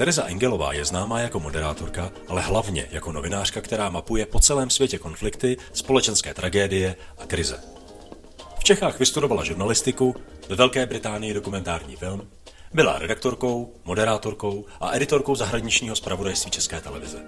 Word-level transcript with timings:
Teresa 0.00 0.26
Engelová 0.26 0.72
je 0.72 0.84
známá 0.84 1.20
jako 1.20 1.40
moderátorka, 1.40 2.12
ale 2.28 2.40
hlavně 2.40 2.88
jako 2.90 3.12
novinářka, 3.12 3.60
která 3.60 3.90
mapuje 3.90 4.26
po 4.26 4.40
celém 4.40 4.70
světě 4.70 4.98
konflikty, 4.98 5.56
společenské 5.72 6.34
tragédie 6.34 6.96
a 7.18 7.26
krize. 7.26 7.60
V 8.58 8.64
Čechách 8.64 8.98
vystudovala 8.98 9.44
žurnalistiku, 9.44 10.16
ve 10.48 10.56
Velké 10.56 10.86
Británii 10.86 11.34
dokumentární 11.34 11.96
film, 11.96 12.28
byla 12.74 12.98
redaktorkou, 12.98 13.74
moderátorkou 13.84 14.64
a 14.80 14.96
editorkou 14.96 15.34
zahraničního 15.34 15.96
zpravodajství 15.96 16.50
České 16.50 16.80
televize. 16.80 17.18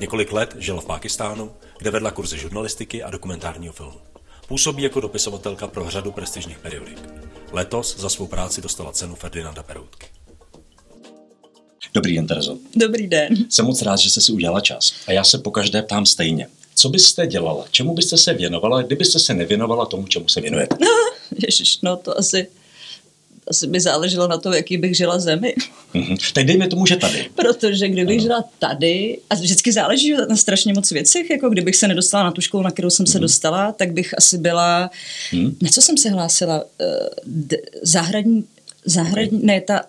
Několik 0.00 0.32
let 0.32 0.56
žila 0.58 0.80
v 0.80 0.86
Pákistánu, 0.86 1.52
kde 1.78 1.90
vedla 1.90 2.10
kurzy 2.10 2.38
žurnalistiky 2.38 3.02
a 3.02 3.10
dokumentárního 3.10 3.72
filmu. 3.72 4.00
Působí 4.48 4.82
jako 4.82 5.00
dopisovatelka 5.00 5.66
pro 5.66 5.90
řadu 5.90 6.12
prestižních 6.12 6.58
periodik. 6.58 6.98
Letos 7.52 7.98
za 7.98 8.08
svou 8.08 8.26
práci 8.26 8.62
dostala 8.62 8.92
cenu 8.92 9.14
Ferdinanda 9.14 9.62
Peroutky. 9.62 10.17
Dobrý 11.94 12.14
den, 12.14 12.26
Terezo. 12.26 12.58
Dobrý 12.76 13.06
den. 13.06 13.36
Jsem 13.48 13.66
moc 13.66 13.82
rád, 13.82 13.96
že 13.96 14.10
jste 14.10 14.20
si 14.20 14.32
udělala 14.32 14.60
čas. 14.60 14.92
A 15.06 15.12
já 15.12 15.24
se 15.24 15.38
pokaždé 15.38 15.82
ptám 15.82 16.06
stejně. 16.06 16.46
Co 16.74 16.88
byste 16.88 17.26
dělala? 17.26 17.64
Čemu 17.70 17.94
byste 17.94 18.18
se 18.18 18.34
věnovala, 18.34 18.82
kdybyste 18.82 19.18
se 19.18 19.34
nevěnovala 19.34 19.86
tomu, 19.86 20.06
čemu 20.06 20.28
se 20.28 20.40
věnujete? 20.40 20.76
No, 20.80 20.86
ježiš, 21.46 21.80
no 21.82 21.96
to 21.96 22.18
asi, 22.18 22.46
asi 23.48 23.66
by 23.66 23.80
záleželo 23.80 24.28
na 24.28 24.38
to, 24.38 24.52
jaký 24.52 24.76
bych 24.76 24.96
žila 24.96 25.18
zemi. 25.18 25.54
Mm-hmm. 25.94 26.32
Tak 26.32 26.44
dejme 26.46 26.68
tomu, 26.68 26.86
že 26.86 26.96
tady. 26.96 27.30
Protože 27.34 27.88
kdybych 27.88 28.18
ano. 28.18 28.22
žila 28.22 28.44
tady, 28.58 29.18
a 29.30 29.34
vždycky 29.34 29.72
záleží 29.72 30.14
na 30.28 30.36
strašně 30.36 30.72
moc 30.72 30.90
věcech, 30.90 31.30
jako 31.30 31.50
kdybych 31.50 31.76
se 31.76 31.88
nedostala 31.88 32.24
na 32.24 32.30
tu 32.30 32.40
školu, 32.40 32.62
na 32.62 32.70
kterou 32.70 32.90
jsem 32.90 33.06
mm-hmm. 33.06 33.12
se 33.12 33.18
dostala, 33.18 33.72
tak 33.72 33.92
bych 33.92 34.18
asi 34.18 34.38
byla, 34.38 34.90
mm-hmm. 35.32 35.54
na 35.62 35.68
co 35.68 35.82
jsem 35.82 35.96
se 35.96 36.10
hlásila, 36.10 36.64
uh, 36.64 36.86
d- 37.26 37.58
zahradní, 37.82 38.44
zahradní, 38.84 39.40
ne, 39.42 39.60
ta, 39.60 39.80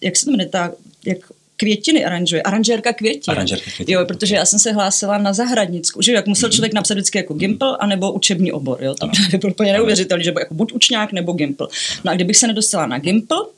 jak 0.00 0.16
se 0.16 0.24
to 0.24 0.30
jmenuje, 0.30 0.48
ta, 0.48 0.72
jak 1.06 1.18
květiny 1.58 2.04
aranžuje, 2.04 2.42
aranžérka 2.42 2.92
květin. 2.92 3.32
Aranžérka 3.32 3.70
květin. 3.70 3.94
Jo, 3.94 4.04
protože 4.06 4.34
já 4.34 4.44
jsem 4.44 4.58
se 4.58 4.72
hlásila 4.72 5.18
na 5.18 5.32
zahradnickou, 5.32 6.02
že 6.02 6.12
jak 6.12 6.26
musel 6.26 6.48
mm-hmm. 6.48 6.52
člověk 6.52 6.72
napsat 6.72 6.94
vždycky 6.94 7.18
jako 7.18 7.34
gimpl, 7.34 7.76
anebo 7.80 8.12
učební 8.12 8.52
obor, 8.52 8.84
jo, 8.84 8.94
to 8.94 9.06
by 9.06 9.38
bylo 9.38 9.52
úplně 9.52 9.72
neuvěřitelné, 9.72 10.24
že 10.24 10.32
jako 10.38 10.54
buď 10.54 10.72
učňák 10.72 11.12
nebo 11.12 11.32
gimpl. 11.32 11.68
No 12.04 12.12
a 12.12 12.14
kdybych 12.14 12.36
se 12.36 12.46
nedostala 12.46 12.86
na 12.86 12.98
gimpl, 12.98 13.50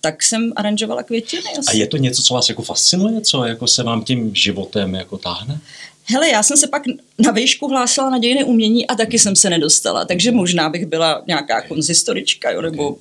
tak 0.00 0.22
jsem 0.22 0.52
aranžovala 0.56 1.02
květiny. 1.02 1.42
Asi. 1.58 1.70
A 1.70 1.76
je 1.76 1.86
to 1.86 1.96
něco, 1.96 2.22
co 2.22 2.34
vás 2.34 2.48
jako 2.48 2.62
fascinuje, 2.62 3.20
co 3.20 3.44
jako 3.44 3.66
se 3.66 3.82
vám 3.82 4.04
tím 4.04 4.34
životem 4.34 4.94
jako 4.94 5.18
táhne? 5.18 5.60
Hele, 6.08 6.28
já 6.28 6.42
jsem 6.42 6.56
se 6.56 6.66
pak 6.66 6.82
na 7.18 7.30
výšku 7.30 7.68
hlásila 7.68 8.10
na 8.10 8.18
dějiny 8.18 8.44
umění 8.44 8.86
a 8.86 8.94
taky 8.94 9.18
jsem 9.18 9.36
se 9.36 9.50
nedostala, 9.50 10.04
takže 10.04 10.32
možná 10.32 10.68
bych 10.68 10.86
byla 10.86 11.22
nějaká 11.26 11.62
konzistorička, 11.62 12.50
jo, 12.50 12.62
nebo 12.62 12.96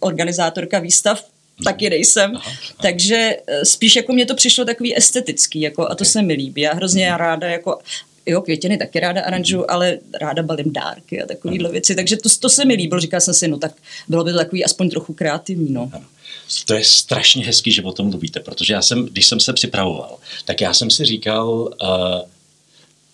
organizátorka 0.00 0.78
výstav, 0.78 1.24
taky 1.64 1.90
nejsem. 1.90 2.36
Aha, 2.36 2.44
aha. 2.46 2.56
Takže 2.82 3.36
eh, 3.46 3.64
spíš 3.64 3.96
jako 3.96 4.12
mě 4.12 4.26
to 4.26 4.34
přišlo 4.34 4.64
takový 4.64 4.96
estetický, 4.96 5.60
jako, 5.60 5.88
a 5.88 5.94
to 5.94 6.04
se 6.04 6.22
mi 6.22 6.34
líbí. 6.34 6.62
Já 6.62 6.74
hrozně 6.74 7.12
ráda 7.16 7.48
jako 7.48 7.78
jo, 8.26 8.40
květiny 8.40 8.78
taky 8.78 9.00
ráda 9.00 9.22
aranžu, 9.22 9.70
ale 9.70 9.98
ráda 10.20 10.42
balím 10.42 10.72
dárky 10.72 11.22
a 11.22 11.26
takovéhle 11.26 11.70
věci. 11.70 11.94
Takže 11.94 12.16
to, 12.16 12.28
to 12.40 12.48
se 12.48 12.64
mi 12.64 12.74
líbilo. 12.74 13.00
Říkala 13.00 13.20
jsem 13.20 13.34
si, 13.34 13.48
no 13.48 13.58
tak 13.58 13.72
bylo 14.08 14.24
by 14.24 14.32
to 14.32 14.38
takový 14.38 14.64
aspoň 14.64 14.90
trochu 14.90 15.14
kreativní. 15.14 15.72
No. 15.72 15.90
To 16.66 16.74
je 16.74 16.84
strašně 16.84 17.46
hezký, 17.46 17.72
že 17.72 17.82
o 17.82 17.92
tom 17.92 18.06
mluvíte, 18.06 18.40
protože 18.40 18.72
já 18.72 18.82
jsem, 18.82 19.06
když 19.06 19.26
jsem 19.26 19.40
se 19.40 19.52
připravoval, 19.52 20.18
tak 20.44 20.60
já 20.60 20.74
jsem 20.74 20.90
si 20.90 21.04
říkal, 21.04 21.48
uh, 21.50 21.68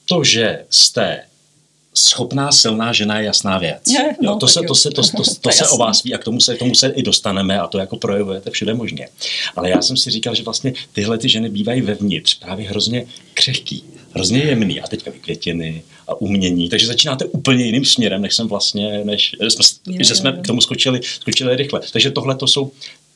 to, 0.09 0.25
že 0.25 0.65
jste 0.71 1.23
schopná, 1.99 2.53
silná 2.53 2.93
žena 2.93 3.19
je 3.19 3.27
jasná 3.27 3.59
věc. 3.59 3.83
Je, 3.87 4.17
no, 4.23 4.33
jo, 4.33 4.37
to, 4.37 4.49
se, 4.49 4.61
to, 4.69 4.75
se, 4.75 4.91
to, 4.91 5.03
to, 5.17 5.25
to, 5.25 5.35
to 5.41 5.51
se 5.51 5.69
o 5.69 5.77
vás 5.77 6.03
ví 6.03 6.15
a 6.15 6.19
k 6.19 6.25
tomu 6.25 6.41
se, 6.41 6.55
tomu 6.55 6.75
se 6.75 6.89
i 6.89 7.03
dostaneme 7.03 7.61
a 7.61 7.67
to 7.67 7.79
jako 7.79 7.97
projevujete 7.97 8.51
všude 8.51 8.75
možně. 8.75 9.09
Ale 9.57 9.71
já 9.71 9.83
jsem 9.83 9.97
si 9.97 10.11
říkal, 10.11 10.35
že 10.35 10.43
vlastně 10.43 10.73
tyhle 10.93 11.19
ty 11.19 11.29
ženy 11.29 11.49
bývají 11.49 11.81
vevnitř 11.81 12.39
právě 12.39 12.69
hrozně 12.69 13.07
křehký, 13.35 13.85
hrozně 14.15 14.39
jemný 14.39 14.81
a 14.81 14.89
teďka 14.89 15.11
květiny 15.21 15.83
a 16.09 16.21
umění, 16.21 16.69
takže 16.69 16.87
začínáte 16.87 17.25
úplně 17.25 17.65
jiným 17.65 17.85
směrem, 17.85 18.23
než 18.23 18.35
jsem 18.35 18.49
vlastně, 18.49 19.05
než 19.05 19.37
jsme, 19.49 19.95
je, 19.95 20.05
že 20.05 20.15
jsme 20.15 20.33
k 20.33 20.47
tomu 20.47 20.61
skočili, 20.61 21.01
skočili 21.03 21.57
rychle. 21.57 21.81
Takže 21.93 22.11
tohle 22.11 22.35
to 22.35 22.47
jsou, 22.47 22.71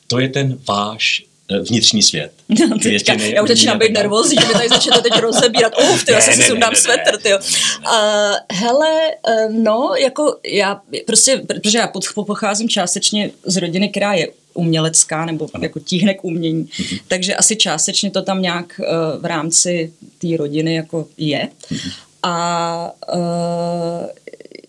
to 0.07 0.19
je 0.19 0.29
ten 0.29 0.59
váš 0.67 1.23
vnitřní 1.59 2.03
svět. 2.03 2.31
No, 2.49 2.77
já, 3.07 3.13
já 3.13 3.43
už 3.43 3.49
začínám 3.49 3.79
být 3.79 3.91
nervózní, 3.91 4.37
že 4.41 4.47
mi 4.47 4.53
tady 4.53 4.69
začnete 4.69 5.01
teď 5.01 5.19
rozebírat. 5.19 5.73
Uf, 5.93 6.05
ty, 6.05 6.11
já 6.11 6.21
si 6.21 6.43
sundám 6.43 6.75
svetr, 6.75 7.17
ty. 7.21 7.33
Uh, 7.33 7.39
hele, 8.51 8.89
uh, 9.27 9.55
no, 9.55 9.91
jako 9.99 10.35
já 10.47 10.81
prostě, 11.05 11.41
protože 11.47 11.77
já 11.77 11.91
pocházím 12.25 12.69
částečně 12.69 13.31
z 13.45 13.57
rodiny, 13.57 13.89
která 13.89 14.13
je 14.13 14.27
umělecká 14.53 15.25
nebo 15.25 15.47
ano. 15.53 15.63
jako 15.63 15.79
tíhne 15.79 16.13
k 16.13 16.23
umění, 16.23 16.63
uh-huh. 16.63 16.99
takže 17.07 17.35
asi 17.35 17.55
částečně 17.55 18.11
to 18.11 18.21
tam 18.21 18.41
nějak 18.41 18.79
uh, 18.79 19.21
v 19.21 19.25
rámci 19.25 19.93
té 20.17 20.27
rodiny 20.37 20.75
jako 20.75 21.07
je. 21.17 21.47
Uh-huh. 21.71 21.91
A 22.23 22.93
uh, 23.15 24.05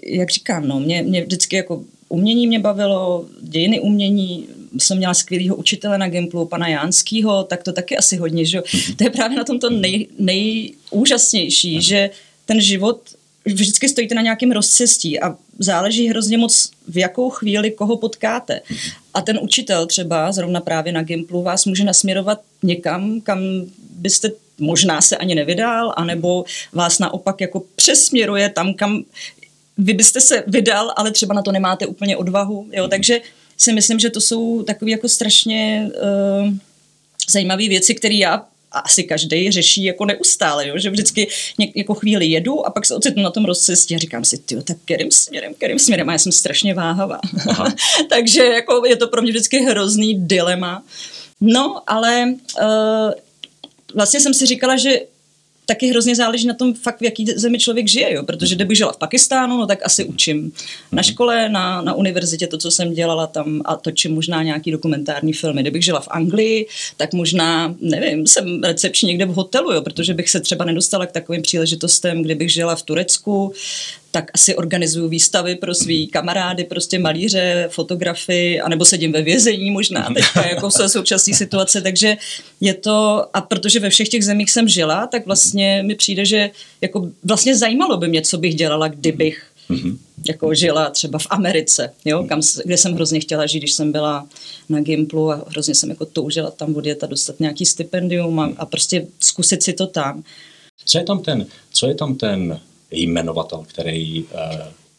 jak 0.07 0.31
říkám, 0.31 0.69
no, 0.69 0.81
mě, 0.81 1.03
mě 1.03 1.23
vždycky 1.23 1.57
jako 1.57 1.83
umění 2.09 2.47
mě 2.47 2.59
bavilo, 2.59 3.27
dějiny 3.41 3.81
umění, 3.81 4.47
jsem 4.79 4.97
měla 4.97 5.15
skvělého 5.15 5.57
učitele 5.57 5.99
na 5.99 6.09
Gimplu, 6.09 6.47
pana 6.47 6.69
Jánskýho, 6.69 7.45
tak 7.45 7.63
to 7.63 7.73
taky 7.73 7.97
asi 7.97 8.17
hodně, 8.17 8.45
že 8.45 8.63
mhm. 8.75 8.97
To 8.97 9.05
je 9.05 9.11
právě 9.11 9.37
na 9.37 9.45
tom 9.45 9.59
to 9.59 9.71
nej, 9.71 10.07
nejúžasnější, 10.19 11.83
že 11.83 12.11
ten 12.47 12.61
život 12.61 13.01
vždycky 13.45 13.89
stojíte 13.89 14.15
na 14.15 14.23
nějakém 14.23 14.53
rozcestí 14.53 15.21
a 15.21 15.37
záleží 15.59 16.09
hrozně 16.09 16.39
moc, 16.39 16.71
v 16.89 16.99
jakou 16.99 17.31
chvíli 17.31 17.71
koho 17.71 17.97
potkáte. 17.97 18.61
A 19.15 19.21
ten 19.21 19.39
učitel 19.43 19.87
třeba, 19.87 20.33
zrovna 20.33 20.61
právě 20.61 20.93
na 20.93 21.03
Gimplu, 21.03 21.43
vás 21.43 21.67
může 21.67 21.85
nasměrovat 21.85 22.41
někam, 22.63 23.21
kam 23.21 23.41
byste 23.91 24.31
možná 24.59 25.01
se 25.01 25.17
ani 25.17 25.35
nevydal, 25.35 25.93
anebo 25.97 26.45
vás 26.73 26.99
naopak 26.99 27.41
jako 27.41 27.63
přesměruje 27.77 28.49
tam, 28.49 28.75
kam 28.75 29.05
vy 29.79 29.93
byste 29.93 30.21
se 30.21 30.45
vydal, 30.47 30.93
ale 30.97 31.11
třeba 31.11 31.35
na 31.35 31.43
to 31.43 31.53
nemáte 31.53 31.87
úplně 31.87 32.17
odvahu. 32.17 32.67
Jo? 32.73 32.89
Takže 32.89 33.21
si 33.63 33.73
myslím, 33.73 33.99
že 33.99 34.11
to 34.11 34.21
jsou 34.21 34.63
takové 34.63 34.91
jako 34.91 35.09
strašně 35.09 35.91
uh, 36.43 36.55
zajímavé 37.31 37.69
věci, 37.69 37.95
které 37.95 38.15
já 38.15 38.47
asi 38.73 39.05
každý 39.05 39.51
řeší 39.51 39.85
jako 39.85 40.05
neustále, 40.05 40.69
jo? 40.69 40.79
že 40.79 40.91
vždycky 40.91 41.29
něk, 41.59 41.77
jako 41.77 41.95
chvíli 41.95 42.27
jedu 42.27 42.67
a 42.67 42.71
pak 42.71 42.87
se 42.87 42.95
ocitnu 42.95 43.23
na 43.23 43.31
tom 43.31 43.45
rozcestí 43.45 43.95
a 43.95 43.99
říkám 43.99 44.25
si, 44.25 44.39
ty 44.39 44.63
tak 44.63 44.77
kterým 44.85 45.11
směrem, 45.11 45.55
kterým 45.55 45.79
směrem 45.79 46.09
a 46.09 46.13
já 46.13 46.19
jsem 46.19 46.33
strašně 46.33 46.75
váhavá. 46.75 47.21
Takže 48.09 48.45
jako 48.45 48.87
je 48.87 48.97
to 48.97 49.09
pro 49.09 49.23
mě 49.23 49.31
vždycky 49.31 49.59
hrozný 49.59 50.15
dilema. 50.15 50.83
No, 51.41 51.83
ale 51.87 52.35
uh, 52.63 53.11
vlastně 53.95 54.21
jsem 54.21 54.35
si 54.35 54.47
říkala, 54.47 54.77
že 54.77 55.01
taky 55.73 55.87
hrozně 55.87 56.17
záleží 56.17 56.47
na 56.47 56.55
tom 56.55 56.75
fakt, 56.75 57.01
v 57.01 57.05
jaký 57.05 57.27
zemi 57.37 57.59
člověk 57.59 57.89
žije, 57.89 58.15
jo? 58.15 58.23
protože 58.23 58.55
kdybych 58.55 58.77
žila 58.77 58.93
v 58.93 58.97
Pakistánu, 58.97 59.59
no 59.59 59.67
tak 59.67 59.79
asi 59.85 60.05
učím 60.05 60.53
na 60.93 61.03
škole, 61.03 61.49
na, 61.49 61.83
na 61.83 61.95
univerzitě 61.95 62.47
to, 62.47 62.59
co 62.59 62.71
jsem 62.71 62.93
dělala 62.93 63.27
tam 63.27 63.63
a 63.65 63.77
točím 63.77 64.15
možná 64.15 64.43
nějaký 64.43 64.71
dokumentární 64.71 65.33
filmy. 65.33 65.63
Kdybych 65.63 65.85
žila 65.85 66.01
v 66.01 66.09
Anglii, 66.11 66.67
tak 66.97 67.13
možná, 67.13 67.75
nevím, 67.81 68.27
jsem 68.27 68.63
recepční 68.63 69.09
někde 69.09 69.25
v 69.25 69.35
hotelu, 69.35 69.73
jo? 69.73 69.83
protože 69.83 70.15
bych 70.15 70.31
se 70.31 70.41
třeba 70.41 70.65
nedostala 70.65 71.07
k 71.07 71.13
takovým 71.13 71.43
příležitostem, 71.43 72.23
kdybych 72.23 72.53
žila 72.53 72.77
v 72.77 72.83
Turecku, 72.83 73.53
tak 74.13 74.31
asi 74.35 74.57
organizuju 74.57 75.09
výstavy 75.09 75.55
pro 75.55 75.75
svý 75.75 76.07
kamarády, 76.07 76.65
prostě 76.65 76.99
malíře, 76.99 77.69
fotografy, 77.71 78.61
anebo 78.61 78.85
sedím 78.85 79.13
ve 79.13 79.23
vězení 79.23 79.71
možná 79.71 80.09
teďka 80.15 80.49
jako 80.49 80.69
v 80.69 80.73
současné 80.73 81.35
situace, 81.35 81.81
takže 81.81 82.17
je 82.61 82.75
to, 82.75 83.27
a 83.35 83.41
protože 83.41 83.81
ve 83.81 83.91
všech 83.91 84.09
těch 84.09 84.25
zemích 84.25 84.51
jsem 84.51 84.69
žila, 84.69 85.07
tak 85.07 85.27
vlastně 85.27 85.83
mi 85.87 85.95
přijde, 85.95 86.25
že 86.25 86.51
jako 86.81 87.11
vlastně 87.25 87.57
zajímalo 87.57 87.97
by 87.97 88.09
mě, 88.09 88.23
co 88.23 88.39
bych 88.39 88.55
dělala, 88.55 88.89
kdybych 88.89 89.47
mm-hmm. 89.71 89.97
jako 90.29 90.55
žila 90.55 90.91
třeba 90.91 91.19
v 91.19 91.27
Americe, 91.31 91.93
jo, 92.05 92.25
kam, 92.29 92.41
kde 92.65 92.77
jsem 92.77 92.95
hrozně 92.95 93.21
chtěla 93.21 93.47
žít, 93.47 93.59
když 93.59 93.73
jsem 93.73 93.93
byla 93.93 94.27
na 94.69 94.81
Gimplu 94.81 95.31
a 95.31 95.45
hrozně 95.49 95.75
jsem 95.75 95.91
jako 95.91 96.05
toužila 96.05 96.51
tam 96.51 96.77
odjet 96.77 97.05
a 97.05 97.07
dostat 97.07 97.41
nějaký 97.41 97.67
stipendium 97.67 98.41
a, 98.41 98.53
a 98.57 98.67
prostě 98.67 99.07
zkusit 99.21 99.63
si 99.63 99.73
to 99.73 99.87
tam. 99.87 100.23
Co 100.85 100.99
je 100.99 101.05
tam 101.05 101.23
ten, 101.23 101.47
co 101.73 101.87
je 101.87 101.95
tam 101.95 102.15
ten 102.15 102.61
jmenovatel, 102.93 103.65
který 103.69 104.23
uh, 104.23 104.29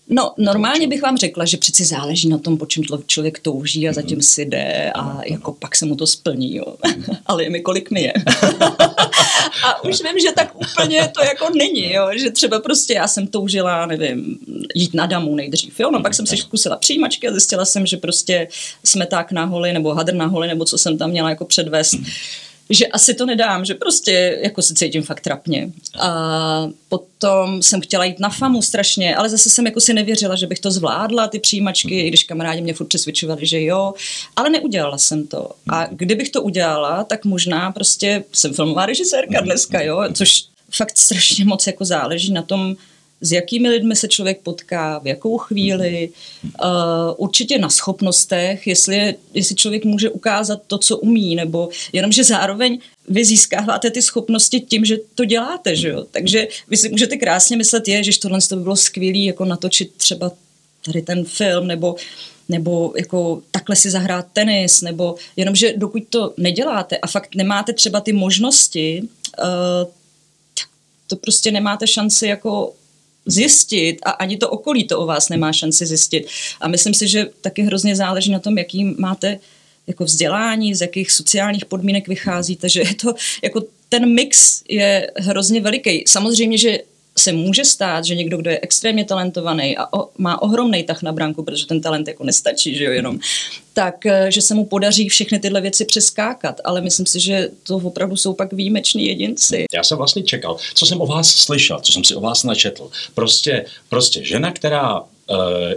No, 0.09 0.33
normálně 0.37 0.87
bych 0.87 1.01
vám 1.01 1.17
řekla, 1.17 1.45
že 1.45 1.57
přeci 1.57 1.85
záleží 1.85 2.29
na 2.29 2.37
tom, 2.37 2.57
po 2.57 2.65
čem 2.65 2.83
člověk 3.07 3.39
touží 3.39 3.89
a 3.89 3.93
zatím 3.93 4.21
si 4.21 4.45
jde 4.45 4.91
a 4.95 5.21
jako 5.25 5.53
pak 5.53 5.75
se 5.75 5.85
mu 5.85 5.95
to 5.95 6.07
splní, 6.07 6.55
jo. 6.55 6.65
Ale 7.25 7.43
je 7.43 7.49
mi 7.49 7.61
kolik 7.61 7.91
mi 7.91 8.01
je. 8.01 8.13
a 9.65 9.83
už 9.83 10.01
vím, 10.03 10.19
že 10.19 10.31
tak 10.35 10.55
úplně 10.55 11.11
to 11.15 11.23
jako 11.23 11.49
není, 11.49 11.93
jo. 11.93 12.09
Že 12.15 12.31
třeba 12.31 12.59
prostě 12.59 12.93
já 12.93 13.07
jsem 13.07 13.27
toužila, 13.27 13.85
nevím, 13.85 14.37
jít 14.75 14.93
na 14.93 15.05
damu 15.05 15.35
nejdřív, 15.35 15.79
jo. 15.79 15.91
No 15.91 16.01
pak 16.01 16.13
jsem 16.13 16.27
si 16.27 16.37
zkusila 16.37 16.75
přijímačky 16.75 17.27
a 17.27 17.31
zjistila 17.31 17.65
jsem, 17.65 17.85
že 17.85 17.97
prostě 17.97 18.47
smeták 18.83 19.31
na 19.31 19.45
holi 19.45 19.73
nebo 19.73 19.93
hadr 19.93 20.13
na 20.13 20.25
holi, 20.25 20.47
nebo 20.47 20.65
co 20.65 20.77
jsem 20.77 20.97
tam 20.97 21.09
měla 21.09 21.29
jako 21.29 21.45
předvést, 21.45 21.95
že 22.73 22.87
asi 22.87 23.13
to 23.13 23.25
nedám, 23.25 23.65
že 23.65 23.73
prostě 23.73 24.39
jako 24.41 24.61
se 24.61 24.73
cítím 24.73 25.03
fakt 25.03 25.21
trapně. 25.21 25.69
A 25.99 26.67
potom 26.89 27.61
jsem 27.61 27.81
chtěla 27.81 28.05
jít 28.05 28.19
na 28.19 28.29
famu 28.29 28.61
strašně, 28.61 29.15
ale 29.15 29.29
zase 29.29 29.49
jsem 29.49 29.65
jako 29.65 29.81
si 29.81 29.93
nevěřila, 29.93 30.35
že 30.35 30.47
bych 30.47 30.59
to 30.59 30.71
zvládla, 30.71 31.27
ty 31.27 31.39
přijímačky, 31.39 31.99
i 31.99 32.07
když 32.07 32.23
kamarádi 32.23 32.61
mě 32.61 32.73
furt 32.73 32.87
přesvědčovali, 32.87 33.45
že 33.45 33.63
jo, 33.63 33.93
ale 34.35 34.49
neudělala 34.49 34.97
jsem 34.97 35.27
to. 35.27 35.51
A 35.69 35.87
kdybych 35.91 36.29
to 36.29 36.41
udělala, 36.41 37.03
tak 37.03 37.25
možná 37.25 37.71
prostě 37.71 38.23
jsem 38.31 38.53
filmová 38.53 38.85
režisérka 38.85 39.41
dneska, 39.41 39.81
jo, 39.81 40.03
což 40.13 40.45
fakt 40.71 40.97
strašně 40.97 41.45
moc 41.45 41.67
jako 41.67 41.85
záleží 41.85 42.33
na 42.33 42.41
tom, 42.41 42.75
s 43.23 43.31
jakými 43.31 43.69
lidmi 43.69 43.95
se 43.95 44.07
člověk 44.07 44.39
potká, 44.39 44.99
v 44.99 45.07
jakou 45.07 45.37
chvíli, 45.37 46.09
uh, 46.43 46.69
určitě 47.17 47.57
na 47.57 47.69
schopnostech, 47.69 48.67
jestli, 48.67 49.15
jestli 49.33 49.55
člověk 49.55 49.85
může 49.85 50.09
ukázat 50.09 50.61
to, 50.67 50.77
co 50.77 50.97
umí, 50.97 51.35
nebo 51.35 51.69
jenom, 51.93 52.11
že 52.11 52.23
zároveň 52.23 52.79
vy 53.07 53.25
získáváte 53.25 53.91
ty 53.91 54.01
schopnosti 54.01 54.59
tím, 54.59 54.85
že 54.85 54.97
to 55.15 55.25
děláte, 55.25 55.75
že 55.75 55.89
jo? 55.89 56.05
Takže 56.11 56.47
vy 56.67 56.77
si 56.77 56.89
můžete 56.89 57.17
krásně 57.17 57.57
myslet, 57.57 57.87
je, 57.87 58.03
že 58.03 58.19
tohle 58.19 58.39
to 58.49 58.55
by 58.55 58.63
bylo 58.63 58.75
skvělé 58.75 59.17
jako 59.17 59.45
natočit 59.45 59.93
třeba 59.97 60.31
tady 60.85 61.01
ten 61.01 61.25
film, 61.25 61.67
nebo 61.67 61.95
nebo 62.49 62.93
jako 62.97 63.41
takhle 63.51 63.75
si 63.75 63.89
zahrát 63.89 64.25
tenis, 64.33 64.81
nebo 64.81 65.15
jenomže 65.35 65.73
dokud 65.77 66.03
to 66.09 66.33
neděláte 66.37 66.97
a 66.97 67.07
fakt 67.07 67.35
nemáte 67.35 67.73
třeba 67.73 68.01
ty 68.01 68.13
možnosti, 68.13 69.01
uh, 69.03 69.91
to 71.07 71.15
prostě 71.15 71.51
nemáte 71.51 71.87
šanci 71.87 72.27
jako 72.27 72.73
zjistit 73.25 73.97
a 74.05 74.11
ani 74.11 74.37
to 74.37 74.49
okolí 74.49 74.83
to 74.83 74.99
o 74.99 75.05
vás 75.05 75.29
nemá 75.29 75.53
šanci 75.53 75.85
zjistit. 75.85 76.27
A 76.61 76.67
myslím 76.67 76.93
si, 76.93 77.07
že 77.07 77.29
taky 77.41 77.61
hrozně 77.61 77.95
záleží 77.95 78.31
na 78.31 78.39
tom, 78.39 78.57
jaký 78.57 78.95
máte 78.97 79.39
jako 79.87 80.03
vzdělání, 80.03 80.75
z 80.75 80.81
jakých 80.81 81.11
sociálních 81.11 81.65
podmínek 81.65 82.07
vycházíte, 82.07 82.69
že 82.69 82.79
je 82.79 82.95
to 82.95 83.13
jako 83.43 83.63
ten 83.89 84.13
mix 84.13 84.63
je 84.69 85.11
hrozně 85.17 85.61
veliký. 85.61 86.03
Samozřejmě, 86.07 86.57
že 86.57 86.79
se 87.17 87.33
může 87.33 87.65
stát, 87.65 88.05
že 88.05 88.15
někdo, 88.15 88.37
kdo 88.37 88.49
je 88.49 88.59
extrémně 88.61 89.05
talentovaný 89.05 89.77
a 89.77 89.93
o, 89.93 90.09
má 90.17 90.41
ohromný 90.41 90.83
tah 90.83 91.01
na 91.01 91.11
branku, 91.11 91.43
protože 91.43 91.67
ten 91.67 91.81
talent 91.81 92.07
jako 92.07 92.23
nestačí, 92.23 92.75
že 92.75 92.83
jo, 92.83 92.91
jenom, 92.91 93.19
tak, 93.73 94.05
eh, 94.05 94.31
že 94.31 94.41
se 94.41 94.53
mu 94.53 94.65
podaří 94.65 95.09
všechny 95.09 95.39
tyhle 95.39 95.61
věci 95.61 95.85
přeskákat, 95.85 96.61
ale 96.63 96.81
myslím 96.81 97.05
si, 97.05 97.19
že 97.19 97.49
to 97.63 97.75
opravdu 97.75 98.15
jsou 98.15 98.33
pak 98.33 98.53
výjimeční 98.53 99.05
jedinci. 99.05 99.65
Já 99.73 99.83
jsem 99.83 99.97
vlastně 99.97 100.23
čekal, 100.23 100.57
co 100.73 100.85
jsem 100.85 101.01
o 101.01 101.05
vás 101.05 101.27
slyšel, 101.27 101.79
co 101.79 101.91
jsem 101.91 102.03
si 102.03 102.15
o 102.15 102.21
vás 102.21 102.43
načetl. 102.43 102.89
Prostě, 103.15 103.65
prostě 103.89 104.25
žena, 104.25 104.51
která 104.51 104.99
uh, 104.99 105.05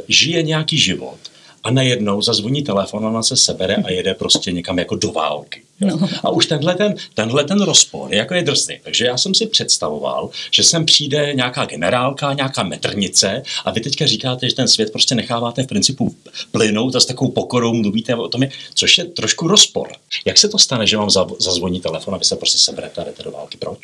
žije 0.09 0.43
nějaký 0.43 0.79
život, 0.79 1.19
a 1.67 1.71
najednou 1.71 2.23
zazvoní 2.23 2.63
telefon, 2.63 3.07
ona 3.07 3.23
se 3.23 3.37
sebere 3.37 3.77
a 3.77 3.91
jede 3.91 4.15
prostě 4.15 4.53
někam 4.53 4.79
jako 4.79 4.97
do 4.97 5.13
války. 5.13 5.63
No. 5.81 6.09
A 6.25 6.31
už 6.31 6.47
tenhle 6.47 6.75
ten, 6.75 6.95
tenhle 7.15 7.45
ten 7.45 7.63
rozpor 7.63 8.15
jako 8.15 8.35
je 8.35 8.43
drsný. 8.43 8.79
Takže 8.83 9.05
já 9.05 9.19
jsem 9.19 9.35
si 9.35 9.47
představoval, 9.47 10.31
že 10.51 10.63
sem 10.63 10.87
přijde 10.87 11.33
nějaká 11.35 11.65
generálka, 11.65 12.33
nějaká 12.33 12.63
metrnice 12.63 13.43
a 13.65 13.71
vy 13.71 13.81
teďka 13.81 14.07
říkáte, 14.07 14.49
že 14.49 14.55
ten 14.55 14.69
svět 14.69 14.93
prostě 14.93 15.15
necháváte 15.15 15.63
v 15.63 15.67
principu 15.67 16.15
plynout 16.53 16.97
a 16.97 17.01
s 17.01 17.07
takovou 17.07 17.31
pokorou 17.31 17.75
mluvíte 17.75 18.15
o 18.15 18.29
tom, 18.29 18.43
což 18.75 18.99
je 18.99 19.05
trošku 19.05 19.49
rozpor. 19.49 19.89
Jak 20.25 20.39
se 20.39 20.49
to 20.49 20.59
stane, 20.59 20.87
že 20.87 20.97
vám 20.97 21.11
zazvoní 21.39 21.81
telefon 21.81 22.15
a 22.15 22.19
vy 22.19 22.25
se 22.25 22.37
prostě 22.37 22.59
seberete 22.59 23.01
a 23.01 23.05
jdete 23.05 23.23
do 23.23 23.31
války? 23.31 23.59
Proč? 23.59 23.79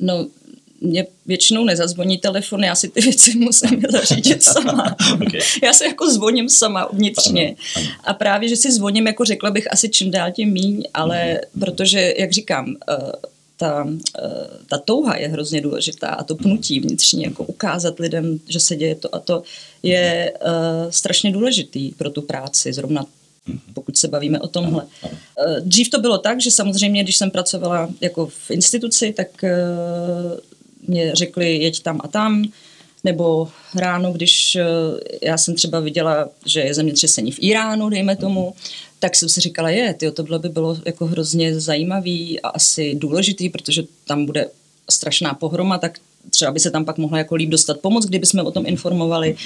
No, 0.00 0.26
mě 0.80 1.06
většinou 1.26 1.64
nezazvoní 1.64 2.18
telefon, 2.18 2.64
já 2.64 2.74
si 2.74 2.88
ty 2.88 3.00
věci 3.00 3.38
musím 3.38 3.82
zařídit 3.90 4.42
sama. 4.42 4.96
okay. 5.14 5.40
Já 5.62 5.72
se 5.72 5.84
jako 5.84 6.10
zvoním 6.10 6.48
sama 6.48 6.88
vnitřně. 6.92 7.46
Ano, 7.46 7.56
ano. 7.76 7.86
A 8.04 8.14
právě, 8.14 8.48
že 8.48 8.56
si 8.56 8.72
zvoním, 8.72 9.06
jako 9.06 9.24
řekla 9.24 9.50
bych 9.50 9.72
asi 9.72 9.88
čím 9.88 10.10
dál 10.10 10.32
tím 10.32 10.52
míň, 10.52 10.82
ale 10.94 11.40
mm. 11.54 11.60
protože, 11.60 12.14
jak 12.18 12.32
říkám, 12.32 12.66
uh, 12.66 13.10
ta, 13.56 13.84
uh, 13.84 13.94
ta 14.68 14.78
touha 14.78 15.16
je 15.16 15.28
hrozně 15.28 15.60
důležitá 15.60 16.08
a 16.08 16.24
to 16.24 16.34
pnutí 16.34 16.80
vnitřní, 16.80 17.22
jako 17.22 17.44
ukázat 17.44 17.98
lidem, 17.98 18.40
že 18.48 18.60
se 18.60 18.76
děje 18.76 18.94
to 18.94 19.14
a 19.14 19.18
to, 19.18 19.42
je 19.82 20.32
uh, 20.46 20.90
strašně 20.90 21.32
důležitý 21.32 21.92
pro 21.92 22.10
tu 22.10 22.22
práci, 22.22 22.72
zrovna 22.72 23.06
mhm. 23.46 23.60
pokud 23.74 23.96
se 23.96 24.08
bavíme 24.08 24.40
o 24.40 24.48
tomhle. 24.48 24.86
Dřív 25.60 25.90
to 25.90 26.00
bylo 26.00 26.18
tak, 26.18 26.40
že 26.40 26.50
samozřejmě, 26.50 27.02
když 27.02 27.16
jsem 27.16 27.30
pracovala 27.30 27.88
jako 28.00 28.26
v 28.26 28.50
instituci, 28.50 29.12
tak 29.12 29.44
mě 30.88 31.14
řekli, 31.14 31.56
jeď 31.56 31.82
tam 31.82 32.00
a 32.04 32.08
tam, 32.08 32.44
nebo 33.04 33.48
ráno, 33.74 34.12
když 34.12 34.56
eh, 34.56 34.64
já 35.22 35.38
jsem 35.38 35.54
třeba 35.54 35.80
viděla, 35.80 36.28
že 36.46 36.60
je 36.60 36.74
zemětřesení 36.74 37.32
v 37.32 37.38
Iránu, 37.40 37.88
dejme 37.88 38.16
tomu, 38.16 38.54
tak 38.98 39.16
jsem 39.16 39.28
si 39.28 39.40
říkala, 39.40 39.70
je, 39.70 39.94
tyjo, 39.94 40.12
tohle 40.12 40.38
by 40.38 40.48
bylo 40.48 40.78
jako 40.84 41.06
hrozně 41.06 41.60
zajímavý 41.60 42.40
a 42.40 42.48
asi 42.48 42.94
důležitý, 42.94 43.48
protože 43.48 43.82
tam 44.06 44.26
bude 44.26 44.50
strašná 44.90 45.34
pohroma, 45.34 45.78
tak 45.78 45.98
třeba 46.30 46.52
by 46.52 46.60
se 46.60 46.70
tam 46.70 46.84
pak 46.84 46.98
mohla 46.98 47.18
jako 47.18 47.34
líp 47.34 47.50
dostat 47.50 47.80
pomoc, 47.80 48.06
kdyby 48.06 48.26
jsme 48.26 48.42
o 48.42 48.50
tom 48.50 48.66
informovali. 48.66 49.36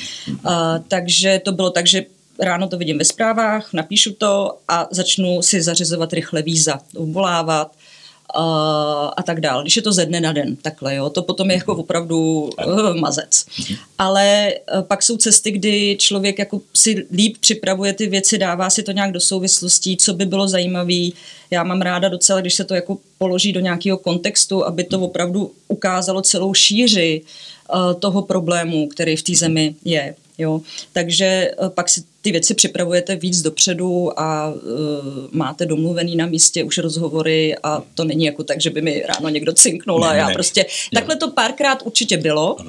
A, 0.44 0.78
takže 0.78 1.40
to 1.44 1.52
bylo 1.52 1.70
tak, 1.70 1.86
že 1.86 2.04
ráno 2.38 2.68
to 2.68 2.78
vidím 2.78 2.98
ve 2.98 3.04
zprávách, 3.04 3.72
napíšu 3.72 4.12
to 4.12 4.58
a 4.68 4.88
začnu 4.90 5.42
si 5.42 5.62
zařizovat 5.62 6.12
rychle 6.12 6.42
víza, 6.42 6.80
volávat, 6.94 7.76
a 9.16 9.22
tak 9.22 9.40
dál. 9.40 9.62
Když 9.62 9.76
je 9.76 9.82
to 9.82 9.92
ze 9.92 10.06
dne 10.06 10.20
na 10.20 10.32
den, 10.32 10.56
takhle, 10.56 10.94
jo, 10.94 11.10
to 11.10 11.22
potom 11.22 11.50
je 11.50 11.56
jako 11.56 11.76
opravdu 11.76 12.50
uh, 12.66 12.96
mazec. 12.96 13.46
Ale 13.98 14.54
uh, 14.74 14.82
pak 14.82 15.02
jsou 15.02 15.16
cesty, 15.16 15.50
kdy 15.50 15.96
člověk 16.00 16.38
jako 16.38 16.60
si 16.74 17.06
líp 17.12 17.36
připravuje 17.40 17.92
ty 17.92 18.06
věci, 18.06 18.38
dává 18.38 18.70
si 18.70 18.82
to 18.82 18.92
nějak 18.92 19.12
do 19.12 19.20
souvislostí, 19.20 19.96
co 19.96 20.14
by 20.14 20.26
bylo 20.26 20.48
zajímavé. 20.48 21.08
Já 21.50 21.64
mám 21.64 21.80
ráda 21.80 22.08
docela, 22.08 22.40
když 22.40 22.54
se 22.54 22.64
to 22.64 22.74
jako 22.74 22.98
položí 23.18 23.52
do 23.52 23.60
nějakého 23.60 23.98
kontextu, 23.98 24.66
aby 24.66 24.84
to 24.84 25.00
opravdu 25.00 25.52
ukázalo 25.68 26.22
celou 26.22 26.54
šíři 26.54 27.22
uh, 27.74 28.00
toho 28.00 28.22
problému, 28.22 28.88
který 28.88 29.16
v 29.16 29.22
té 29.22 29.34
zemi 29.34 29.74
je. 29.84 30.14
Jo? 30.38 30.60
Takže 30.92 31.50
pak 31.68 31.88
si 31.88 32.09
ty 32.22 32.32
věci 32.32 32.54
připravujete 32.54 33.16
víc 33.16 33.42
dopředu 33.42 34.20
a 34.20 34.48
uh, 34.48 34.58
máte 35.32 35.66
domluvený 35.66 36.16
na 36.16 36.26
místě 36.26 36.64
už 36.64 36.78
rozhovory 36.78 37.56
a 37.62 37.82
to 37.94 38.04
není 38.04 38.24
jako 38.24 38.44
tak, 38.44 38.60
že 38.60 38.70
by 38.70 38.82
mi 38.82 39.02
ráno 39.08 39.28
někdo 39.28 39.52
cinknul 39.52 40.04
a 40.04 40.14
já 40.14 40.28
ne. 40.28 40.34
prostě... 40.34 40.66
Takhle 40.94 41.16
to 41.16 41.30
párkrát 41.30 41.82
určitě 41.84 42.16
bylo, 42.16 42.54
uh, 42.54 42.64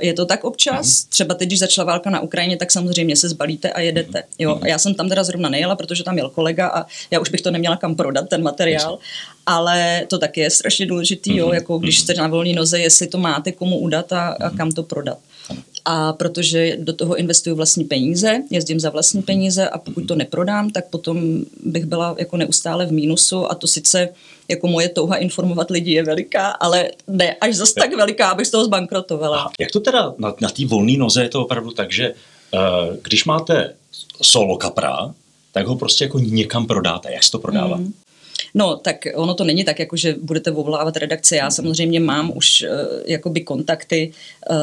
je 0.00 0.14
to 0.14 0.26
tak 0.26 0.44
občas, 0.44 1.02
ano. 1.02 1.08
třeba 1.08 1.34
teď, 1.34 1.48
když 1.48 1.58
začala 1.58 1.86
válka 1.86 2.10
na 2.10 2.20
Ukrajině, 2.20 2.56
tak 2.56 2.72
samozřejmě 2.72 3.16
se 3.16 3.28
zbalíte 3.28 3.70
a 3.70 3.80
jedete. 3.80 4.22
Jo? 4.38 4.58
A 4.62 4.68
já 4.68 4.78
jsem 4.78 4.94
tam 4.94 5.08
teda 5.08 5.24
zrovna 5.24 5.48
nejela, 5.48 5.76
protože 5.76 6.04
tam 6.04 6.18
jel 6.18 6.30
kolega 6.30 6.68
a 6.68 6.86
já 7.10 7.20
už 7.20 7.28
bych 7.28 7.40
to 7.40 7.50
neměla 7.50 7.76
kam 7.76 7.94
prodat, 7.94 8.28
ten 8.28 8.42
materiál, 8.42 8.98
ale 9.46 10.04
to 10.08 10.18
taky 10.18 10.40
je 10.40 10.50
strašně 10.50 10.86
důležitý, 10.86 11.36
jo? 11.36 11.46
Mhm. 11.46 11.54
jako 11.54 11.78
když 11.78 11.98
mhm. 11.98 12.02
jste 12.02 12.14
na 12.14 12.28
volné 12.28 12.52
noze, 12.52 12.80
jestli 12.80 13.06
to 13.06 13.18
máte 13.18 13.52
komu 13.52 13.78
udat 13.78 14.12
a, 14.12 14.28
a 14.28 14.50
kam 14.50 14.70
to 14.70 14.82
prodat. 14.82 15.18
A 15.84 16.12
protože 16.12 16.76
do 16.80 16.92
toho 16.92 17.16
investuju 17.16 17.56
vlastní 17.56 17.84
peníze, 17.84 18.42
jezdím 18.50 18.80
za 18.80 18.90
vlastní 18.90 19.22
peníze 19.22 19.68
a 19.68 19.78
pokud 19.78 20.00
to 20.00 20.14
neprodám, 20.14 20.70
tak 20.70 20.88
potom 20.88 21.44
bych 21.64 21.84
byla 21.84 22.14
jako 22.18 22.36
neustále 22.36 22.86
v 22.86 22.92
mínusu 22.92 23.50
a 23.50 23.54
to 23.54 23.66
sice 23.66 24.08
jako 24.48 24.66
moje 24.66 24.88
touha 24.88 25.16
informovat 25.16 25.70
lidi 25.70 25.92
je 25.92 26.04
veliká, 26.04 26.48
ale 26.48 26.90
ne 27.08 27.34
až 27.40 27.54
zase 27.54 27.74
tak 27.74 27.96
veliká, 27.96 28.28
abych 28.28 28.46
z 28.46 28.50
toho 28.50 28.64
zbankrotovala. 28.64 29.42
A 29.42 29.50
jak 29.60 29.70
to 29.70 29.80
teda 29.80 30.14
na, 30.18 30.34
na 30.40 30.48
té 30.48 30.66
volné 30.66 30.96
noze 30.96 31.22
je 31.22 31.28
to 31.28 31.44
opravdu 31.44 31.70
tak, 31.70 31.92
že 31.92 32.14
uh, 32.54 32.96
když 33.02 33.24
máte 33.24 33.74
solo 34.22 34.56
kapra, 34.56 35.14
tak 35.52 35.66
ho 35.66 35.76
prostě 35.76 36.04
jako 36.04 36.18
někam 36.18 36.66
prodáte. 36.66 37.12
Jak 37.12 37.24
se 37.24 37.30
to 37.30 37.38
prodává? 37.38 37.76
Hmm. 37.76 37.92
No, 38.54 38.76
tak 38.76 38.96
ono 39.14 39.34
to 39.34 39.44
není 39.44 39.64
tak, 39.64 39.78
jako 39.78 39.96
že 39.96 40.16
budete 40.22 40.50
volávat 40.50 40.96
redakce. 40.96 41.36
Já 41.36 41.50
samozřejmě 41.50 42.00
mám 42.00 42.32
už 42.36 42.62
uh, 42.62 43.02
jakoby 43.06 43.40
kontakty, 43.40 44.12
uh, 44.50 44.56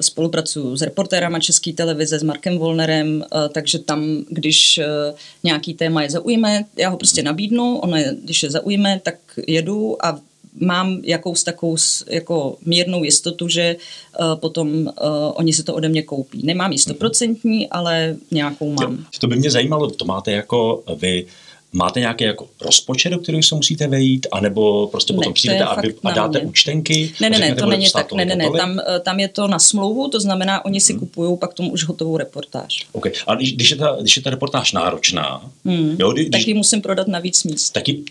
spolupracuju 0.00 0.76
s 0.76 0.82
reportérama 0.82 1.40
České 1.40 1.72
televize, 1.72 2.18
s 2.18 2.22
Markem 2.22 2.58
Volnerem, 2.58 3.24
uh, 3.32 3.48
takže 3.48 3.78
tam, 3.78 4.24
když 4.28 4.78
uh, 4.78 5.16
nějaký 5.44 5.74
téma 5.74 6.02
je 6.02 6.10
zaujme, 6.10 6.64
já 6.76 6.88
ho 6.88 6.96
prostě 6.96 7.22
nabídnu, 7.22 7.78
ono 7.78 7.96
je, 7.96 8.16
když 8.24 8.42
je 8.42 8.50
zaujme, 8.50 9.00
tak 9.02 9.14
jedu 9.46 10.06
a 10.06 10.20
mám 10.60 11.00
jakous 11.04 11.44
takovou 11.44 11.76
jako 12.06 12.56
mírnou 12.64 13.04
jistotu, 13.04 13.48
že 13.48 13.76
uh, 14.20 14.34
potom 14.40 14.86
uh, 14.86 14.92
oni 15.34 15.52
si 15.52 15.62
to 15.62 15.74
ode 15.74 15.88
mě 15.88 16.02
koupí. 16.02 16.46
Nemám 16.46 16.72
ji 16.72 16.78
stoprocentní, 16.78 17.68
ale 17.68 18.16
nějakou 18.30 18.72
mám. 18.72 18.92
Jo, 18.92 18.98
to 19.20 19.26
by 19.26 19.36
mě 19.36 19.50
zajímalo, 19.50 19.90
to 19.90 20.04
máte 20.04 20.32
jako 20.32 20.82
vy 20.96 21.26
Máte 21.72 22.00
nějaký 22.00 22.24
jako 22.24 22.48
rozpočet, 22.60 23.10
do 23.10 23.18
kterého 23.18 23.42
se 23.42 23.54
musíte 23.54 23.88
vejít, 23.88 24.26
anebo 24.32 24.86
prostě 24.86 25.12
potom 25.12 25.30
ne, 25.30 25.34
přijdete 25.34 25.64
a, 25.64 25.80
vy, 25.80 25.94
a 26.04 26.10
dáte 26.10 26.40
účtenky? 26.40 27.12
Ne, 27.20 27.30
ne, 27.30 27.38
ne, 27.38 27.54
to 27.54 27.66
není 27.66 27.86
tak. 27.92 28.12
Ne, 28.12 28.24
ne, 28.24 28.36
ne, 28.36 28.50
tam, 28.56 28.80
eh, 28.80 29.00
tam 29.00 29.20
je 29.20 29.28
to 29.28 29.48
na 29.48 29.58
smlouvu, 29.58 30.08
to 30.08 30.20
znamená, 30.20 30.64
oni 30.64 30.80
si 30.80 30.92
hmm. 30.92 31.00
kupují 31.00 31.38
pak 31.38 31.54
tomu 31.54 31.72
už 31.72 31.84
hotovou 31.84 32.16
reportáž. 32.16 32.86
OK. 32.92 33.06
A 33.26 33.34
když, 33.34 33.52
když, 33.52 33.70
je, 33.70 33.76
ta, 33.76 33.96
když 34.00 34.16
je 34.16 34.22
ta 34.22 34.30
reportáž 34.30 34.72
náročná, 34.72 35.50
hmm. 35.64 35.96
jo, 35.98 36.12
když, 36.12 36.28
tak 36.28 36.46
ji 36.46 36.54
musím 36.54 36.82
prodat 36.82 37.08
na 37.08 37.18
víc 37.18 37.44
míst. 37.44 37.70
Taky? 37.70 38.02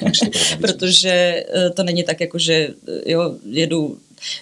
Protože 0.60 1.44
eh, 1.54 1.70
to 1.70 1.82
není 1.82 2.04
tak, 2.04 2.20
jako 2.20 2.38
že 2.38 2.54
eh, 2.88 3.10
jo, 3.12 3.34
jedu 3.50 3.98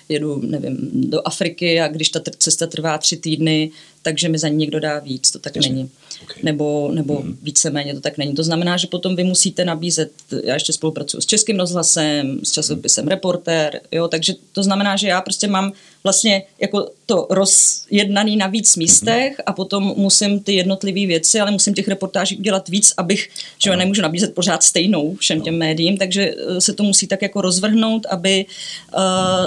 jedu, 0.08 0.40
nevím, 0.46 0.90
do 0.94 1.28
Afriky 1.28 1.80
a 1.80 1.88
když 1.88 2.08
ta 2.08 2.20
cesta 2.38 2.66
trvá 2.66 2.98
tři 2.98 3.16
týdny, 3.16 3.70
takže 4.02 4.28
mi 4.28 4.38
za 4.38 4.48
ní 4.48 4.56
někdo 4.56 4.80
dá 4.80 4.98
víc, 4.98 5.30
to 5.30 5.38
tak 5.38 5.56
Jasně. 5.56 5.72
není. 5.72 5.90
Okay. 6.22 6.42
Nebo, 6.42 6.90
nebo 6.94 7.22
mm. 7.22 7.38
víceméně 7.42 7.94
to 7.94 8.00
tak 8.00 8.18
není. 8.18 8.34
To 8.34 8.44
znamená, 8.44 8.76
že 8.76 8.86
potom 8.86 9.16
vy 9.16 9.24
musíte 9.24 9.64
nabízet, 9.64 10.12
já 10.44 10.54
ještě 10.54 10.72
spolupracuji 10.72 11.20
s 11.20 11.26
Českým 11.26 11.58
rozhlasem, 11.58 12.40
s 12.44 12.52
časopisem 12.52 13.08
Reportér, 13.08 13.80
jo, 13.92 14.08
takže 14.08 14.34
to 14.52 14.62
znamená, 14.62 14.96
že 14.96 15.08
já 15.08 15.20
prostě 15.20 15.48
mám 15.48 15.72
vlastně 16.04 16.42
jako 16.60 16.90
to 17.06 17.26
rozjednaný 17.30 18.36
na 18.36 18.46
víc 18.46 18.76
místech 18.76 19.40
a 19.46 19.52
potom 19.52 19.94
musím 19.96 20.40
ty 20.40 20.54
jednotlivé 20.54 21.06
věci, 21.06 21.40
ale 21.40 21.50
musím 21.50 21.74
těch 21.74 21.88
reportáží 21.88 22.36
udělat 22.36 22.68
víc, 22.68 22.94
abych, 22.96 23.30
že 23.58 23.70
jo, 23.70 23.76
nemůžu 23.76 24.02
nabízet 24.02 24.34
pořád 24.34 24.62
stejnou 24.62 25.14
všem 25.14 25.40
těm 25.40 25.58
médiím, 25.58 25.96
takže 25.96 26.34
eh, 26.38 26.60
se 26.60 26.72
to 26.72 26.82
musí 26.82 27.06
tak 27.06 27.22
jako 27.22 27.40
rozvrhnout, 27.40 28.06
aby 28.06 28.46
uh, 28.94 29.00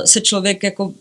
se 0.05 0.21
člověk 0.21 0.63
jako 0.63 0.93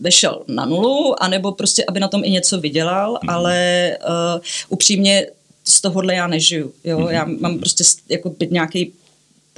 vešel 0.00 0.42
na 0.48 0.64
nulu, 0.64 1.22
anebo 1.22 1.52
prostě, 1.52 1.84
aby 1.88 2.00
na 2.00 2.08
tom 2.08 2.24
i 2.24 2.30
něco 2.30 2.60
vydělal, 2.60 3.18
mm. 3.22 3.30
ale 3.30 3.96
uh, 4.00 4.40
upřímně 4.68 5.26
z 5.64 5.80
tohohle 5.80 6.14
já 6.14 6.26
nežiju. 6.26 6.72
Jo? 6.84 6.98
Mm. 6.98 7.08
Já 7.08 7.24
mám 7.24 7.58
prostě 7.58 7.84
jako 8.08 8.34
nějaký 8.50 8.92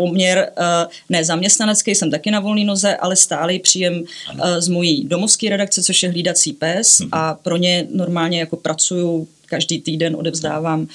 poměr 0.02 0.50
uh, 0.58 0.90
ne 1.08 1.24
zaměstnanecký, 1.24 1.94
jsem 1.94 2.10
taky 2.10 2.30
na 2.30 2.40
volné 2.40 2.64
noze, 2.64 2.96
ale 2.96 3.16
stálý 3.16 3.58
příjem 3.58 3.94
uh, 4.02 4.58
z 4.58 4.68
mojí 4.68 5.04
domovské 5.04 5.48
redakce, 5.48 5.82
což 5.82 6.02
je 6.02 6.10
hlídací 6.10 6.52
pes 6.52 7.00
mm. 7.00 7.08
a 7.12 7.34
pro 7.34 7.56
ně 7.56 7.86
normálně 7.94 8.40
jako 8.40 8.56
pracuju 8.56 9.28
každý 9.46 9.80
týden 9.80 10.16
odevzdávám 10.16 10.80
uh, 10.80 10.86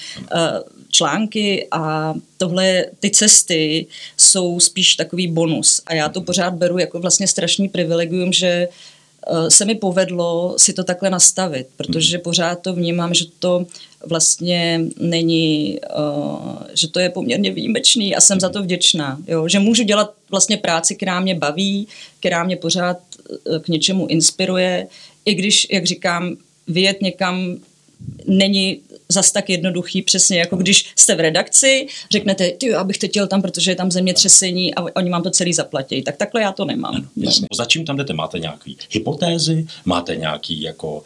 články 0.90 1.66
a 1.70 2.14
tohle, 2.36 2.84
ty 3.00 3.10
cesty 3.10 3.86
jsou 4.16 4.60
spíš 4.60 4.96
takový 4.96 5.26
bonus. 5.28 5.80
A 5.86 5.94
já 5.94 6.08
to 6.08 6.20
pořád 6.20 6.54
beru 6.54 6.78
jako 6.78 7.00
vlastně 7.00 7.26
strašný 7.26 7.68
privilegium, 7.68 8.32
že 8.32 8.68
se 9.48 9.64
mi 9.64 9.74
povedlo 9.74 10.54
si 10.56 10.72
to 10.72 10.84
takhle 10.84 11.10
nastavit, 11.10 11.66
protože 11.76 12.18
pořád 12.18 12.62
to 12.62 12.74
vnímám, 12.74 13.14
že 13.14 13.24
to 13.38 13.66
vlastně 14.06 14.80
není, 15.00 15.78
že 16.74 16.88
to 16.88 17.00
je 17.00 17.10
poměrně 17.10 17.52
výjimečný 17.52 18.16
a 18.16 18.20
jsem 18.20 18.40
za 18.40 18.48
to 18.48 18.62
vděčná, 18.62 19.18
jo? 19.26 19.48
že 19.48 19.58
můžu 19.58 19.82
dělat 19.82 20.14
vlastně 20.30 20.56
práci, 20.56 20.96
která 20.96 21.20
mě 21.20 21.34
baví, 21.34 21.88
která 22.20 22.44
mě 22.44 22.56
pořád 22.56 22.98
k 23.62 23.68
něčemu 23.68 24.06
inspiruje, 24.06 24.86
i 25.24 25.34
když, 25.34 25.66
jak 25.70 25.86
říkám, 25.86 26.36
vyjet 26.68 27.02
někam 27.02 27.56
není 28.26 28.80
zas 29.08 29.32
tak 29.32 29.50
jednoduchý, 29.50 30.02
přesně 30.02 30.38
jako 30.38 30.56
když 30.56 30.92
jste 30.96 31.14
v 31.14 31.20
redakci, 31.20 31.86
řeknete, 32.10 32.50
ty, 32.50 32.74
abych 32.74 32.98
teď 32.98 33.16
jel 33.16 33.26
tam, 33.26 33.42
protože 33.42 33.70
je 33.70 33.76
tam 33.76 33.90
zemětřesení 33.90 34.74
a 34.74 34.96
oni 34.96 35.10
vám 35.10 35.22
to 35.22 35.30
celý 35.30 35.52
zaplatí. 35.52 36.02
Tak 36.02 36.16
takhle 36.16 36.42
já 36.42 36.52
to 36.52 36.64
nemám. 36.64 36.94
Ano, 36.94 37.04
jasně. 37.16 37.46
Za 37.54 37.64
čím 37.64 37.84
tam 37.84 37.96
jdete? 37.96 38.12
Máte 38.12 38.38
nějaký 38.38 38.76
hypotézy? 38.90 39.66
Máte 39.84 40.16
nějaký 40.16 40.62
jako 40.62 41.02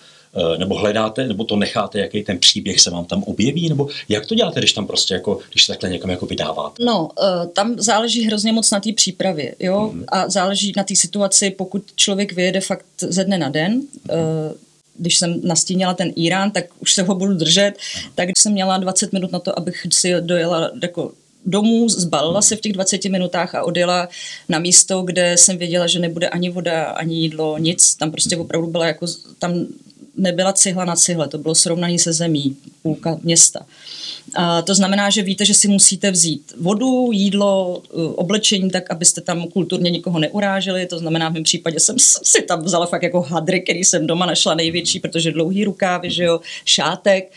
nebo 0.59 0.75
hledáte, 0.75 1.29
nebo 1.29 1.45
to 1.45 1.57
necháte, 1.57 1.99
jaký 1.99 2.23
ten 2.23 2.39
příběh 2.39 2.81
se 2.81 2.91
vám 2.91 3.05
tam 3.05 3.23
objeví, 3.23 3.69
nebo 3.69 3.89
jak 4.09 4.27
to 4.27 4.35
děláte, 4.35 4.61
když 4.61 4.73
tam 4.73 4.87
prostě 4.87 5.15
jako, 5.15 5.39
když 5.51 5.65
se 5.65 5.73
takhle 5.73 5.91
někam 5.91 6.11
jako 6.11 6.27
vydáváte? 6.27 6.85
No, 6.85 7.09
tam 7.53 7.75
záleží 7.79 8.25
hrozně 8.25 8.53
moc 8.53 8.71
na 8.71 8.81
té 8.81 8.93
přípravě, 8.93 9.55
jo, 9.59 9.91
mm. 9.93 10.05
a 10.09 10.29
záleží 10.31 10.73
na 10.77 10.85
té 10.85 10.97
situaci, 10.97 11.51
pokud 11.51 11.83
člověk 11.97 12.33
vyjede 12.33 12.61
fakt 12.61 12.87
ze 12.99 13.25
dne 13.25 13.39
na 13.39 13.49
den, 13.49 13.73
mm 13.73 14.55
když 14.99 15.19
jsem 15.19 15.41
nastínila 15.45 15.95
ten 15.95 16.13
Irán, 16.17 16.51
tak 16.51 16.65
už 16.79 16.95
se 16.95 17.03
ho 17.03 17.15
budu 17.15 17.35
držet, 17.35 17.73
tak 18.15 18.29
jsem 18.39 18.53
měla 18.53 18.79
20 18.79 19.13
minut 19.13 19.33
na 19.33 19.39
to, 19.39 19.59
abych 19.59 19.87
si 19.93 20.15
dojela 20.21 20.71
jako 20.83 21.13
domů, 21.47 21.89
zbalila 21.89 22.43
se 22.43 22.57
v 22.57 22.61
těch 22.61 22.73
20 22.73 23.05
minutách 23.05 23.55
a 23.55 23.63
odjela 23.63 24.09
na 24.49 24.59
místo, 24.59 25.03
kde 25.03 25.37
jsem 25.39 25.59
věděla, 25.59 25.87
že 25.87 25.99
nebude 25.99 26.29
ani 26.29 26.51
voda, 26.51 26.85
ani 26.85 27.15
jídlo, 27.17 27.59
nic. 27.59 27.95
Tam 27.95 28.11
prostě 28.11 28.37
opravdu 28.37 28.67
byla 28.67 28.87
jako, 28.87 29.07
tam 29.39 29.67
nebyla 30.17 30.53
cihla 30.53 30.85
na 30.85 30.97
cihle, 30.97 31.29
to 31.29 31.39
bylo 31.39 31.55
srovnaný 31.55 31.99
se 31.99 32.13
zemí, 32.13 32.57
půlka 32.83 33.19
města. 33.23 33.67
A 34.35 34.63
to 34.63 34.75
znamená, 34.75 35.11
že 35.11 35.23
víte, 35.23 35.45
že 35.45 35.55
si 35.55 35.69
musíte 35.69 36.11
vzít 36.11 36.53
vodu, 36.61 37.13
jídlo, 37.13 37.83
eh, 37.85 37.97
oblečení, 38.15 38.71
tak 38.71 38.91
abyste 38.91 39.21
tam 39.21 39.49
kulturně 39.49 39.91
nikoho 39.91 40.19
neuráželi. 40.19 40.87
To 40.87 40.99
znamená, 40.99 41.29
v 41.29 41.33
mém 41.33 41.43
případě 41.43 41.81
jsem 41.81 41.97
si 41.99 42.43
tam 42.43 42.63
vzala 42.63 42.87
fakt 42.87 43.03
jako 43.03 43.21
hadry, 43.23 43.61
který 43.61 43.85
jsem 43.85 44.07
doma 44.07 44.27
našla 44.27 44.55
největší, 44.55 45.01
protože 45.01 45.33
dlouhý 45.33 45.65
rukávy, 45.65 46.11
že 46.11 46.25
jo, 46.25 46.41
šátek. 46.65 47.33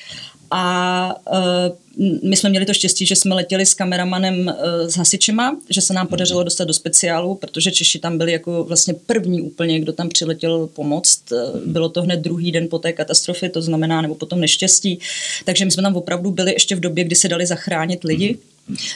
A 0.58 1.16
uh, 1.32 2.20
my 2.24 2.36
jsme 2.36 2.50
měli 2.50 2.66
to 2.66 2.74
štěstí, 2.74 3.06
že 3.06 3.16
jsme 3.16 3.36
letěli 3.36 3.66
s 3.66 3.74
kameramanem 3.74 4.48
uh, 4.48 4.88
s 4.88 4.98
hasičema, 4.98 5.58
že 5.70 5.82
se 5.82 5.94
nám 5.94 6.08
podařilo 6.08 6.44
dostat 6.44 6.64
do 6.64 6.74
speciálu, 6.74 7.36
protože 7.36 7.72
Češi 7.72 8.00
tam 8.00 8.18
byli 8.18 8.32
jako 8.32 8.64
vlastně 8.64 8.94
první 8.94 9.42
úplně, 9.42 9.80
kdo 9.80 9.94
tam 9.94 10.10
přiletěl 10.10 10.68
pomoct. 10.68 11.32
Uh, 11.32 11.60
bylo 11.66 11.90
to 11.90 12.02
hned 12.02 12.20
druhý 12.20 12.52
den 12.52 12.68
po 12.70 12.80
té 12.80 12.94
katastrofě, 12.94 13.50
to 13.50 13.62
znamená, 13.62 14.02
nebo 14.02 14.16
po 14.16 14.26
tom 14.26 14.40
neštěstí. 14.40 15.00
Takže 15.46 15.66
my 15.66 15.72
jsme 15.72 15.84
tam 15.84 15.96
opravdu 15.96 16.32
byli 16.32 16.54
ještě 16.54 16.76
v 16.76 16.80
době, 16.80 17.04
kdy 17.04 17.16
se 17.16 17.28
dali 17.28 17.46
zachránit 17.46 18.04
lidi. 18.04 18.38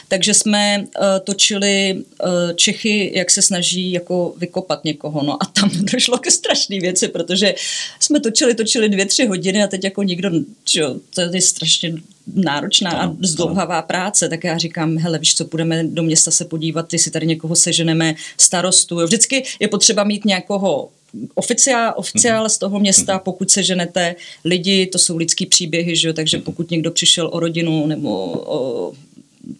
Takže 0.08 0.34
jsme 0.34 0.78
uh, 0.78 1.04
točili 1.24 1.94
uh, 1.94 2.30
Čechy, 2.54 3.12
jak 3.14 3.30
se 3.30 3.42
snaží 3.42 3.92
jako 3.92 4.34
vykopat 4.36 4.84
někoho. 4.84 5.22
No 5.22 5.42
a 5.42 5.46
tam 5.46 5.70
došlo 5.92 6.18
ke 6.18 6.30
strašné 6.30 6.80
věci, 6.80 7.08
protože 7.08 7.54
jsme 8.00 8.20
točili, 8.20 8.54
točili 8.54 8.88
dvě, 8.88 9.06
tři 9.06 9.26
hodiny 9.26 9.62
a 9.62 9.66
teď 9.66 9.84
jako 9.84 10.02
nikdo, 10.02 10.30
čo, 10.64 10.96
to 11.14 11.20
je 11.20 11.42
strašně 11.42 11.94
náročná 12.34 12.90
a 12.90 13.12
zdlouhavá 13.20 13.82
práce, 13.82 14.28
tak 14.28 14.44
já 14.44 14.58
říkám, 14.58 14.96
hele, 14.96 15.18
víš 15.18 15.34
co, 15.34 15.44
půjdeme 15.44 15.84
do 15.84 16.02
města 16.02 16.30
se 16.30 16.44
podívat, 16.44 16.88
ty 16.88 16.98
si 16.98 17.10
tady 17.10 17.26
někoho 17.26 17.56
seženeme, 17.56 18.14
starostu. 18.38 18.96
Vždycky 18.96 19.44
je 19.60 19.68
potřeba 19.68 20.04
mít 20.04 20.24
nějakého 20.24 20.90
oficiál, 21.34 21.94
oficiál 21.96 22.48
z 22.48 22.58
toho 22.58 22.80
města, 22.80 23.18
pokud 23.18 23.50
se 23.50 23.62
ženete 23.62 24.16
lidi, 24.44 24.86
to 24.86 24.98
jsou 24.98 25.16
lidský 25.16 25.46
příběhy, 25.46 25.96
že 25.96 26.12
takže 26.12 26.38
pokud 26.38 26.70
někdo 26.70 26.90
přišel 26.90 27.30
o 27.32 27.40
rodinu 27.40 27.86
nebo 27.86 28.10
o 28.46 28.92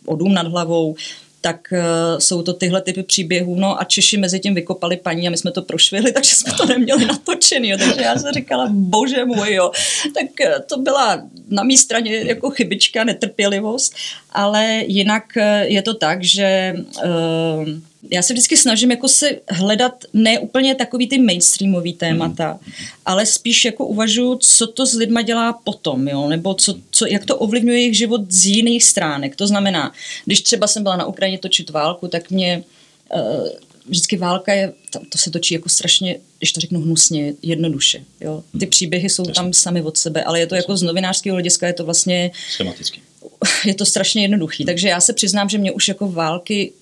o 0.07 0.17
dům 0.17 0.35
nad 0.35 0.47
hlavou, 0.47 0.97
tak 1.41 1.73
uh, 1.73 2.19
jsou 2.19 2.43
to 2.43 2.53
tyhle 2.53 2.83
typy 2.83 3.03
příběhů. 3.03 3.55
No 3.55 3.81
a 3.81 3.85
Češi 3.85 4.17
mezi 4.17 4.41
tím 4.41 4.55
vykopali 4.55 4.97
paní 4.97 5.27
a 5.29 5.31
my 5.31 5.37
jsme 5.37 5.51
to 5.51 5.63
prošvihli, 5.63 6.13
takže 6.17 6.35
jsme 6.35 6.53
to 6.53 6.67
neměli 6.67 7.07
natočený. 7.07 7.69
Jo. 7.69 7.79
Takže 7.79 8.03
já 8.03 8.19
jsem 8.19 8.33
říkala, 8.33 8.69
bože 8.71 9.25
můj, 9.25 9.55
jo. 9.55 9.71
Tak 10.15 10.27
uh, 10.47 10.63
to 10.67 10.79
byla 10.79 11.23
na 11.49 11.63
mé 11.63 11.77
straně 11.77 12.17
jako 12.17 12.51
chybička, 12.51 13.05
netrpělivost, 13.05 13.95
ale 14.31 14.83
jinak 14.87 15.25
uh, 15.37 15.43
je 15.63 15.83
to 15.83 15.95
tak, 15.95 16.25
že 16.25 16.75
uh, 17.05 17.69
já 18.11 18.23
se 18.23 18.33
vždycky 18.33 18.57
snažím 18.57 18.91
jako 18.91 19.09
se 19.09 19.41
hledat 19.49 20.05
ne 20.13 20.39
úplně 20.39 20.75
takový 20.75 21.09
ty 21.09 21.19
mainstreamový 21.19 21.93
témata, 21.93 22.53
mm. 22.53 22.73
ale 23.07 23.27
spíš 23.27 23.65
jako 23.65 23.87
uvažuji, 23.87 24.37
co 24.37 24.67
to 24.67 24.87
s 24.87 24.95
lidma 24.95 25.23
dělá 25.23 25.53
potom, 25.53 26.09
jo? 26.09 26.29
nebo 26.29 26.55
co, 26.55 26.75
co, 26.91 27.07
jak 27.07 27.25
to 27.25 27.37
ovlivňuje 27.37 27.79
jejich 27.79 27.97
život 27.97 28.21
z 28.33 28.47
jiných 28.47 28.85
stránek. 28.85 29.37
To 29.37 29.47
znamená, 29.47 29.93
když 30.25 30.41
třeba 30.41 30.67
jsem 30.67 30.83
byla 30.83 30.97
na 30.97 31.07
Ukrajině 31.07 31.39
točit 31.39 31.71
válku, 31.71 32.09
tak 32.09 32.31
mě 32.31 32.65
uh, 33.15 33.49
vždycky 33.87 34.17
válka 34.17 34.53
je, 34.53 34.73
to, 34.91 35.01
to 35.09 35.19
se 35.19 35.31
točí 35.31 35.55
jako 35.55 35.69
strašně, 35.69 36.17
když 36.39 36.53
to 36.53 36.61
řeknu 36.61 36.81
hnusně, 36.81 37.35
jednoduše. 37.43 38.05
Jo? 38.21 38.43
Ty 38.53 38.59
hmm. 38.59 38.71
příběhy 38.71 39.09
jsou 39.09 39.23
Jasně. 39.23 39.35
tam 39.35 39.53
sami 39.53 39.83
od 39.83 39.99
sebe, 39.99 40.25
ale 40.25 40.41
je 40.41 40.47
to 40.47 40.55
jako 40.55 40.77
z 40.77 40.83
novinářského 40.83 41.35
hlediska, 41.35 41.67
je 41.67 41.73
to 41.73 41.85
vlastně... 41.85 42.31
Schematicky. 42.51 43.01
Je 43.65 43.75
to 43.75 43.85
strašně 43.87 44.23
jednoduchý, 44.23 44.65
takže 44.65 44.89
já 44.89 45.01
se 45.01 45.13
přiznám, 45.13 45.49
že 45.49 45.59
mě 45.59 45.73
už 45.73 45.89
jako 45.89 46.11
války 46.11 46.73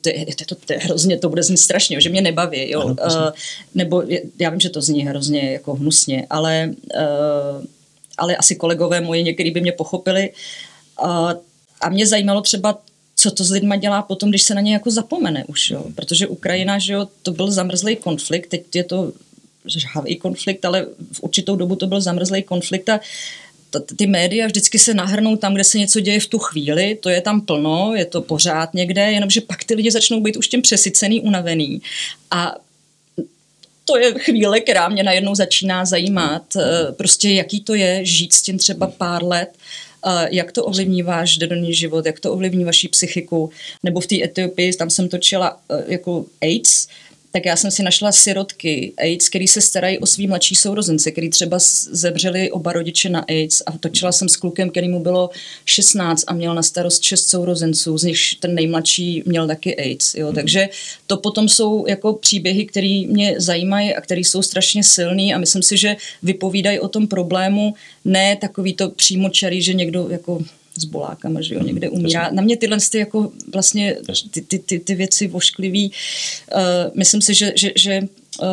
to 0.00 0.08
je, 0.08 0.26
to, 0.26 0.44
to, 0.44 0.54
to 0.54 0.72
je 0.72 0.78
hrozně, 0.78 1.18
to 1.18 1.28
bude 1.28 1.42
znít 1.42 1.56
strašně, 1.56 2.00
že 2.00 2.08
mě 2.08 2.20
nebaví, 2.20 2.70
jo. 2.70 2.80
Ano, 2.80 2.96
uh, 3.06 3.30
nebo 3.74 4.02
já 4.38 4.50
vím, 4.50 4.60
že 4.60 4.70
to 4.70 4.82
zní 4.82 5.06
hrozně 5.06 5.52
jako 5.52 5.74
hnusně, 5.74 6.26
ale, 6.30 6.70
uh, 6.94 7.64
ale 8.18 8.36
asi 8.36 8.56
kolegové 8.56 9.00
moji 9.00 9.24
některý 9.24 9.50
by 9.50 9.60
mě 9.60 9.72
pochopili. 9.72 10.30
Uh, 11.02 11.32
a 11.80 11.88
mě 11.88 12.06
zajímalo 12.06 12.40
třeba, 12.40 12.78
co 13.16 13.30
to 13.30 13.44
s 13.44 13.50
lidma 13.50 13.76
dělá 13.76 14.02
potom, 14.02 14.30
když 14.30 14.42
se 14.42 14.54
na 14.54 14.60
ně 14.60 14.72
jako 14.72 14.90
zapomene 14.90 15.44
už, 15.44 15.70
jo. 15.70 15.84
Protože 15.94 16.26
Ukrajina, 16.26 16.78
že 16.78 16.92
jo, 16.92 17.08
to 17.22 17.32
byl 17.32 17.50
zamrzlý 17.50 17.96
konflikt, 17.96 18.46
teď 18.46 18.76
je 18.76 18.84
to 18.84 19.12
žhavý 19.66 20.16
konflikt, 20.16 20.64
ale 20.64 20.86
v 21.12 21.22
určitou 21.22 21.56
dobu 21.56 21.76
to 21.76 21.86
byl 21.86 22.00
zamrzlý 22.00 22.42
konflikt 22.42 22.88
a 22.88 22.94
uh, 22.94 23.00
ty 23.96 24.06
média 24.06 24.46
vždycky 24.46 24.78
se 24.78 24.94
nahrnou 24.94 25.36
tam, 25.36 25.54
kde 25.54 25.64
se 25.64 25.78
něco 25.78 26.00
děje 26.00 26.20
v 26.20 26.26
tu 26.26 26.38
chvíli, 26.38 26.98
to 27.00 27.08
je 27.08 27.20
tam 27.20 27.40
plno, 27.40 27.92
je 27.94 28.04
to 28.04 28.22
pořád 28.22 28.74
někde, 28.74 29.12
jenomže 29.12 29.40
pak 29.40 29.64
ty 29.64 29.74
lidi 29.74 29.90
začnou 29.90 30.20
být 30.20 30.36
už 30.36 30.48
tím 30.48 30.62
přesycený, 30.62 31.20
unavený. 31.20 31.82
A 32.30 32.54
to 33.84 33.98
je 33.98 34.14
chvíle, 34.18 34.60
která 34.60 34.88
mě 34.88 35.02
najednou 35.02 35.34
začíná 35.34 35.84
zajímat, 35.84 36.56
eh, 36.56 36.92
prostě 36.92 37.30
jaký 37.30 37.60
to 37.60 37.74
je 37.74 38.00
žít 38.04 38.32
s 38.32 38.42
tím 38.42 38.58
třeba 38.58 38.86
pár 38.86 39.24
let, 39.24 39.48
eh, 40.06 40.28
jak 40.30 40.52
to 40.52 40.64
ovlivní 40.64 41.02
váš 41.02 41.38
denní 41.38 41.74
život, 41.74 42.06
jak 42.06 42.20
to 42.20 42.32
ovlivní 42.32 42.64
vaši 42.64 42.88
psychiku, 42.88 43.50
nebo 43.82 44.00
v 44.00 44.06
té 44.06 44.22
Etiopii, 44.22 44.72
tam 44.72 44.90
jsem 44.90 45.08
točila 45.08 45.60
eh, 45.70 45.84
jako 45.86 46.24
AIDS, 46.42 46.88
tak 47.32 47.46
já 47.46 47.56
jsem 47.56 47.70
si 47.70 47.82
našla 47.82 48.12
sirotky 48.12 48.92
AIDS, 48.96 49.28
který 49.28 49.48
se 49.48 49.60
starají 49.60 49.98
o 49.98 50.06
svý 50.06 50.26
mladší 50.26 50.54
sourozence, 50.54 51.10
který 51.10 51.30
třeba 51.30 51.58
zemřeli 51.90 52.50
oba 52.50 52.72
rodiče 52.72 53.08
na 53.08 53.24
AIDS 53.28 53.62
a 53.66 53.78
točila 53.78 54.12
jsem 54.12 54.28
s 54.28 54.36
klukem, 54.36 54.70
který 54.70 54.88
mu 54.88 55.00
bylo 55.00 55.30
16 55.64 56.24
a 56.26 56.34
měl 56.34 56.54
na 56.54 56.62
starost 56.62 57.02
6 57.02 57.28
sourozenců, 57.28 57.98
z 57.98 58.02
nich 58.02 58.18
ten 58.40 58.54
nejmladší 58.54 59.22
měl 59.26 59.46
taky 59.46 59.76
AIDS. 59.76 60.14
Jo. 60.14 60.32
Takže 60.32 60.68
to 61.06 61.16
potom 61.16 61.48
jsou 61.48 61.86
jako 61.88 62.12
příběhy, 62.12 62.66
které 62.66 63.02
mě 63.08 63.34
zajímají 63.38 63.94
a 63.94 64.00
které 64.00 64.20
jsou 64.20 64.42
strašně 64.42 64.84
silný 64.84 65.34
a 65.34 65.38
myslím 65.38 65.62
si, 65.62 65.76
že 65.76 65.96
vypovídají 66.22 66.80
o 66.80 66.88
tom 66.88 67.06
problému, 67.06 67.74
ne 68.04 68.36
takový 68.36 68.74
to 68.74 68.90
přímočarý, 68.90 69.62
že 69.62 69.74
někdo 69.74 70.08
jako 70.10 70.42
s 70.80 70.84
bolákama, 70.84 71.40
že 71.40 71.54
jo, 71.54 71.62
někde 71.62 71.88
umírá. 71.88 72.30
Na 72.30 72.42
mě 72.42 72.56
tyhle 72.56 72.78
ty 72.90 72.98
jako 72.98 73.32
vlastně 73.52 73.96
ty, 74.30 74.40
ty, 74.40 74.58
ty, 74.58 74.78
ty 74.78 74.94
věci 74.94 75.26
vošklivý, 75.26 75.92
uh, 76.54 76.60
myslím 76.94 77.22
si, 77.22 77.34
že, 77.34 77.52
že, 77.56 77.72
že 77.76 78.00
uh, 78.00 78.46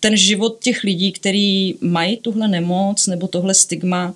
ten 0.00 0.16
život 0.16 0.58
těch 0.62 0.82
lidí, 0.82 1.12
kteří 1.12 1.76
mají 1.80 2.16
tuhle 2.16 2.48
nemoc 2.48 3.06
nebo 3.06 3.28
tohle 3.28 3.54
stigma, 3.54 4.14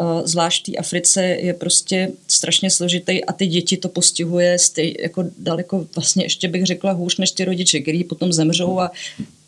uh, 0.00 0.22
zvlášť 0.24 0.68
v 0.68 0.78
Africe, 0.78 1.24
je 1.24 1.54
prostě 1.54 2.10
strašně 2.28 2.70
složitý 2.70 3.24
a 3.24 3.32
ty 3.32 3.46
děti 3.46 3.76
to 3.76 3.88
postihuje 3.88 4.58
stej, 4.58 4.96
jako 5.00 5.24
daleko 5.38 5.86
vlastně 5.94 6.24
ještě 6.24 6.48
bych 6.48 6.66
řekla 6.66 6.92
hůř 6.92 7.16
než 7.16 7.30
ty 7.30 7.44
rodiče, 7.44 7.80
kteří 7.80 8.04
potom 8.04 8.32
zemřou 8.32 8.80
a 8.80 8.90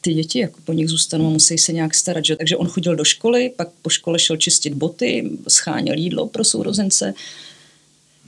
ty 0.04 0.14
děti 0.14 0.38
jako 0.38 0.60
po 0.64 0.72
nich 0.72 0.88
zůstanou 0.88 1.26
a 1.26 1.30
musí 1.30 1.58
se 1.58 1.72
nějak 1.72 1.94
starat. 1.94 2.24
Že? 2.24 2.36
Takže 2.36 2.56
on 2.56 2.66
chodil 2.66 2.96
do 2.96 3.04
školy, 3.04 3.52
pak 3.56 3.68
po 3.82 3.90
škole 3.90 4.18
šel 4.18 4.36
čistit 4.36 4.74
boty, 4.74 5.30
scháněl 5.48 5.98
jídlo 5.98 6.26
pro 6.26 6.44
sourozence. 6.44 7.14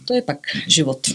To 0.05 0.15
je 0.15 0.23
pak 0.23 0.39
život. 0.67 1.07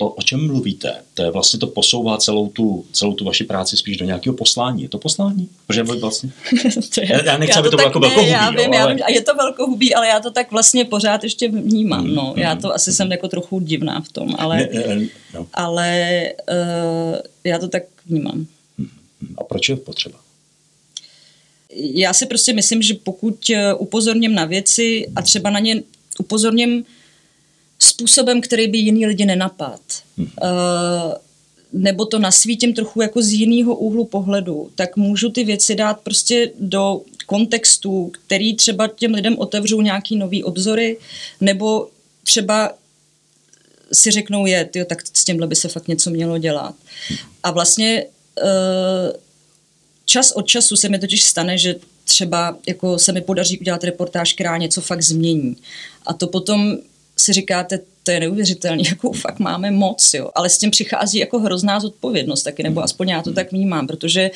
To, 0.00 0.08
o 0.08 0.22
čem 0.22 0.46
mluvíte, 0.46 0.94
to 1.14 1.22
je 1.22 1.30
vlastně 1.30 1.58
to 1.58 1.66
posouvá 1.66 2.18
celou 2.18 2.48
tu, 2.48 2.86
celou 2.92 3.14
tu 3.14 3.24
vaši 3.24 3.44
práci 3.44 3.76
spíš 3.76 3.96
do 3.96 4.04
nějakého 4.04 4.36
poslání. 4.36 4.82
Je 4.82 4.88
to 4.88 4.98
poslání? 4.98 5.48
Protože 5.66 5.82
vlastně... 5.82 6.30
to 6.94 7.00
je, 7.00 7.12
já, 7.12 7.24
já 7.24 7.38
nechci, 7.38 7.50
já 7.50 7.54
to 7.54 7.60
aby 7.60 7.70
to 7.70 7.76
bylo 7.76 7.88
jako 7.88 8.00
velkohubí. 8.00 8.30
Já 8.30 8.50
vím, 8.50 8.58
jo, 8.58 8.64
ale... 8.66 8.76
já 8.76 8.86
vím, 8.86 9.04
a 9.04 9.10
je 9.10 9.20
to 9.20 9.34
velkohubí, 9.34 9.94
ale 9.94 10.08
já 10.08 10.20
to 10.20 10.30
tak 10.30 10.50
vlastně 10.50 10.84
pořád 10.84 11.24
ještě 11.24 11.48
vnímám. 11.48 12.06
Mm, 12.06 12.14
no. 12.14 12.34
Já 12.36 12.54
mm. 12.54 12.60
to 12.60 12.74
asi 12.74 12.92
jsem 12.92 13.12
jako 13.12 13.28
trochu 13.28 13.60
divná 13.60 14.00
v 14.00 14.12
tom, 14.12 14.34
ale, 14.38 14.68
ne, 14.72 14.94
ne, 14.94 15.06
no. 15.34 15.46
ale 15.54 16.22
uh, 16.50 17.16
já 17.44 17.58
to 17.58 17.68
tak 17.68 17.82
vnímám. 18.06 18.46
A 19.38 19.44
proč 19.44 19.68
je 19.68 19.76
potřeba? 19.76 20.18
Já 21.76 22.12
si 22.12 22.26
prostě 22.26 22.52
myslím, 22.52 22.82
že 22.82 22.94
pokud 22.94 23.50
eh, 23.50 23.74
upozorním 23.74 24.34
na 24.34 24.44
věci 24.44 25.06
a 25.16 25.22
třeba 25.22 25.50
na 25.50 25.58
ně 25.58 25.82
upozorním 26.18 26.84
způsobem, 27.82 28.40
který 28.40 28.68
by 28.68 28.78
jiný 28.78 29.06
lidi 29.06 29.24
nenapad, 29.24 29.80
hmm. 30.18 30.26
uh, 30.42 31.12
nebo 31.72 32.04
to 32.04 32.18
nasvítím 32.18 32.74
trochu 32.74 33.02
jako 33.02 33.22
z 33.22 33.32
jiného 33.32 33.74
úhlu 33.74 34.04
pohledu, 34.04 34.70
tak 34.74 34.96
můžu 34.96 35.30
ty 35.30 35.44
věci 35.44 35.74
dát 35.74 36.00
prostě 36.00 36.50
do 36.60 37.00
kontextu, 37.26 38.12
který 38.24 38.56
třeba 38.56 38.88
těm 38.88 39.14
lidem 39.14 39.38
otevřou 39.38 39.80
nějaký 39.80 40.16
nový 40.16 40.44
obzory, 40.44 40.98
nebo 41.40 41.88
třeba 42.24 42.72
si 43.92 44.10
řeknou, 44.10 44.46
je, 44.46 44.64
tyjo, 44.64 44.84
tak 44.84 45.06
s 45.06 45.24
tímhle 45.24 45.46
by 45.46 45.56
se 45.56 45.68
fakt 45.68 45.88
něco 45.88 46.10
mělo 46.10 46.38
dělat. 46.38 46.74
A 47.42 47.50
vlastně 47.50 48.04
Eh, 48.38 49.12
čas 50.04 50.32
od 50.32 50.46
času 50.46 50.76
se 50.76 50.88
mi 50.88 50.98
totiž 50.98 51.22
stane, 51.22 51.58
že 51.58 51.74
třeba 52.04 52.58
jako 52.68 52.98
se 52.98 53.12
mi 53.12 53.20
podaří 53.20 53.58
udělat 53.58 53.84
reportáž, 53.84 54.32
která 54.32 54.56
něco 54.56 54.80
fakt 54.80 55.02
změní. 55.02 55.56
A 56.06 56.14
to 56.14 56.26
potom 56.26 56.78
si 57.20 57.32
říkáte, 57.32 57.80
to 58.02 58.10
je 58.10 58.20
neuvěřitelné, 58.20 58.82
jakou 58.90 59.12
fakt 59.12 59.38
máme 59.38 59.70
moc, 59.70 60.14
jo. 60.14 60.30
Ale 60.34 60.48
s 60.50 60.58
tím 60.58 60.70
přichází 60.70 61.18
jako 61.18 61.38
hrozná 61.38 61.80
zodpovědnost 61.80 62.42
taky, 62.42 62.62
nebo 62.62 62.82
aspoň 62.82 63.08
já 63.08 63.22
to 63.22 63.32
tak 63.32 63.52
vnímám, 63.52 63.86
protože 63.86 64.30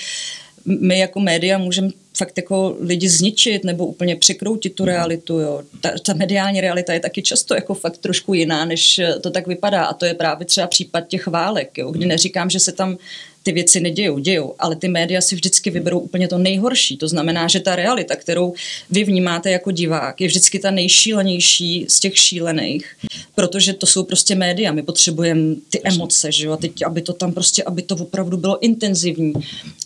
my 0.67 0.99
jako 0.99 1.21
média 1.21 1.59
můžeme 1.59 1.89
fakt 2.17 2.37
jako 2.37 2.77
lidi 2.81 3.09
zničit 3.09 3.65
nebo 3.65 3.87
úplně 3.87 4.17
překroutit 4.17 4.75
tu 4.75 4.85
realitu. 4.85 5.39
Jo. 5.39 5.63
Ta, 5.81 5.91
ta 6.03 6.15
mediální 6.15 6.61
realita 6.61 6.93
je 6.93 7.01
taky 7.01 7.23
často 7.23 7.55
jako 7.55 7.75
fakt 7.75 7.99
trošku 7.99 8.35
jiná, 8.35 8.65
než 8.65 9.01
to 9.21 9.31
tak 9.31 9.47
vypadá. 9.47 9.85
A 9.85 9.95
to 9.95 10.05
je 10.05 10.15
právě 10.15 10.47
třeba 10.47 10.67
případ 10.67 11.09
těch 11.09 11.27
válek, 11.27 11.79
jo, 11.79 11.91
kdy 11.91 12.07
neříkám, 12.07 12.51
že 12.51 12.61
se 12.61 12.73
tam 12.73 12.97
ty 13.45 13.53
věci 13.53 13.81
nedějou, 13.81 14.19
dějou, 14.19 14.55
ale 14.59 14.77
ty 14.77 14.89
média 14.89 15.21
si 15.21 15.35
vždycky 15.35 15.71
vyberou 15.71 15.99
úplně 15.99 16.29
to 16.29 16.39
nejhorší. 16.39 16.97
To 16.97 17.09
znamená, 17.09 17.49
že 17.49 17.61
ta 17.61 17.77
realita, 17.77 18.17
kterou 18.17 18.55
vy 18.91 19.05
vnímáte 19.05 19.51
jako 19.51 19.71
divák, 19.71 20.21
je 20.21 20.29
vždycky 20.29 20.59
ta 20.59 20.71
nejšílenější 20.71 21.87
z 21.89 22.01
těch 22.01 22.19
šílených, 22.19 22.97
protože 23.35 23.73
to 23.73 23.87
jsou 23.87 24.05
prostě 24.05 24.35
média. 24.35 24.73
My 24.73 24.83
potřebujeme 24.83 25.55
ty 25.71 25.81
emoce, 25.85 26.33
že 26.33 26.47
jo, 26.47 26.53
a 26.53 26.57
teď, 26.57 26.73
aby 26.87 27.03
to 27.03 27.13
tam 27.13 27.33
prostě, 27.33 27.63
aby 27.63 27.83
to 27.83 27.97
opravdu 27.97 28.37
bylo 28.37 28.65
intenzivní. 28.65 29.33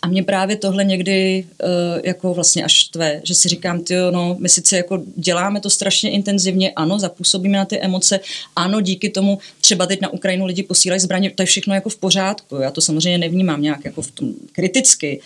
A 0.02 0.08
mě 0.08 0.22
právě 0.22 0.56
tohle 0.56 0.84
někdy 0.84 1.44
uh, 1.62 1.68
jako 2.04 2.34
vlastně 2.34 2.64
až 2.64 2.72
štve, 2.72 3.20
že 3.24 3.34
si 3.34 3.48
říkám, 3.48 3.80
ty 3.80 3.94
no, 4.10 4.36
my 4.38 4.48
sice 4.48 4.76
jako 4.76 5.02
děláme 5.16 5.60
to 5.60 5.70
strašně 5.70 6.10
intenzivně, 6.10 6.70
ano, 6.70 6.98
zapůsobíme 6.98 7.58
na 7.58 7.64
ty 7.64 7.80
emoce, 7.80 8.20
ano, 8.56 8.80
díky 8.80 9.10
tomu 9.10 9.38
třeba 9.60 9.86
teď 9.86 10.00
na 10.00 10.12
Ukrajinu 10.12 10.46
lidi 10.46 10.62
posílají 10.62 11.00
zbraně, 11.00 11.30
to 11.30 11.42
je 11.42 11.46
všechno 11.46 11.74
jako 11.74 11.88
v 11.88 11.96
pořádku. 11.96 12.56
Já 12.56 12.70
to 12.70 12.80
samozřejmě 12.80 13.18
nevnímám 13.18 13.47
vnímám 13.48 13.62
nějak 13.62 13.84
jako 13.84 14.02
v 14.02 14.10
tom 14.10 14.34
kriticky. 14.52 15.20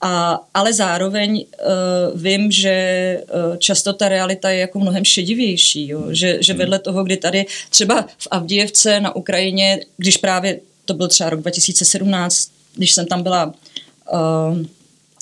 A, 0.00 0.40
ale 0.54 0.72
zároveň 0.72 1.30
uh, 1.36 2.20
vím, 2.20 2.50
že 2.50 2.74
uh, 3.22 3.56
často 3.56 3.92
ta 3.92 4.08
realita 4.08 4.50
je 4.50 4.58
jako 4.58 4.78
mnohem 4.78 5.04
šedivější, 5.04 5.88
jo? 5.88 6.06
Že, 6.10 6.42
že 6.42 6.54
vedle 6.54 6.78
toho, 6.78 7.04
kdy 7.04 7.16
tady 7.16 7.46
třeba 7.70 8.02
v 8.18 8.28
Avdijevce 8.30 9.00
na 9.00 9.16
Ukrajině, 9.16 9.80
když 9.96 10.16
právě 10.16 10.60
to 10.84 10.94
byl 10.94 11.08
třeba 11.08 11.30
rok 11.30 11.40
2017, 11.40 12.50
když 12.74 12.92
jsem 12.92 13.06
tam 13.06 13.22
byla 13.22 13.46
uh, 13.46 14.58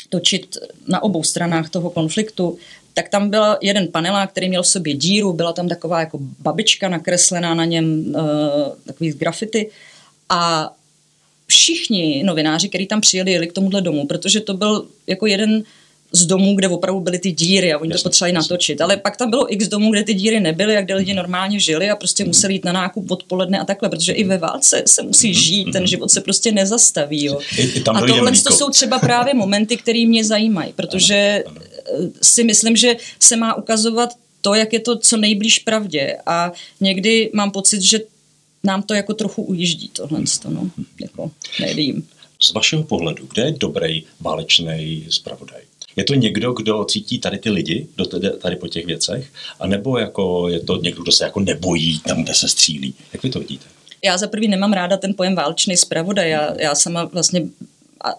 točit 0.09 0.57
na 0.89 1.03
obou 1.03 1.23
stranách 1.23 1.71
toho 1.71 1.91
konfliktu, 1.91 2.59
tak 2.95 3.09
tam 3.09 3.31
byl 3.31 3.57
jeden 3.61 3.89
panelák, 3.89 4.31
který 4.31 4.49
měl 4.49 4.63
v 4.63 4.67
sobě 4.67 4.95
díru, 4.95 5.33
byla 5.33 5.53
tam 5.53 5.69
taková 5.69 6.01
jako 6.01 6.19
babička 6.21 6.89
nakreslená 6.89 7.55
na 7.55 7.65
něm, 7.65 8.15
uh, 8.17 8.23
takový 8.87 9.13
grafity 9.13 9.71
a 10.29 10.73
všichni 11.61 12.23
novináři, 12.23 12.69
kteří 12.69 12.87
tam 12.87 13.01
přijeli, 13.01 13.33
jeli 13.33 13.47
k 13.47 13.53
tomuhle 13.53 13.81
domu, 13.81 14.07
protože 14.07 14.41
to 14.41 14.55
byl 14.55 14.87
jako 15.07 15.27
jeden 15.27 15.63
z 16.13 16.27
domů, 16.27 16.55
kde 16.55 16.69
opravdu 16.69 17.01
byly 17.01 17.19
ty 17.19 17.33
díry 17.33 17.73
a 17.73 17.79
oni 17.79 17.91
jasně, 17.91 18.03
to 18.03 18.09
potřebovali 18.09 18.35
jasně. 18.35 18.53
natočit. 18.53 18.81
Ale 18.81 18.97
pak 18.97 19.17
tam 19.17 19.31
bylo 19.31 19.53
x 19.53 19.69
domů, 19.69 19.91
kde 19.93 20.03
ty 20.03 20.15
díry 20.15 20.41
nebyly 20.41 20.77
a 20.77 20.81
kde 20.81 20.95
lidi 20.95 21.15
normálně 21.15 21.61
žili 21.61 21.91
a 21.91 21.97
prostě 21.97 22.25
museli 22.25 22.55
jít 22.55 22.65
na 22.65 22.73
nákup 22.73 23.11
odpoledne 23.11 23.59
a 23.59 23.65
takhle, 23.65 23.89
protože 23.89 24.13
i 24.13 24.25
ve 24.25 24.39
válce 24.39 24.83
se 24.87 25.03
musí 25.03 25.31
mhm, 25.31 25.41
žít, 25.41 25.65
ten 25.73 25.83
mhm. 25.83 25.87
život 25.87 26.11
se 26.11 26.21
prostě 26.21 26.53
nezastaví. 26.53 27.25
Jo. 27.25 27.39
I, 27.59 27.63
i 27.63 27.81
tam 27.81 27.97
a 27.97 28.01
tohle 28.01 28.33
to 28.33 28.53
jsou 28.53 28.71
třeba 28.71 28.99
právě 28.99 29.35
momenty, 29.35 29.77
které 29.77 30.07
mě 30.07 30.25
zajímají, 30.25 30.73
protože 30.73 31.45
ano, 31.47 31.57
ano. 31.97 32.11
si 32.23 32.45
myslím, 32.45 32.77
že 32.77 32.97
se 33.21 33.37
má 33.37 33.55
ukazovat 33.55 34.11
to, 34.41 34.55
jak 34.55 34.73
je 34.73 34.81
to 34.81 34.99
co 34.99 35.17
nejblíž 35.17 35.59
pravdě 35.59 36.17
a 36.27 36.53
někdy 36.81 37.31
mám 37.33 37.51
pocit, 37.51 37.83
že 37.83 38.01
nám 38.65 38.83
to 38.83 38.95
jako 38.95 39.15
trochu 39.15 39.43
ujíždí 39.43 39.89
tohle, 39.89 40.21
no, 40.49 40.71
jako 41.01 41.31
médiím. 41.61 42.09
Z 42.41 42.53
vašeho 42.53 42.83
pohledu, 42.83 43.27
kde 43.33 43.43
je 43.43 43.53
dobrý 43.53 44.05
válečný 44.21 45.07
zpravodaj? 45.11 45.63
Je 45.97 46.05
to 46.05 46.15
někdo, 46.15 46.53
kdo 46.53 46.85
cítí 46.85 47.19
tady 47.19 47.39
ty 47.39 47.51
lidi, 47.51 47.87
tady, 48.11 48.31
tady 48.31 48.57
po 48.57 48.69
těch 48.69 48.87
věcech, 48.87 49.33
anebo 49.61 49.99
jako 49.99 50.49
je 50.49 50.61
to 50.61 50.77
někdo, 50.77 51.03
kdo 51.03 51.13
se 51.13 51.25
jako 51.25 51.41
nebojí 51.41 52.01
tam, 52.01 52.23
kde 52.23 52.35
se 52.35 52.49
střílí? 52.49 52.95
Jak 53.13 53.23
vy 53.23 53.31
to 53.31 53.39
vidíte? 53.39 53.65
Já 54.05 54.19
za 54.19 54.27
prvý 54.27 54.49
nemám 54.49 54.73
ráda 54.73 54.97
ten 54.97 55.15
pojem 55.15 55.35
válečný 55.35 55.77
zpravodaj. 55.77 56.31
Já, 56.31 56.61
já 56.61 56.75
sama 56.75 57.05
vlastně 57.05 57.49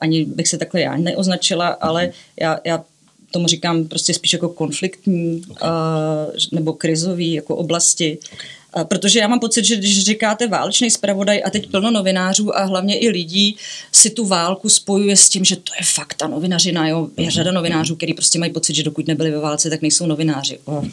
ani 0.01 0.25
bych 0.25 0.47
se 0.47 0.57
takhle 0.57 0.81
já 0.81 0.97
neoznačila, 0.97 1.67
ale 1.67 2.03
mhm. 2.03 2.13
já, 2.39 2.59
já 2.65 2.83
tomu 3.31 3.47
říkám 3.47 3.87
prostě 3.87 4.13
spíš 4.13 4.33
jako 4.33 4.49
konfliktní 4.49 5.41
okay. 5.49 5.69
uh, 5.69 6.35
nebo 6.51 6.73
krizový 6.73 7.33
jako 7.33 7.55
oblasti. 7.55 8.17
Okay. 8.33 8.47
Protože 8.83 9.19
já 9.19 9.27
mám 9.27 9.39
pocit, 9.39 9.65
že 9.65 9.75
když 9.75 10.03
říkáte 10.03 10.47
válečný 10.47 10.91
zpravodaj 10.91 11.41
a 11.45 11.49
teď 11.49 11.71
plno 11.71 11.91
novinářů 11.91 12.57
a 12.57 12.63
hlavně 12.63 12.99
i 12.99 13.09
lidí 13.09 13.55
si 13.91 14.09
tu 14.09 14.25
válku 14.25 14.69
spojuje 14.69 15.17
s 15.17 15.29
tím, 15.29 15.45
že 15.45 15.55
to 15.55 15.71
je 15.79 15.85
fakt 15.85 16.13
ta 16.13 16.27
novinařina. 16.27 16.87
Jo? 16.87 17.07
Je 17.17 17.23
mhm. 17.23 17.31
řada 17.31 17.51
novinářů, 17.51 17.95
kteří 17.95 18.13
prostě 18.13 18.39
mají 18.39 18.51
pocit, 18.51 18.75
že 18.75 18.83
dokud 18.83 19.07
nebyli 19.07 19.31
ve 19.31 19.39
válce, 19.39 19.69
tak 19.69 19.81
nejsou 19.81 20.05
novináři. 20.05 20.59
Oh. 20.65 20.85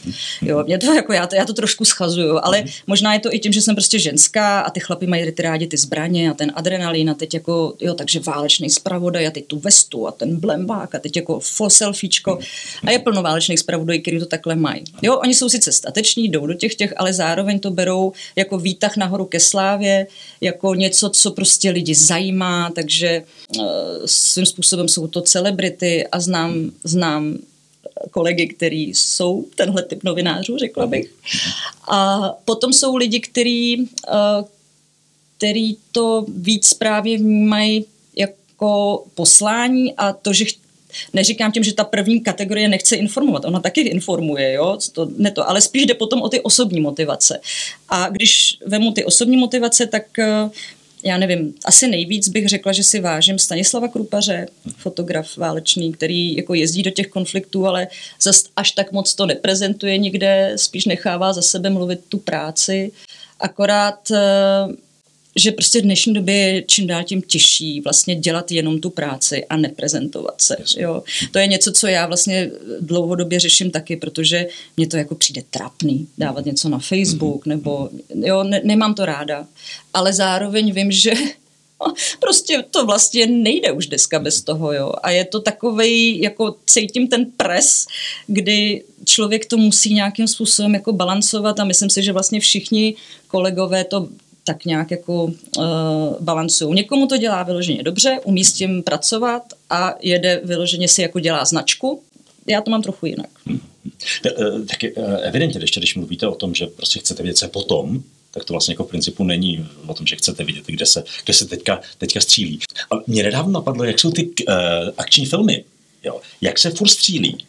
Jo, 0.42 0.64
mě 0.64 0.78
to 0.78 0.94
jako 0.94 1.12
já, 1.12 1.26
to, 1.26 1.36
já 1.36 1.44
to 1.44 1.52
trošku 1.52 1.84
schazuju, 1.84 2.38
ale 2.42 2.58
mhm. 2.60 2.68
možná 2.86 3.14
je 3.14 3.20
to 3.20 3.34
i 3.34 3.38
tím, 3.38 3.52
že 3.52 3.62
jsem 3.62 3.74
prostě 3.74 3.98
ženská 3.98 4.60
a 4.60 4.70
ty 4.70 4.80
chlapy 4.80 5.06
mají 5.06 5.34
rádi 5.38 5.66
ty 5.66 5.76
zbraně 5.76 6.30
a 6.30 6.34
ten 6.34 6.52
adrenalin 6.54 7.10
a 7.10 7.14
teď 7.14 7.34
jako, 7.34 7.74
jo, 7.80 7.94
takže 7.94 8.20
válečný 8.20 8.70
zpravodaj 8.70 9.26
a 9.26 9.30
teď 9.30 9.46
tu 9.46 9.58
vestu 9.58 10.08
a 10.08 10.12
ten 10.12 10.40
blembák 10.40 10.94
a 10.94 10.98
teď 10.98 11.16
jako 11.16 11.40
foselfíčko 11.40 12.38
a 12.86 12.90
je 12.90 12.98
plno 12.98 13.22
válečných 13.22 13.58
zpravodajů, 13.58 14.02
kteří 14.02 14.18
to 14.18 14.26
takhle 14.26 14.56
mají. 14.56 14.84
Jo, 15.02 15.16
oni 15.18 15.34
jsou 15.34 15.48
sice 15.48 15.72
stateční, 15.72 16.28
jdou 16.28 16.46
do 16.46 16.54
těch 16.54 16.74
těch, 16.74 16.92
ale 16.96 17.12
zároveň 17.12 17.60
to 17.60 17.67
to 17.68 17.74
berou 17.74 18.12
jako 18.36 18.58
výtah 18.58 18.96
nahoru 18.96 19.24
ke 19.24 19.40
slávě, 19.40 20.06
jako 20.40 20.74
něco, 20.74 21.10
co 21.10 21.30
prostě 21.30 21.70
lidi 21.70 21.94
zajímá, 21.94 22.70
takže 22.70 23.22
uh, 23.58 23.64
svým 24.04 24.46
způsobem 24.46 24.88
jsou 24.88 25.06
to 25.06 25.22
celebrity 25.22 26.06
a 26.06 26.20
znám, 26.20 26.70
znám 26.84 27.38
kolegy, 28.10 28.46
který 28.48 28.94
jsou 28.94 29.46
tenhle 29.56 29.82
typ 29.82 30.04
novinářů, 30.04 30.58
řekla 30.58 30.86
bych. 30.86 31.12
A 31.90 32.30
potom 32.44 32.72
jsou 32.72 32.96
lidi, 32.96 33.20
kteří 33.20 33.78
uh, 33.80 34.48
který 35.38 35.76
to 35.92 36.26
víc 36.28 36.74
právě 36.74 37.18
vnímají 37.18 37.84
jako 38.16 39.04
poslání 39.14 39.94
a 39.94 40.12
to, 40.12 40.32
že 40.32 40.44
neříkám 41.12 41.52
tím, 41.52 41.64
že 41.64 41.74
ta 41.74 41.84
první 41.84 42.20
kategorie 42.20 42.68
nechce 42.68 42.96
informovat, 42.96 43.44
ona 43.44 43.60
taky 43.60 43.80
informuje, 43.80 44.52
jo, 44.52 44.78
to, 44.92 45.08
ne 45.16 45.30
to, 45.30 45.50
ale 45.50 45.60
spíš 45.60 45.86
jde 45.86 45.94
potom 45.94 46.22
o 46.22 46.28
ty 46.28 46.40
osobní 46.40 46.80
motivace. 46.80 47.40
A 47.88 48.08
když 48.08 48.58
vemu 48.66 48.92
ty 48.92 49.04
osobní 49.04 49.36
motivace, 49.36 49.86
tak 49.86 50.18
eh, 50.18 50.50
já 51.02 51.18
nevím, 51.18 51.54
asi 51.64 51.88
nejvíc 51.88 52.28
bych 52.28 52.48
řekla, 52.48 52.72
že 52.72 52.84
si 52.84 53.00
vážím 53.00 53.38
Stanislava 53.38 53.88
Krupaře, 53.88 54.46
fotograf 54.76 55.36
válečný, 55.36 55.92
který 55.92 56.36
jako 56.36 56.54
jezdí 56.54 56.82
do 56.82 56.90
těch 56.90 57.08
konfliktů, 57.08 57.66
ale 57.66 57.88
zas 58.22 58.44
až 58.56 58.72
tak 58.72 58.92
moc 58.92 59.14
to 59.14 59.26
neprezentuje 59.26 59.98
nikde, 59.98 60.52
spíš 60.56 60.84
nechává 60.84 61.32
za 61.32 61.42
sebe 61.42 61.70
mluvit 61.70 62.00
tu 62.08 62.18
práci. 62.18 62.92
Akorát 63.40 64.10
eh, 64.10 64.18
že 65.36 65.52
prostě 65.52 65.80
v 65.80 65.82
dnešní 65.82 66.14
době 66.14 66.34
je 66.34 66.62
čím 66.62 66.86
dál 66.86 67.04
tím 67.04 67.22
těžší 67.22 67.80
vlastně 67.80 68.14
dělat 68.14 68.52
jenom 68.52 68.80
tu 68.80 68.90
práci 68.90 69.44
a 69.44 69.56
neprezentovat 69.56 70.40
se. 70.40 70.56
Jo. 70.76 71.02
To 71.30 71.38
je 71.38 71.46
něco, 71.46 71.72
co 71.72 71.86
já 71.86 72.06
vlastně 72.06 72.50
dlouhodobě 72.80 73.40
řeším 73.40 73.70
taky, 73.70 73.96
protože 73.96 74.46
mě 74.76 74.86
to 74.86 74.96
jako 74.96 75.14
přijde 75.14 75.42
trapný 75.50 76.08
dávat 76.18 76.44
něco 76.44 76.68
na 76.68 76.78
Facebook, 76.78 77.46
mm-hmm. 77.46 77.48
nebo 77.48 77.90
jo, 78.14 78.44
ne, 78.44 78.60
nemám 78.64 78.94
to 78.94 79.04
ráda. 79.04 79.46
Ale 79.94 80.12
zároveň 80.12 80.72
vím, 80.72 80.92
že 80.92 81.12
prostě 82.20 82.64
to 82.70 82.86
vlastně 82.86 83.26
nejde 83.26 83.72
už 83.72 83.86
dneska 83.86 84.18
bez 84.18 84.42
toho, 84.42 84.72
jo. 84.72 84.92
A 85.02 85.10
je 85.10 85.24
to 85.24 85.40
takovej, 85.40 86.20
jako 86.20 86.56
cítím 86.66 87.08
ten 87.08 87.26
pres, 87.36 87.86
kdy 88.26 88.84
člověk 89.04 89.46
to 89.46 89.56
musí 89.56 89.94
nějakým 89.94 90.28
způsobem 90.28 90.74
jako 90.74 90.92
balancovat 90.92 91.60
a 91.60 91.64
myslím 91.64 91.90
si, 91.90 92.02
že 92.02 92.12
vlastně 92.12 92.40
všichni 92.40 92.94
kolegové 93.28 93.84
to 93.84 94.08
tak 94.48 94.64
nějak 94.64 94.90
jako 94.90 95.24
uh, 95.24 95.64
balancují. 96.20 96.74
Někomu 96.74 97.06
to 97.06 97.16
dělá 97.16 97.42
vyloženě 97.42 97.82
dobře, 97.82 98.20
umí 98.24 98.44
s 98.44 98.52
tím 98.52 98.82
pracovat 98.82 99.42
a 99.70 99.94
jede 100.02 100.40
vyloženě 100.44 100.88
si 100.88 101.02
jako 101.02 101.20
dělá 101.20 101.44
značku. 101.44 102.02
Já 102.46 102.60
to 102.60 102.70
mám 102.70 102.82
trochu 102.82 103.06
jinak. 103.06 103.30
Eh, 104.26 104.32
tak 104.68 104.84
eh, 104.84 104.90
evidentně, 105.22 105.60
ještě 105.60 105.80
když 105.80 105.94
mluvíte 105.94 106.26
o 106.26 106.34
tom, 106.34 106.54
že 106.54 106.66
prostě 106.66 106.98
chcete 107.00 107.22
vědět, 107.22 107.36
co 107.36 107.48
potom, 107.48 108.02
tak 108.30 108.44
to 108.44 108.54
vlastně 108.54 108.72
jako 108.72 108.84
v 108.84 108.88
principu 108.88 109.24
není 109.24 109.66
o 109.86 109.94
tom, 109.94 110.06
že 110.06 110.16
chcete 110.16 110.44
vidět, 110.44 110.64
kde 110.66 110.86
se, 110.86 111.04
kde 111.24 111.34
se 111.34 111.46
teďka, 111.46 111.80
teďka 111.98 112.20
střílí. 112.20 112.58
A 112.90 112.94
mě 113.06 113.22
nedávno 113.22 113.52
napadlo, 113.52 113.84
jak 113.84 113.98
jsou 113.98 114.10
ty 114.10 114.26
uh, 114.26 114.54
akční 114.98 115.26
filmy, 115.26 115.64
jo? 116.04 116.20
jak 116.40 116.58
se 116.58 116.70
furt 116.70 116.88
střílí 116.88 117.46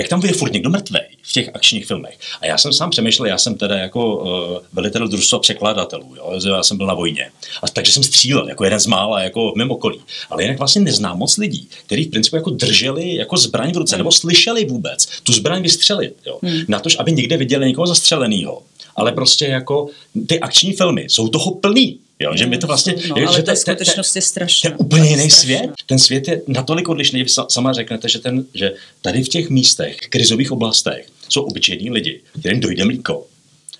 jak 0.00 0.08
tam 0.08 0.24
je 0.24 0.32
furt 0.32 0.52
někdo 0.52 0.70
mrtvý 0.70 0.98
v 1.22 1.32
těch 1.32 1.50
akčních 1.54 1.86
filmech. 1.86 2.18
A 2.40 2.46
já 2.46 2.58
jsem 2.58 2.72
sám 2.72 2.90
přemýšlel, 2.90 3.28
já 3.28 3.38
jsem 3.38 3.54
teda 3.54 3.78
jako 3.78 4.16
uh, 4.16 4.58
velitel 4.72 5.08
družstva 5.08 5.38
překladatelů, 5.38 6.14
jo, 6.16 6.40
já 6.56 6.62
jsem 6.62 6.76
byl 6.76 6.86
na 6.86 6.94
vojně. 6.94 7.30
A 7.62 7.68
takže 7.68 7.92
jsem 7.92 8.02
střílel 8.02 8.48
jako 8.48 8.64
jeden 8.64 8.80
z 8.80 8.86
mála 8.86 9.20
jako 9.22 9.52
v 9.52 9.56
mém 9.56 9.70
okolí. 9.70 10.00
Ale 10.30 10.42
jinak 10.42 10.58
vlastně 10.58 10.82
neznám 10.82 11.18
moc 11.18 11.36
lidí, 11.36 11.68
kteří 11.86 12.04
v 12.04 12.10
principu 12.10 12.36
jako 12.36 12.50
drželi 12.50 13.14
jako 13.14 13.36
zbraň 13.36 13.72
v 13.72 13.76
ruce, 13.76 13.96
nebo 13.96 14.12
slyšeli 14.12 14.64
vůbec 14.64 15.08
tu 15.22 15.32
zbraň 15.32 15.62
vystřelit. 15.62 16.16
Jo. 16.26 16.38
Hmm. 16.42 16.60
Na 16.68 16.78
to, 16.78 16.90
aby 16.98 17.12
někde 17.12 17.36
viděli 17.36 17.66
někoho 17.66 17.86
zastřeleného. 17.86 18.62
Ale 18.96 19.12
prostě 19.12 19.46
jako 19.46 19.88
ty 20.26 20.40
akční 20.40 20.72
filmy 20.72 21.06
jsou 21.08 21.28
toho 21.28 21.54
plný. 21.54 21.98
Jo, 22.20 22.36
že 22.36 22.46
mi 22.46 22.58
to 22.58 22.66
vlastně... 22.66 22.94
No, 23.08 23.16
je, 23.16 23.26
ale 23.26 23.36
že 23.36 23.42
ta 23.42 23.56
skutečnost 23.56 24.16
je 24.16 24.22
strašná. 24.22 24.70
To 24.70 24.74
je 24.74 24.78
úplně 24.78 25.10
jiný 25.10 25.30
svět. 25.30 25.70
Ten 25.86 25.98
svět 25.98 26.28
je 26.28 26.42
natolik 26.46 26.88
odlišný. 26.88 27.22
Vy 27.22 27.28
sama 27.48 27.72
řeknete, 27.72 28.08
že, 28.08 28.18
ten, 28.18 28.44
že 28.54 28.72
tady 29.02 29.22
v 29.22 29.28
těch 29.28 29.50
místech, 29.50 29.96
krizových 29.96 30.52
oblastech, 30.52 31.06
jsou 31.28 31.42
obyčejní 31.42 31.90
lidi, 31.90 32.20
kterým 32.40 32.60
dojde 32.60 32.84
mlíko, 32.84 33.26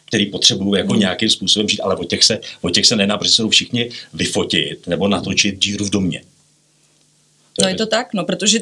který 0.05 0.27
potřebují 0.27 0.79
jako 0.81 0.93
hmm. 0.93 1.01
nějakým 1.01 1.31
způsobem 1.31 1.69
žít, 1.69 1.81
ale 1.81 1.97
o 1.97 2.05
těch 2.05 2.25
se, 2.25 2.41
o 2.61 2.71
těch 2.71 2.87
se 2.87 2.97
nedá, 2.97 3.19
protože 3.19 3.33
se 3.33 3.49
všichni 3.49 3.91
vyfotit 4.15 4.87
nebo 4.87 5.09
natočit 5.09 5.59
díru 5.59 5.85
v 5.85 5.91
domě. 5.91 6.23
No 7.63 7.69
je 7.69 7.75
to 7.75 7.87
tak, 7.87 8.15
no, 8.15 8.25
protože 8.25 8.61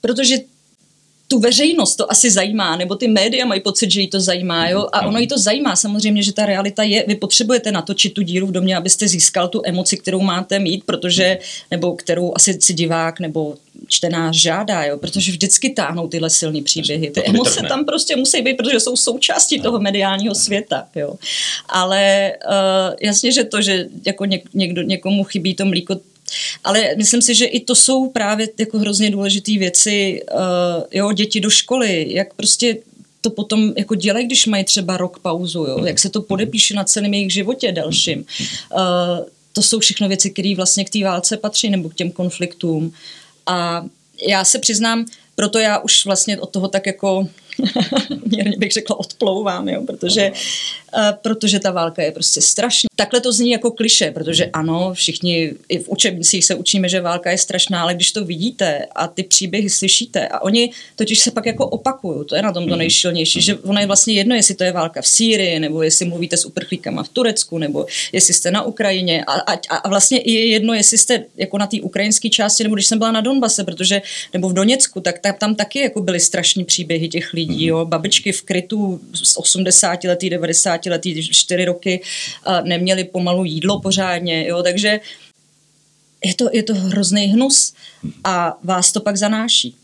protože 0.00 0.36
tu 1.28 1.38
veřejnost 1.38 1.96
to 1.96 2.12
asi 2.12 2.30
zajímá, 2.30 2.76
nebo 2.76 2.94
ty 2.94 3.08
média 3.08 3.46
mají 3.46 3.60
pocit, 3.60 3.90
že 3.90 4.00
jí 4.00 4.08
to 4.08 4.20
zajímá, 4.20 4.68
jo? 4.68 4.86
A 4.92 5.06
ono 5.06 5.18
jí 5.18 5.26
to 5.26 5.38
zajímá 5.38 5.76
samozřejmě, 5.76 6.22
že 6.22 6.32
ta 6.32 6.46
realita 6.46 6.82
je, 6.82 7.04
vy 7.08 7.14
potřebujete 7.14 7.72
natočit 7.72 8.14
tu 8.14 8.22
díru 8.22 8.46
v 8.46 8.52
domě, 8.52 8.76
abyste 8.76 9.08
získal 9.08 9.48
tu 9.48 9.62
emoci, 9.64 9.96
kterou 9.96 10.20
máte 10.20 10.58
mít, 10.58 10.84
protože, 10.84 11.38
nebo 11.70 11.96
kterou 11.96 12.32
asi 12.36 12.58
si 12.60 12.74
divák 12.74 13.20
nebo 13.20 13.54
čtenář 13.88 14.36
žádá, 14.36 14.84
jo? 14.84 14.98
protože 14.98 15.32
vždycky 15.32 15.70
táhnou 15.70 16.08
tyhle 16.08 16.30
silné 16.30 16.62
příběhy. 16.62 17.10
Ty 17.10 17.24
emoce 17.24 17.62
tam 17.68 17.84
prostě 17.84 18.16
musí 18.16 18.42
být, 18.42 18.56
protože 18.56 18.80
jsou 18.80 18.96
součástí 18.96 19.60
toho 19.60 19.80
mediálního 19.80 20.34
světa. 20.34 20.86
Jo? 20.94 21.14
Ale 21.68 22.32
uh, 22.46 22.94
jasně, 23.00 23.32
že 23.32 23.44
to, 23.44 23.62
že 23.62 23.86
jako 24.06 24.24
někdo, 24.54 24.82
někomu 24.82 25.24
chybí 25.24 25.54
to 25.54 25.64
mlíko, 25.64 25.96
ale 26.64 26.94
myslím 26.96 27.22
si, 27.22 27.34
že 27.34 27.44
i 27.44 27.60
to 27.60 27.74
jsou 27.74 28.10
právě 28.10 28.48
jako 28.58 28.78
hrozně 28.78 29.10
důležité 29.10 29.52
věci, 29.52 30.22
uh, 30.32 30.40
jo, 30.92 31.12
děti 31.12 31.40
do 31.40 31.50
školy, 31.50 32.06
jak 32.08 32.34
prostě 32.34 32.76
to 33.20 33.30
potom 33.30 33.72
jako 33.76 33.94
dělají, 33.94 34.26
když 34.26 34.46
mají 34.46 34.64
třeba 34.64 34.96
rok 34.96 35.18
pauzu, 35.18 35.64
jo? 35.64 35.84
jak 35.84 35.98
se 35.98 36.10
to 36.10 36.22
podepíše 36.22 36.74
na 36.74 36.84
celém 36.84 37.14
jejich 37.14 37.32
životě 37.32 37.72
dalším. 37.72 38.24
Uh, 38.74 38.80
to 39.52 39.62
jsou 39.62 39.78
všechno 39.78 40.08
věci, 40.08 40.30
které 40.30 40.54
vlastně 40.56 40.84
k 40.84 40.90
té 40.90 41.04
válce 41.04 41.36
patří 41.36 41.70
nebo 41.70 41.88
k 41.88 41.94
těm 41.94 42.10
konfliktům. 42.10 42.92
A 43.46 43.84
já 44.28 44.44
se 44.44 44.58
přiznám, 44.58 45.06
proto 45.34 45.58
já 45.58 45.78
už 45.78 46.04
vlastně 46.04 46.40
od 46.40 46.50
toho 46.50 46.68
tak 46.68 46.86
jako 46.86 47.28
mírně 48.26 48.56
bych 48.58 48.72
řekla 48.72 48.98
odplouvám, 48.98 49.68
jo, 49.68 49.82
protože, 49.86 50.32
protože 51.22 51.58
ta 51.58 51.70
válka 51.70 52.02
je 52.02 52.12
prostě 52.12 52.40
strašná. 52.40 52.88
Takhle 52.96 53.20
to 53.20 53.32
zní 53.32 53.50
jako 53.50 53.70
kliše, 53.70 54.10
protože 54.10 54.46
ano, 54.46 54.94
všichni 54.94 55.52
i 55.68 55.78
v 55.78 55.88
učebnicích 55.88 56.44
se 56.44 56.54
učíme, 56.54 56.88
že 56.88 57.00
válka 57.00 57.30
je 57.30 57.38
strašná, 57.38 57.82
ale 57.82 57.94
když 57.94 58.12
to 58.12 58.24
vidíte 58.24 58.86
a 58.94 59.06
ty 59.06 59.22
příběhy 59.22 59.70
slyšíte 59.70 60.28
a 60.28 60.42
oni 60.42 60.70
totiž 60.96 61.18
se 61.18 61.30
pak 61.30 61.46
jako 61.46 61.68
opakují, 61.68 62.26
to 62.26 62.36
je 62.36 62.42
na 62.42 62.52
tom 62.52 62.64
to 62.64 62.70
mhm. 62.70 62.78
nejšilnější, 62.78 63.40
že 63.40 63.54
ono 63.54 63.80
je 63.80 63.86
vlastně 63.86 64.14
jedno, 64.14 64.34
jestli 64.34 64.54
to 64.54 64.64
je 64.64 64.72
válka 64.72 65.02
v 65.02 65.08
Sýrii, 65.08 65.60
nebo 65.60 65.82
jestli 65.82 66.06
mluvíte 66.06 66.36
s 66.36 66.44
uprchlíkama 66.44 67.02
v 67.02 67.08
Turecku, 67.08 67.58
nebo 67.58 67.86
jestli 68.12 68.34
jste 68.34 68.50
na 68.50 68.62
Ukrajině 68.62 69.24
a, 69.24 69.32
a, 69.32 69.52
a 69.70 69.88
vlastně 69.88 70.18
i 70.18 70.32
je 70.32 70.46
jedno, 70.46 70.74
jestli 70.74 70.98
jste 70.98 71.24
jako 71.36 71.58
na 71.58 71.66
té 71.66 71.80
ukrajinské 71.80 72.28
části, 72.28 72.62
nebo 72.62 72.74
když 72.74 72.86
jsem 72.86 72.98
byla 72.98 73.12
na 73.12 73.20
Donbase, 73.20 73.64
protože, 73.64 74.02
nebo 74.32 74.48
v 74.48 74.52
Doněcku, 74.52 75.00
tak 75.00 75.18
tam, 75.18 75.34
tam 75.38 75.54
taky 75.54 75.78
jako 75.78 76.00
byly 76.00 76.20
strašní 76.20 76.64
příběhy 76.64 77.08
těch 77.08 77.32
lidí 77.32 77.46
lidí, 77.56 77.66
jo, 77.66 77.84
babičky 77.84 78.32
v 78.32 78.42
krytu 78.42 79.00
z 79.12 79.36
80 79.36 80.04
letý, 80.04 80.30
90 80.30 80.85
letý, 80.90 81.22
4 81.22 81.64
roky 81.64 82.02
neměli 82.64 83.04
pomalu 83.04 83.44
jídlo 83.44 83.80
pořádně, 83.80 84.46
jo, 84.46 84.62
takže 84.62 85.00
je 86.24 86.34
to, 86.34 86.48
je 86.52 86.62
to 86.62 86.74
hrozný 86.74 87.26
hnus 87.26 87.74
a 88.24 88.58
vás 88.64 88.92
to 88.92 89.00
pak 89.00 89.16
zanáší. 89.16 89.76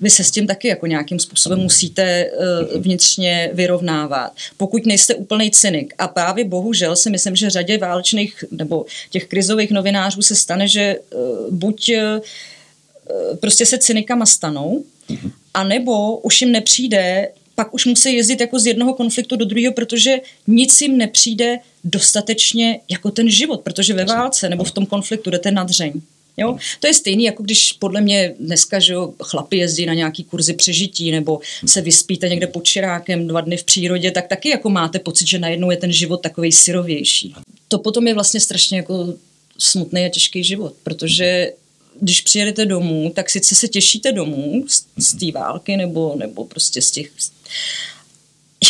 Vy 0.00 0.10
se 0.10 0.24
s 0.24 0.30
tím 0.30 0.46
taky 0.46 0.68
jako 0.68 0.86
nějakým 0.86 1.18
způsobem 1.18 1.58
musíte 1.58 2.30
uh, 2.30 2.82
vnitřně 2.82 3.50
vyrovnávat. 3.52 4.32
Pokud 4.56 4.86
nejste 4.86 5.14
úplný 5.14 5.50
cynik. 5.50 5.94
A 5.98 6.08
právě 6.08 6.44
bohužel 6.44 6.96
si 6.96 7.10
myslím, 7.10 7.36
že 7.36 7.50
řadě 7.50 7.78
válečných 7.78 8.44
nebo 8.50 8.84
těch 9.10 9.26
krizových 9.26 9.70
novinářů 9.70 10.22
se 10.22 10.36
stane, 10.36 10.68
že 10.68 10.96
uh, 11.14 11.54
buď 11.54 11.92
uh, 11.92 13.36
prostě 13.36 13.66
se 13.66 13.78
cynikama 13.78 14.26
stanou, 14.26 14.84
mhm. 15.08 15.32
A 15.54 15.64
nebo 15.64 16.16
už 16.16 16.42
jim 16.42 16.52
nepřijde, 16.52 17.28
pak 17.54 17.74
už 17.74 17.86
musí 17.86 18.14
jezdit 18.14 18.40
jako 18.40 18.58
z 18.58 18.66
jednoho 18.66 18.94
konfliktu 18.94 19.36
do 19.36 19.44
druhého, 19.44 19.72
protože 19.72 20.16
nic 20.46 20.80
jim 20.80 20.98
nepřijde 20.98 21.58
dostatečně 21.84 22.80
jako 22.88 23.10
ten 23.10 23.30
život, 23.30 23.60
protože 23.60 23.94
ve 23.94 24.04
válce 24.04 24.48
nebo 24.48 24.64
v 24.64 24.70
tom 24.70 24.86
konfliktu 24.86 25.30
jdete 25.30 25.50
na 25.50 25.64
dřeň. 25.64 25.92
Jo? 26.36 26.58
To 26.80 26.86
je 26.86 26.94
stejný, 26.94 27.24
jako 27.24 27.42
když 27.42 27.72
podle 27.72 28.00
mě 28.00 28.34
dneska 28.40 28.78
že 28.78 28.92
jo, 28.92 29.14
chlapi 29.22 29.56
jezdí 29.56 29.86
na 29.86 29.94
nějaký 29.94 30.24
kurzy 30.24 30.52
přežití 30.52 31.10
nebo 31.10 31.40
se 31.66 31.80
vyspíte 31.80 32.28
někde 32.28 32.46
pod 32.46 32.64
čirákem 32.64 33.28
dva 33.28 33.40
dny 33.40 33.56
v 33.56 33.64
přírodě, 33.64 34.10
tak 34.10 34.28
taky 34.28 34.48
jako 34.48 34.70
máte 34.70 34.98
pocit, 34.98 35.28
že 35.28 35.38
najednou 35.38 35.70
je 35.70 35.76
ten 35.76 35.92
život 35.92 36.20
takový 36.20 36.52
syrovější. 36.52 37.34
To 37.68 37.78
potom 37.78 38.06
je 38.06 38.14
vlastně 38.14 38.40
strašně 38.40 38.76
jako 38.76 39.14
smutný 39.58 40.04
a 40.04 40.08
těžký 40.08 40.44
život, 40.44 40.74
protože 40.82 41.52
když 42.00 42.20
přijedete 42.20 42.66
domů, 42.66 43.12
tak 43.14 43.30
sice 43.30 43.54
se 43.54 43.68
těšíte 43.68 44.12
domů 44.12 44.64
z, 44.68 44.84
z 44.96 45.14
té 45.14 45.38
války 45.38 45.76
nebo, 45.76 46.16
nebo 46.18 46.44
prostě 46.44 46.82
z 46.82 46.90
těch... 46.90 47.10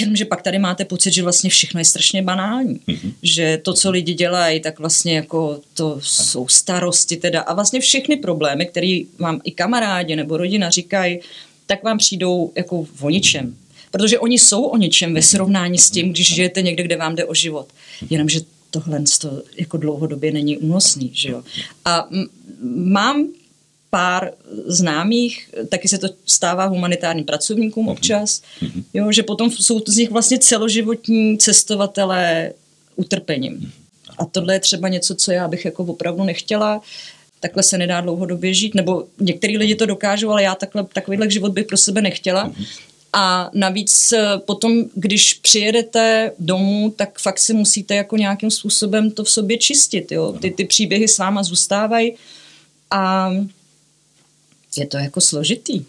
Jenomže 0.01 0.25
pak 0.25 0.43
tady 0.43 0.59
máte 0.59 0.85
pocit, 0.85 1.13
že 1.13 1.23
vlastně 1.23 1.51
všechno 1.51 1.81
je 1.81 1.85
strašně 1.85 2.23
banální. 2.23 2.81
Mm-hmm. 2.89 3.13
Že 3.23 3.61
to, 3.63 3.75
co 3.75 3.91
lidi 3.91 4.15
dělají, 4.15 4.61
tak 4.61 4.79
vlastně 4.79 5.17
jako 5.17 5.61
to 5.75 6.01
jsou 6.03 6.49
starosti 6.49 7.17
teda 7.17 7.41
a 7.41 7.55
vlastně 7.55 7.81
všechny 7.81 8.17
problémy, 8.17 8.67
které 8.67 9.01
vám 9.19 9.41
i 9.45 9.51
kamarádi 9.51 10.17
nebo 10.17 10.37
rodina 10.37 10.71
říkají, 10.71 11.21
tak 11.67 11.83
vám 11.83 11.99
přijdou 11.99 12.53
jako 12.57 12.87
o 13.01 13.11
ničem. 13.11 13.57
Protože 13.91 14.19
oni 14.19 14.39
jsou 14.39 14.65
o 14.65 14.77
ničem 14.77 15.15
ve 15.15 15.23
srovnání 15.23 15.79
s 15.79 15.91
tím, 15.91 16.11
když 16.11 16.35
žijete 16.35 16.63
někde, 16.63 16.83
kde 16.83 16.97
vám 16.97 17.17
jde 17.17 17.25
o 17.25 17.35
život. 17.35 17.69
Jenomže 18.11 18.41
tohle 18.71 19.03
to 19.21 19.43
jako 19.57 19.77
dlouhodobě 19.77 20.33
není 20.33 20.59
únosný. 20.59 21.11
Že 21.15 21.29
jo? 21.31 21.43
A 21.85 22.09
m- 22.11 22.27
mám 22.75 23.29
pár 23.91 24.33
známých, 24.67 25.51
taky 25.69 25.89
se 25.89 25.99
to 25.99 26.09
stává 26.27 26.65
humanitárním 26.65 27.25
pracovníkům 27.25 27.85
mhm. 27.85 27.93
občas, 27.93 28.43
mhm. 28.63 28.85
jo, 28.95 29.13
že 29.13 29.23
potom 29.23 29.51
jsou 29.51 29.81
z 29.87 29.97
nich 29.97 30.11
vlastně 30.11 30.39
celoživotní 30.39 31.39
cestovatelé 31.39 32.53
utrpením. 32.97 33.73
A 34.19 34.25
tohle 34.25 34.55
je 34.55 34.61
třeba 34.61 34.89
něco, 34.89 35.15
co 35.15 35.33
já 35.33 35.49
bych 35.49 35.65
jako 35.65 35.85
opravdu 35.85 36.25
nechtěla. 36.25 36.81
Takhle 37.41 37.63
se 37.63 37.79
nedá 37.79 38.01
dlouhodobě 38.01 38.55
žít, 38.55 38.75
nebo 38.75 39.05
některý 39.21 39.59
lidi 39.59 39.75
to 39.75 39.87
dokážou, 39.87 40.31
ale 40.31 40.43
já 40.43 40.55
takhle, 40.55 40.87
takovýhle 40.93 41.31
život 41.31 41.53
bych 41.53 41.67
pro 41.67 41.77
sebe 41.77 42.03
nechtěla. 42.03 42.49
Mm-hmm. 42.49 42.67
A 43.13 43.51
navíc 43.55 44.13
eh, 44.13 44.39
potom, 44.39 44.85
když 44.95 45.35
přijedete 45.35 46.33
domů, 46.39 46.95
tak 46.97 47.19
fakt 47.19 47.39
si 47.39 47.55
musíte 47.55 47.95
jako 47.95 48.17
nějakým 48.17 48.51
způsobem 48.51 49.11
to 49.11 49.25
v 49.25 49.31
sobě 49.31 49.59
čistit. 49.59 50.13
Jo? 50.13 50.33
Ty, 50.41 50.51
ty 50.51 50.65
příběhy 50.65 51.09
s 51.09 51.19
váma 51.19 51.43
zůstávají 51.43 52.17
a 52.91 53.31
je 54.77 54.87
to 54.87 54.97
jako 54.97 55.21
složitý. 55.21 55.85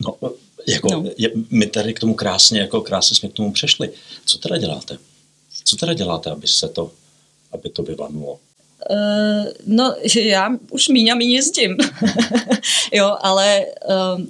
No, 0.00 0.14
no 0.22 0.32
jako, 0.68 0.88
no. 0.92 1.04
Je, 1.16 1.30
my 1.50 1.66
tady 1.66 1.94
k 1.94 2.00
tomu 2.00 2.14
krásně, 2.14 2.60
jako 2.60 2.80
krásně 2.80 3.16
jsme 3.16 3.28
k 3.28 3.32
tomu 3.32 3.52
přešli. 3.52 3.90
Co 4.24 4.38
teda 4.38 4.58
děláte? 4.58 4.98
Co 5.64 5.76
teda 5.76 5.92
děláte, 5.92 6.30
aby 6.30 6.46
se 6.46 6.68
to, 6.68 6.90
aby 7.52 7.70
to 7.70 7.82
vyvanulo? 7.82 8.38
Uh, 8.90 9.46
no, 9.66 9.94
já 10.14 10.50
už 10.70 10.88
míň 10.88 11.08
a 11.08 11.14
míň 11.14 11.30
jezdím. 11.30 11.76
jo, 12.92 13.16
ale 13.20 13.64
uh, 13.88 14.24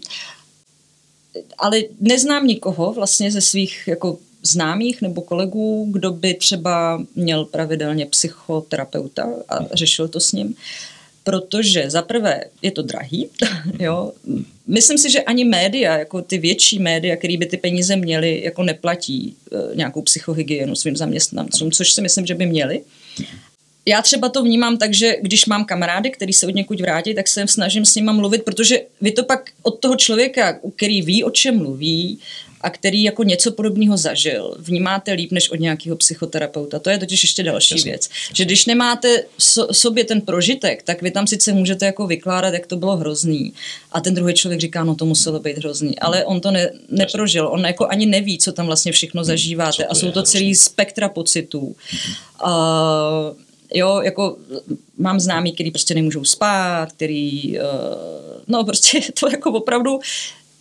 ale 1.59 1.83
neznám 2.01 2.47
nikoho 2.47 2.93
vlastně 2.93 3.33
ze 3.33 3.41
svých 3.41 3.83
jako 3.87 4.19
známých 4.43 5.03
nebo 5.03 5.23
kolegů, 5.23 5.89
kdo 5.91 6.11
by 6.11 6.35
třeba 6.35 7.05
měl 7.15 7.45
pravidelně 7.45 8.07
psychoterapeuta 8.07 9.29
a 9.49 9.59
řešil 9.73 10.09
to 10.09 10.21
s 10.21 10.33
ním. 10.33 10.55
Protože 11.25 11.91
za 11.91 12.03
prvé 12.03 12.45
je 12.63 12.71
to 12.71 12.83
drahý, 12.83 13.29
jo. 13.79 14.13
Myslím 14.67 14.99
si, 14.99 15.11
že 15.11 15.23
ani 15.23 15.45
média, 15.45 15.99
jako 15.99 16.23
ty 16.23 16.39
větší 16.39 16.79
média, 16.79 17.17
které 17.17 17.37
by 17.37 17.47
ty 17.47 17.57
peníze 17.57 17.97
měly, 17.97 18.43
jako 18.45 18.63
neplatí 18.63 19.37
e, 19.53 19.77
nějakou 19.77 20.03
psychohygienu 20.03 20.77
svým 20.77 20.97
zaměstnancům, 20.97 21.71
což 21.71 21.93
si 21.93 22.03
myslím, 22.03 22.27
že 22.27 22.35
by 22.35 22.47
měli 22.47 22.81
já 23.89 24.03
třeba 24.03 24.29
to 24.29 24.43
vnímám 24.43 24.79
tak, 24.79 24.95
že 24.95 25.17
když 25.23 25.47
mám 25.47 25.65
kamarády, 25.65 26.11
který 26.11 26.33
se 26.33 26.47
od 26.47 26.55
někud 26.55 26.81
vrátí, 26.81 27.15
tak 27.15 27.29
se 27.29 27.47
snažím 27.47 27.85
s 27.85 27.95
nima 27.95 28.13
mluvit, 28.13 28.43
protože 28.43 28.81
vy 29.01 29.13
to 29.13 29.25
pak 29.25 29.51
od 29.63 29.81
toho 29.81 29.97
člověka, 29.97 30.59
který 30.77 31.03
ví, 31.03 31.25
o 31.25 31.31
čem 31.31 31.59
mluví, 31.59 32.19
a 32.61 32.71
který 32.71 33.03
jako 33.03 33.23
něco 33.23 33.53
podobného 33.53 33.97
zažil, 33.97 34.57
vnímáte 34.59 35.13
líp 35.13 35.33
než 35.33 35.51
od 35.51 35.61
nějakého 35.61 35.97
psychoterapeuta. 35.97 36.79
To 36.79 36.91
je 36.91 36.99
totiž 36.99 37.23
ještě 37.23 37.43
další 37.43 37.75
Jasně. 37.75 37.91
věc. 37.91 38.09
Že 38.35 38.45
když 38.45 38.67
nemáte 38.67 39.25
so, 39.39 39.75
sobě 39.75 40.05
ten 40.05 40.21
prožitek, 40.21 40.83
tak 40.83 41.03
vy 41.03 41.11
tam 41.11 41.27
sice 41.27 41.53
můžete 41.53 41.87
jako 41.87 42.07
vykládat, 42.07 42.55
jak 42.55 42.67
to 42.67 42.77
bylo 42.77 42.97
hrozný. 42.97 43.53
A 43.93 44.01
ten 44.01 44.15
druhý 44.15 44.35
člověk 44.35 44.61
říká, 44.61 44.85
no 44.85 44.95
to 44.95 45.07
muselo 45.07 45.41
být 45.41 45.59
hrozný. 45.59 45.99
Ale 45.99 46.25
on 46.25 46.41
to 46.41 46.51
ne, 46.51 46.71
neprožil. 46.89 47.49
On 47.49 47.65
jako 47.65 47.87
ani 47.87 48.07
neví, 48.07 48.39
co 48.39 48.53
tam 48.53 48.67
vlastně 48.67 48.93
všechno 48.93 49.21
hmm. 49.21 49.27
zažíváte. 49.27 49.85
A 49.85 49.95
jsou 49.95 50.11
to 50.11 50.23
celý 50.23 50.55
spektra 50.55 51.09
pocitů. 51.09 51.77
Uh, 52.45 53.48
jo, 53.75 54.01
jako 54.01 54.37
mám 54.99 55.21
známý, 55.21 55.53
který 55.53 55.71
prostě 55.71 55.95
nemůžou 55.95 56.25
spát, 56.25 56.93
který, 56.93 57.59
uh, 57.59 57.65
no 58.49 58.65
prostě 58.65 59.01
to 59.21 59.29
jako 59.29 59.53
opravdu, 59.53 59.99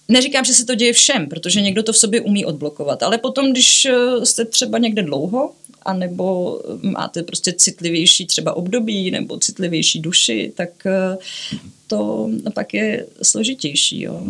neříkám, 0.07 0.45
že 0.45 0.53
se 0.53 0.65
to 0.65 0.75
děje 0.75 0.93
všem, 0.93 1.29
protože 1.29 1.61
někdo 1.61 1.83
to 1.83 1.93
v 1.93 1.97
sobě 1.97 2.21
umí 2.21 2.45
odblokovat, 2.45 3.03
ale 3.03 3.17
potom, 3.17 3.51
když 3.51 3.85
eh, 3.85 4.25
jste 4.25 4.45
třeba 4.45 4.77
někde 4.77 5.03
dlouho, 5.03 5.53
anebo 5.81 6.59
máte 6.81 7.23
prostě 7.23 7.53
citlivější 7.53 8.25
třeba 8.25 8.53
období 8.53 9.11
nebo 9.11 9.37
citlivější 9.37 9.99
duši, 9.99 10.53
tak 10.55 10.85
eh, 10.85 11.17
to 11.87 12.29
pak 12.53 12.73
je 12.73 13.05
složitější. 13.23 14.01
Jo. 14.01 14.23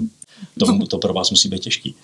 To, 0.60 0.88
to 0.88 0.98
pro 0.98 1.14
vás 1.14 1.32
musí 1.32 1.50
být 1.50 1.62
těžký. 1.62 1.96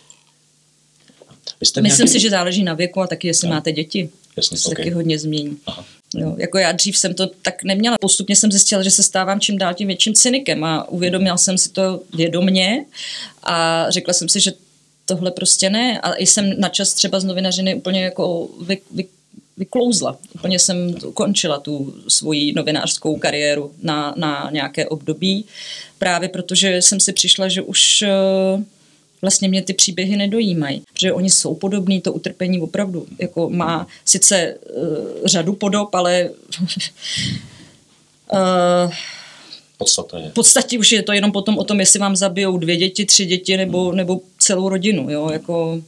Myslím 1.60 1.84
nějaký... 1.84 2.08
si, 2.08 2.20
že 2.20 2.30
záleží 2.30 2.64
na 2.64 2.74
věku 2.74 3.02
a 3.02 3.08
taky, 3.08 3.28
jestli 3.28 3.48
no. 3.48 3.56
máte 3.56 3.72
děti. 3.72 4.10
Jasně, 4.38 4.58
to 4.58 4.70
okay. 4.70 4.76
taky 4.76 4.90
hodně 4.90 5.20
změní. 5.20 5.58
Aha. 5.66 5.86
Jo, 6.14 6.36
jako 6.38 6.58
já 6.58 6.72
dřív 6.72 6.98
jsem 6.98 7.14
to 7.14 7.28
tak 7.42 7.64
neměla. 7.64 7.98
Postupně 8.02 8.36
jsem 8.36 8.52
zjistila, 8.52 8.84
že 8.84 8.92
se 8.92 9.04
stávám 9.04 9.40
čím 9.40 9.58
dál 9.58 9.74
tím 9.74 9.88
větším 9.88 10.14
cynikem 10.14 10.64
a 10.64 10.90
uvědomila 10.90 11.38
jsem 11.38 11.58
si 11.58 11.70
to 11.70 12.02
vědomně 12.16 12.86
a 13.44 13.86
řekla 13.90 14.14
jsem 14.14 14.30
si, 14.30 14.40
že 14.40 14.54
tohle 15.06 15.32
prostě 15.32 15.70
ne. 15.70 16.00
A 16.02 16.16
jsem 16.20 16.60
na 16.60 16.70
čas 16.70 16.94
třeba 16.94 17.20
z 17.20 17.24
novinařiny 17.24 17.76
úplně 17.76 18.04
jako 18.04 18.50
vy, 18.62 18.78
vy, 18.92 19.06
vyklouzla. 19.58 20.18
Úplně 20.36 20.60
jsem 20.60 20.96
ukončila 21.06 21.60
tu 21.60 21.96
svoji 22.08 22.54
novinářskou 22.54 23.18
kariéru 23.18 23.72
na, 23.82 24.14
na 24.18 24.50
nějaké 24.52 24.88
období, 24.88 25.46
právě 26.00 26.30
protože 26.30 26.82
jsem 26.82 27.00
si 27.00 27.14
přišla, 27.14 27.48
že 27.48 27.62
už 27.62 28.04
vlastně 29.24 29.48
mě 29.48 29.62
ty 29.62 29.74
příběhy 29.74 30.18
nedojímají, 30.18 30.82
protože 30.94 31.14
oni 31.14 31.30
jsou 31.30 31.56
podobní, 31.56 32.02
to 32.02 32.14
utrpení 32.14 32.62
opravdu 32.62 33.06
jako 33.20 33.50
má 33.50 33.88
sice 34.06 34.56
uh, 34.76 34.98
řadu 35.26 35.54
podob, 35.54 35.96
ale 35.96 36.30
uh, 38.34 38.94
podstatě. 39.84 40.30
V 40.30 40.34
podstatě 40.34 40.80
už 40.80 40.92
je 40.92 41.04
to 41.04 41.14
jenom 41.14 41.32
potom 41.32 41.58
o 41.58 41.64
tom, 41.64 41.80
jestli 41.80 42.00
vám 42.00 42.16
zabijou 42.16 42.58
dvě 42.58 42.78
děti, 42.78 43.06
tři 43.06 43.26
děti 43.26 43.58
nebo, 43.58 43.92
nebo 43.92 44.22
celou 44.38 44.70
rodinu. 44.70 45.10
Jo? 45.10 45.30
Jako, 45.30 45.82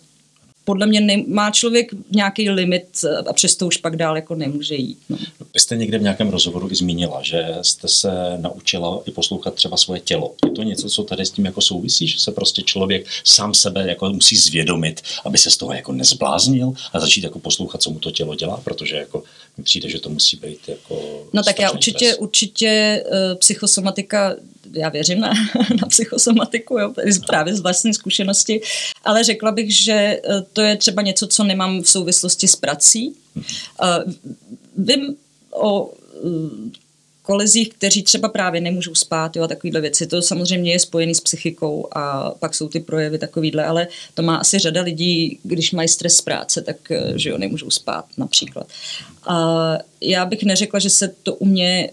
podle 0.66 0.86
mě 0.86 1.24
má 1.28 1.52
člověk 1.52 1.92
nějaký 2.12 2.50
limit 2.50 3.06
a 3.30 3.34
přesto 3.34 3.68
už 3.68 3.78
pak 3.78 3.96
dál 3.96 4.16
jako 4.16 4.36
nemůže 4.36 4.76
jít. 4.76 4.98
No. 5.10 5.18
Vy 5.54 5.60
jste 5.60 5.78
někde 5.78 5.98
v 5.98 6.02
nějakém 6.02 6.30
rozhovoru 6.30 6.72
i 6.72 6.76
zmínila, 6.76 7.22
že 7.24 7.46
jste 7.62 7.88
se 7.88 8.12
naučila 8.38 9.02
i 9.06 9.12
poslouchat 9.12 9.54
třeba 9.54 9.78
svoje 9.78 10.00
tělo. 10.00 10.34
Je 10.46 10.52
to 10.52 10.64
něco, 10.64 10.90
co 10.90 11.04
tady 11.04 11.26
s 11.26 11.32
tím 11.32 11.46
jako 11.46 11.62
souvisí, 11.62 12.08
že 12.08 12.20
se 12.20 12.32
prostě 12.32 12.62
člověk 12.62 13.06
sám 13.24 13.54
sebe 13.54 13.88
jako 13.88 14.10
musí 14.10 14.36
zvědomit, 14.36 15.02
aby 15.26 15.38
se 15.38 15.52
z 15.52 15.58
toho 15.58 15.74
jako 15.74 15.92
nezbláznil 15.92 16.74
a 16.94 17.00
začít 17.00 17.24
jako 17.24 17.40
poslouchat, 17.40 17.82
co 17.82 17.92
mu 17.92 18.00
to 18.00 18.12
tělo 18.12 18.36
dělá, 18.36 18.62
protože 18.64 18.96
jako 18.96 19.24
mi 19.58 19.64
přijde, 19.64 19.90
že 19.90 20.00
to 20.00 20.10
musí 20.10 20.38
být 20.38 20.60
jako 20.68 21.28
No 21.34 21.44
tak 21.44 21.60
já 21.60 21.72
určitě, 21.72 22.06
stres. 22.06 22.18
určitě 22.20 23.04
uh, 23.06 23.40
psychosomatika 23.40 24.36
já 24.74 24.90
věřím 24.90 25.20
na, 25.20 25.30
na 25.82 25.88
psychosomatiku, 25.88 26.80
jo, 26.80 26.94
právě 27.28 27.56
z 27.56 27.60
vlastní 27.60 27.94
zkušenosti, 27.94 28.62
ale 29.04 29.24
řekla 29.24 29.52
bych, 29.52 29.76
že 29.76 29.94
eh, 29.94 30.22
to 30.54 30.62
je 30.62 30.76
třeba 30.76 31.02
něco, 31.02 31.28
co 31.28 31.44
nemám 31.44 31.82
v 31.82 31.90
souvislosti 31.90 32.48
s 32.48 32.56
prací. 32.56 33.16
Uh, 33.36 34.14
vím 34.78 35.16
o 35.52 35.84
uh, 35.84 36.50
kolezích, 37.26 37.70
kteří 37.70 38.04
třeba 38.04 38.30
právě 38.30 38.62
nemůžou 38.62 38.96
spát 38.96 39.36
jo, 39.36 39.44
a 39.44 39.48
takovýhle 39.48 39.82
věci. 39.82 40.08
To 40.08 40.22
samozřejmě 40.22 40.72
je 40.72 40.80
spojený 40.80 41.16
s 41.16 41.22
psychikou 41.22 41.88
a 41.96 42.32
pak 42.40 42.56
jsou 42.56 42.70
ty 42.70 42.80
projevy 42.80 43.18
takovýhle, 43.18 43.66
ale 43.66 43.88
to 44.14 44.22
má 44.22 44.36
asi 44.36 44.60
řada 44.60 44.82
lidí, 44.82 45.40
když 45.44 45.72
mají 45.72 45.88
stres 45.88 46.18
z 46.18 46.22
práce, 46.22 46.62
tak 46.62 46.78
že 47.16 47.30
jo, 47.30 47.38
nemůžou 47.38 47.70
spát 47.70 48.06
například. 48.18 48.68
A 49.28 49.78
já 50.02 50.26
bych 50.26 50.44
neřekla, 50.44 50.80
že 50.80 50.90
se 50.90 51.08
to 51.24 51.36
u 51.36 51.46
mě 51.46 51.90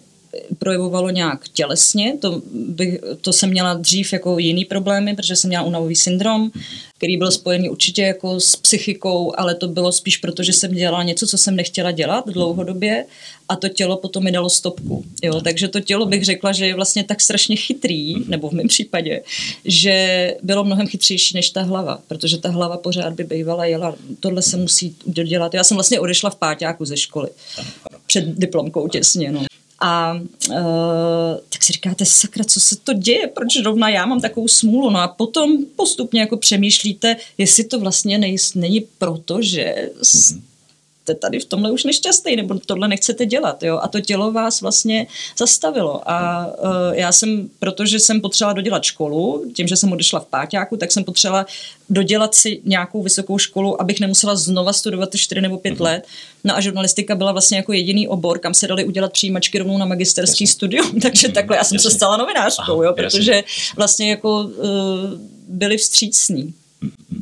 projevovalo 0.59 1.11
nějak 1.11 1.49
tělesně, 1.49 2.16
to, 2.21 2.42
by, 2.53 3.01
to 3.21 3.33
jsem 3.33 3.51
měla 3.51 3.75
dřív 3.75 4.12
jako 4.12 4.38
jiný 4.38 4.64
problémy, 4.64 5.16
protože 5.16 5.37
jsem 5.37 5.49
měla 5.49 5.64
unavový 5.64 5.97
syndrom, 5.97 6.51
který 6.97 7.16
byl 7.16 7.31
spojený 7.31 7.71
určitě 7.71 8.03
jako 8.03 8.40
s 8.40 8.57
psychikou, 8.57 9.33
ale 9.37 9.55
to 9.55 9.68
bylo 9.68 9.92
spíš 9.92 10.16
proto, 10.16 10.42
že 10.42 10.53
jsem 10.53 10.75
dělala 10.75 11.03
něco, 11.03 11.27
co 11.27 11.38
jsem 11.38 11.57
nechtěla 11.57 11.90
dělat 11.90 12.29
dlouhodobě 12.29 13.05
a 13.49 13.57
to 13.57 13.68
tělo 13.68 13.97
potom 13.97 14.25
mi 14.25 14.33
dalo 14.33 14.51
stopku. 14.51 15.05
Jo? 15.23 15.40
Takže 15.40 15.68
to 15.68 15.81
tělo 15.81 16.07
bych 16.07 16.25
řekla, 16.25 16.53
že 16.53 16.66
je 16.66 16.75
vlastně 16.75 17.05
tak 17.05 17.21
strašně 17.21 17.57
chytrý, 17.57 18.14
nebo 18.29 18.49
v 18.49 18.53
mém 18.53 18.68
případě, 18.68 19.23
že 19.64 20.35
bylo 20.42 20.64
mnohem 20.64 20.87
chytřejší 20.87 21.35
než 21.35 21.51
ta 21.51 21.62
hlava, 21.62 21.99
protože 22.09 22.38
ta 22.38 22.51
hlava 22.51 22.77
pořád 22.77 23.12
by 23.12 23.25
bývala 23.25 23.64
jela, 23.64 23.95
tohle 24.21 24.42
se 24.42 24.57
musí 24.57 24.97
dělat. 25.07 25.55
Já 25.55 25.64
jsem 25.64 25.77
vlastně 25.77 26.01
odešla 26.01 26.31
v 26.31 26.37
páťáku 26.37 26.85
ze 26.85 26.97
školy 26.97 27.29
před 28.07 28.25
diplomkou 28.27 28.88
těsně. 28.88 29.33
No. 29.33 29.45
A 29.85 30.12
uh, 30.12 30.57
tak 31.49 31.62
si 31.62 31.73
říkáte, 31.73 32.05
sakra, 32.05 32.45
co 32.45 32.61
se 32.61 32.77
to 32.77 32.92
děje, 32.92 33.27
proč 33.27 33.62
rovna 33.64 33.88
já 33.88 34.07
mám 34.07 34.21
takovou 34.21 34.49
smůlu. 34.49 34.90
No 34.90 35.01
a 35.01 35.09
potom 35.09 35.64
postupně 35.77 36.21
jako 36.21 36.37
přemýšlíte, 36.37 37.16
jestli 37.38 37.64
to 37.64 37.81
vlastně 37.81 38.18
nej, 38.18 38.37
není 38.55 38.81
proto, 38.99 39.42
že 39.42 39.90
mm-hmm 40.01 40.40
jste 41.03 41.15
tady 41.15 41.41
v 41.41 41.45
tomhle 41.45 41.71
už 41.71 41.85
nešťastný, 41.85 42.37
nebo 42.37 42.59
tohle 42.67 42.88
nechcete 42.88 43.27
dělat, 43.27 43.62
jo, 43.62 43.79
a 43.83 43.88
to 43.88 44.01
tělo 44.01 44.33
vás 44.33 44.61
vlastně 44.61 45.07
zastavilo 45.38 46.11
a 46.11 46.47
uh, 46.47 46.55
já 46.93 47.12
jsem, 47.12 47.49
protože 47.59 47.99
jsem 47.99 48.21
potřebovala 48.21 48.53
dodělat 48.53 48.85
školu, 48.85 49.45
tím, 49.55 49.69
že 49.69 49.77
jsem 49.77 49.93
odešla 49.93 50.21
v 50.21 50.27
páťáku, 50.27 50.77
tak 50.77 50.93
jsem 50.93 51.05
potřebovala 51.05 51.47
dodělat 51.91 52.35
si 52.35 52.61
nějakou 52.65 53.03
vysokou 53.03 53.38
školu, 53.38 53.81
abych 53.81 54.01
nemusela 54.01 54.37
znova 54.37 54.73
studovat 54.73 55.11
ty 55.11 55.19
čtyři 55.19 55.41
nebo 55.41 55.59
pět 55.59 55.75
mm-hmm. 55.75 55.83
let. 55.83 56.07
No 56.45 56.57
a 56.57 56.61
žurnalistika 56.61 57.15
byla 57.15 57.33
vlastně 57.33 57.57
jako 57.57 57.73
jediný 57.73 58.09
obor, 58.09 58.38
kam 58.38 58.55
se 58.55 58.67
dali 58.67 58.85
udělat 58.85 59.12
přijímačky 59.12 59.59
rovnou 59.59 59.79
na 59.79 59.85
magisterský 59.85 60.45
jasně. 60.45 60.53
studium, 60.53 61.01
takže 61.03 61.29
mm-hmm. 61.29 61.33
takhle 61.33 61.57
já 61.57 61.65
jsem 61.65 61.77
jasně. 61.77 61.91
se 61.91 61.97
stala 61.97 62.17
novinářkou, 62.17 62.73
Aha, 62.73 62.85
jo, 62.85 62.93
protože 62.97 63.33
jasně. 63.33 63.45
vlastně 63.77 64.11
jako 64.11 64.41
uh, 64.41 64.51
byli 65.49 65.77
vstřícní 65.77 66.55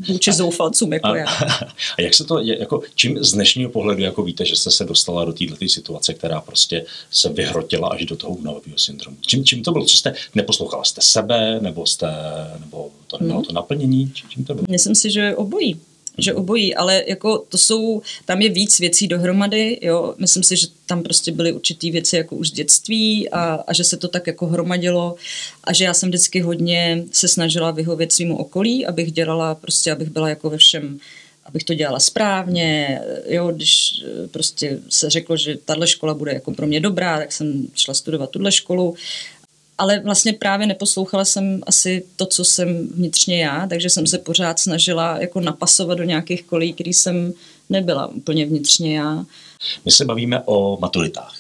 vůči 0.09 0.33
zoufalcům 0.33 0.93
jako 0.93 1.07
a, 1.07 1.17
já. 1.17 1.27
A 1.99 2.03
jak 2.03 2.15
se 2.15 2.25
to, 2.25 2.39
jako, 2.39 2.83
čím 2.95 3.25
z 3.25 3.33
dnešního 3.33 3.71
pohledu 3.71 4.03
jako 4.03 4.23
víte, 4.23 4.45
že 4.45 4.57
jste 4.57 4.71
se 4.71 4.85
dostala 4.85 5.25
do 5.25 5.33
této 5.33 5.69
situace, 5.69 6.15
která 6.15 6.41
prostě 6.41 6.85
se 7.11 7.29
vyhrotila 7.29 7.89
až 7.89 8.05
do 8.05 8.17
toho 8.17 8.35
únavového 8.35 8.79
syndromu? 8.79 9.17
Čím, 9.27 9.45
čím 9.45 9.63
to 9.63 9.73
bylo? 9.73 9.85
Co 9.85 9.97
jste, 9.97 10.15
neposlouchala 10.35 10.85
jste 10.85 11.01
sebe, 11.01 11.59
nebo 11.61 11.87
jste, 11.87 12.09
nebo 12.61 12.91
to 13.07 13.19
nemělo 13.21 13.39
hmm. 13.41 13.47
to 13.47 13.53
naplnění? 13.53 14.13
Čím 14.29 14.45
to 14.45 14.55
bylo? 14.55 14.67
Myslím 14.71 14.95
si, 14.95 15.11
že 15.11 15.37
obojí. 15.37 15.81
Že 16.19 16.35
obojí, 16.35 16.75
ale 16.75 17.05
jako 17.07 17.39
to 17.49 17.59
jsou, 17.59 18.03
tam 18.25 18.43
je 18.43 18.49
víc 18.49 18.79
věcí 18.79 19.09
dohromady, 19.09 19.79
jo, 19.83 20.15
myslím 20.19 20.43
si, 20.43 20.57
že 20.57 20.67
tam 20.87 21.03
prostě 21.03 21.33
byly 21.33 21.53
určitý 21.53 21.91
věci 21.91 22.17
jako 22.17 22.37
už 22.37 22.51
dětství 22.51 23.29
a, 23.29 23.65
a 23.67 23.73
že 23.73 23.85
se 23.85 23.97
to 23.97 24.09
tak 24.09 24.27
jako 24.27 24.47
hromadilo 24.47 25.17
a 25.65 25.73
že 25.73 25.85
já 25.85 25.95
jsem 25.95 26.09
vždycky 26.09 26.41
hodně 26.41 27.05
se 27.13 27.29
snažila 27.29 27.71
vyhovět 27.71 28.13
svýmu 28.13 28.39
okolí, 28.39 28.87
abych 28.87 29.13
dělala 29.13 29.55
prostě, 29.55 29.93
abych 29.93 30.11
byla 30.11 30.29
jako 30.29 30.51
ve 30.51 30.57
všem 30.57 31.01
abych 31.45 31.65
to 31.65 31.75
dělala 31.75 32.01
správně, 32.01 33.01
jo, 33.27 33.53
když 33.53 33.93
eh, 34.05 34.29
prostě 34.29 34.79
se 34.89 35.11
řeklo, 35.11 35.37
že 35.37 35.57
tahle 35.65 35.87
škola 35.87 36.15
bude 36.15 36.33
jako 36.33 36.53
pro 36.53 36.67
mě 36.67 36.81
dobrá, 36.81 37.19
tak 37.19 37.33
jsem 37.33 37.67
šla 37.75 37.95
studovat 37.95 38.31
tuhle 38.31 38.53
školu 38.53 38.95
ale 39.81 40.01
vlastně 40.01 40.33
právě 40.33 40.67
neposlouchala 40.67 41.25
jsem 41.25 41.61
asi 41.67 42.05
to, 42.17 42.27
co 42.27 42.45
jsem 42.45 42.89
vnitřně 42.89 43.43
já, 43.43 43.67
takže 43.67 43.91
jsem 43.91 44.07
se 44.07 44.19
pořád 44.19 44.59
snažila 44.59 45.19
jako 45.19 45.41
napasovat 45.41 45.99
do 45.99 46.05
nějakých 46.05 46.43
kolí, 46.43 46.73
který 46.73 46.93
jsem 46.93 47.33
nebyla 47.71 48.07
úplně 48.07 48.47
vnitřně 48.47 48.99
já. 48.99 49.25
My 49.85 49.91
se 49.91 50.05
bavíme 50.05 50.43
o 50.45 50.79
maturitách. 50.81 51.35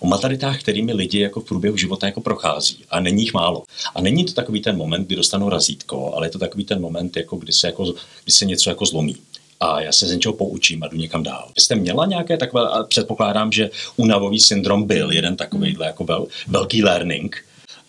O 0.00 0.06
maturitách, 0.06 0.60
kterými 0.60 0.92
lidi 0.92 1.18
jako 1.18 1.40
v 1.40 1.44
průběhu 1.44 1.76
života 1.76 2.06
jako 2.06 2.20
prochází. 2.20 2.84
A 2.90 3.00
není 3.00 3.22
jich 3.22 3.34
málo. 3.34 3.64
A 3.94 4.00
není 4.00 4.24
to 4.24 4.32
takový 4.32 4.60
ten 4.60 4.76
moment, 4.76 5.06
kdy 5.06 5.16
dostanou 5.16 5.48
razítko, 5.48 6.12
ale 6.14 6.26
je 6.26 6.30
to 6.30 6.38
takový 6.38 6.64
ten 6.64 6.80
moment, 6.80 7.16
jako 7.16 7.36
kdy, 7.36 7.52
se 7.52 7.66
jako, 7.66 7.84
kdy 8.24 8.32
se 8.32 8.44
něco 8.44 8.70
jako 8.70 8.86
zlomí 8.86 9.16
a 9.60 9.80
já 9.80 9.92
se 9.92 10.06
z 10.06 10.12
něčeho 10.12 10.34
poučím 10.34 10.82
a 10.82 10.88
jdu 10.88 10.96
někam 10.96 11.22
dál. 11.22 11.48
Vy 11.56 11.62
jste 11.62 11.74
měla 11.74 12.06
nějaké 12.06 12.36
takové, 12.36 12.68
a 12.68 12.82
předpokládám, 12.82 13.52
že 13.52 13.70
unavový 13.96 14.40
syndrom 14.40 14.84
byl 14.84 15.12
jeden 15.12 15.36
takovýhle 15.36 15.86
jako 15.86 16.04
vel, 16.04 16.26
velký 16.48 16.84
learning, 16.84 17.44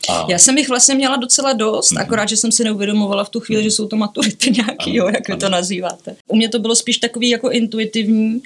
a... 0.09 0.25
Já 0.29 0.39
jsem 0.39 0.57
jich 0.57 0.69
vlastně 0.69 0.95
měla 0.95 1.15
docela 1.15 1.53
dost, 1.53 1.91
mm. 1.91 1.97
akorát, 1.97 2.29
že 2.29 2.37
jsem 2.37 2.51
si 2.51 2.63
neuvědomovala 2.63 3.23
v 3.23 3.29
tu 3.29 3.39
chvíli, 3.39 3.63
že 3.63 3.71
jsou 3.71 3.87
to 3.87 3.95
maturity 3.95 4.51
nějaký, 4.51 4.91
ano, 4.91 4.93
jo, 4.93 5.05
jak 5.05 5.29
ano. 5.29 5.35
vy 5.35 5.39
to 5.39 5.49
nazýváte. 5.49 6.15
U 6.27 6.35
mě 6.35 6.49
to 6.49 6.59
bylo 6.59 6.75
spíš 6.75 6.97
takový 6.97 7.29
jako 7.29 7.49
intuitivní, 7.49 8.41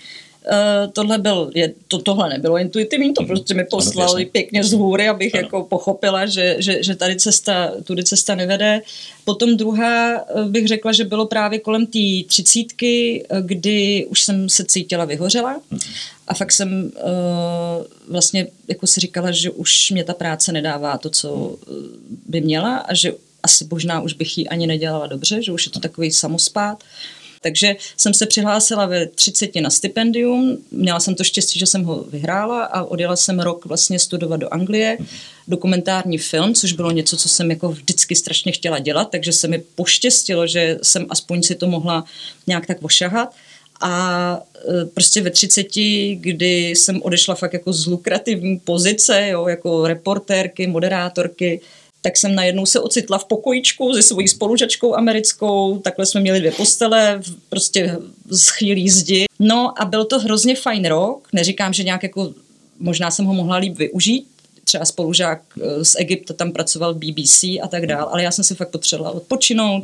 tohle 0.93 1.17
byl, 1.17 1.51
je, 1.55 1.73
to, 1.87 1.99
tohle 1.99 2.29
nebylo 2.29 2.57
intuitivní, 2.57 3.13
to 3.13 3.21
mhm. 3.21 3.27
prostě 3.27 3.53
mi 3.53 3.63
poslali 3.63 4.25
pěkně 4.25 4.63
z 4.63 4.73
hůry, 4.73 5.07
abych 5.07 5.35
ano. 5.35 5.43
jako 5.43 5.63
pochopila, 5.63 6.25
že, 6.25 6.55
že, 6.59 6.83
že 6.83 6.95
tady 6.95 7.15
cesta, 7.15 7.71
tudy 7.83 8.03
cesta 8.03 8.35
nevede. 8.35 8.81
Potom 9.25 9.57
druhá 9.57 10.15
eh, 10.15 10.23
bych 10.45 10.67
řekla, 10.67 10.91
že 10.91 11.03
bylo 11.03 11.25
právě 11.25 11.59
kolem 11.59 11.85
té 11.85 11.99
třicítky, 12.27 13.25
eh, 13.29 13.41
kdy 13.41 14.05
už 14.09 14.21
jsem 14.21 14.49
se 14.49 14.65
cítila 14.65 15.05
vyhořela 15.05 15.61
mhm. 15.71 15.79
a 16.27 16.33
fakt 16.33 16.51
jsem 16.51 16.91
uh, 16.95 17.85
vlastně 18.07 18.47
jako 18.67 18.87
si 18.87 18.99
říkala, 18.99 19.31
že 19.31 19.49
už 19.49 19.91
mě 19.91 20.03
ta 20.03 20.13
práce 20.13 20.51
nedává 20.51 20.97
to, 20.97 21.09
co 21.09 21.57
by 22.27 22.41
měla 22.41 22.77
a 22.77 22.93
že 22.93 23.13
asi 23.43 23.67
možná 23.71 24.01
už 24.01 24.13
bych 24.13 24.37
ji 24.37 24.47
ani 24.47 24.67
nedělala 24.67 25.07
dobře, 25.07 25.43
že 25.43 25.51
už 25.51 25.65
je 25.65 25.71
to 25.71 25.79
takový 25.79 26.11
samospát. 26.11 26.83
Uh, 26.83 27.20
takže 27.41 27.75
jsem 27.97 28.13
se 28.13 28.25
přihlásila 28.25 28.85
ve 28.85 29.07
30 29.07 29.55
na 29.55 29.69
stipendium, 29.69 30.57
měla 30.71 30.99
jsem 30.99 31.15
to 31.15 31.23
štěstí, 31.23 31.59
že 31.59 31.65
jsem 31.65 31.83
ho 31.83 32.03
vyhrála 32.03 32.63
a 32.63 32.83
odjela 32.83 33.15
jsem 33.15 33.39
rok 33.39 33.65
vlastně 33.65 33.99
studovat 33.99 34.37
do 34.37 34.53
Anglie, 34.53 34.97
dokumentární 35.47 36.17
film, 36.17 36.53
což 36.53 36.73
bylo 36.73 36.91
něco, 36.91 37.17
co 37.17 37.29
jsem 37.29 37.51
jako 37.51 37.69
vždycky 37.69 38.15
strašně 38.15 38.51
chtěla 38.51 38.79
dělat, 38.79 39.09
takže 39.11 39.31
se 39.31 39.47
mi 39.47 39.63
poštěstilo, 39.75 40.47
že 40.47 40.77
jsem 40.83 41.05
aspoň 41.09 41.43
si 41.43 41.55
to 41.55 41.67
mohla 41.67 42.05
nějak 42.47 42.65
tak 42.65 42.77
ošahat. 42.81 43.35
A 43.81 44.41
e, 44.81 44.85
prostě 44.85 45.21
ve 45.21 45.29
30, 45.29 45.67
kdy 46.15 46.69
jsem 46.69 47.01
odešla 47.01 47.35
fakt 47.35 47.53
jako 47.53 47.73
z 47.73 47.87
lukrativní 47.87 48.59
pozice, 48.59 49.27
jo, 49.27 49.47
jako 49.47 49.87
reportérky, 49.87 50.67
moderátorky, 50.67 51.61
tak 52.01 52.17
jsem 52.17 52.35
najednou 52.35 52.65
se 52.65 52.79
ocitla 52.79 53.17
v 53.17 53.25
pokojičku 53.25 53.93
se 53.93 54.01
svojí 54.01 54.27
spolužačkou 54.27 54.95
americkou, 54.95 55.77
takhle 55.77 56.05
jsme 56.05 56.21
měli 56.21 56.39
dvě 56.39 56.51
postele, 56.51 57.21
prostě 57.49 57.97
z 58.29 58.49
chvílí 58.49 58.89
zdi. 58.89 59.25
No 59.39 59.81
a 59.81 59.85
byl 59.85 60.05
to 60.05 60.19
hrozně 60.19 60.55
fajn 60.55 60.85
rok, 60.85 61.27
neříkám, 61.33 61.73
že 61.73 61.83
nějak 61.83 62.03
jako, 62.03 62.33
možná 62.79 63.11
jsem 63.11 63.25
ho 63.25 63.33
mohla 63.33 63.57
líp 63.57 63.77
využít, 63.77 64.27
třeba 64.63 64.85
spolužák 64.85 65.41
eh, 65.61 65.85
z 65.85 65.95
Egypta 65.99 66.33
tam 66.33 66.51
pracoval 66.51 66.93
v 66.93 66.97
BBC 66.97 67.43
a 67.43 67.67
tak 67.69 67.85
dál, 67.87 68.09
ale 68.11 68.23
já 68.23 68.31
jsem 68.31 68.43
si 68.43 68.55
fakt 68.55 68.69
potřebovala 68.69 69.15
odpočinout 69.15 69.83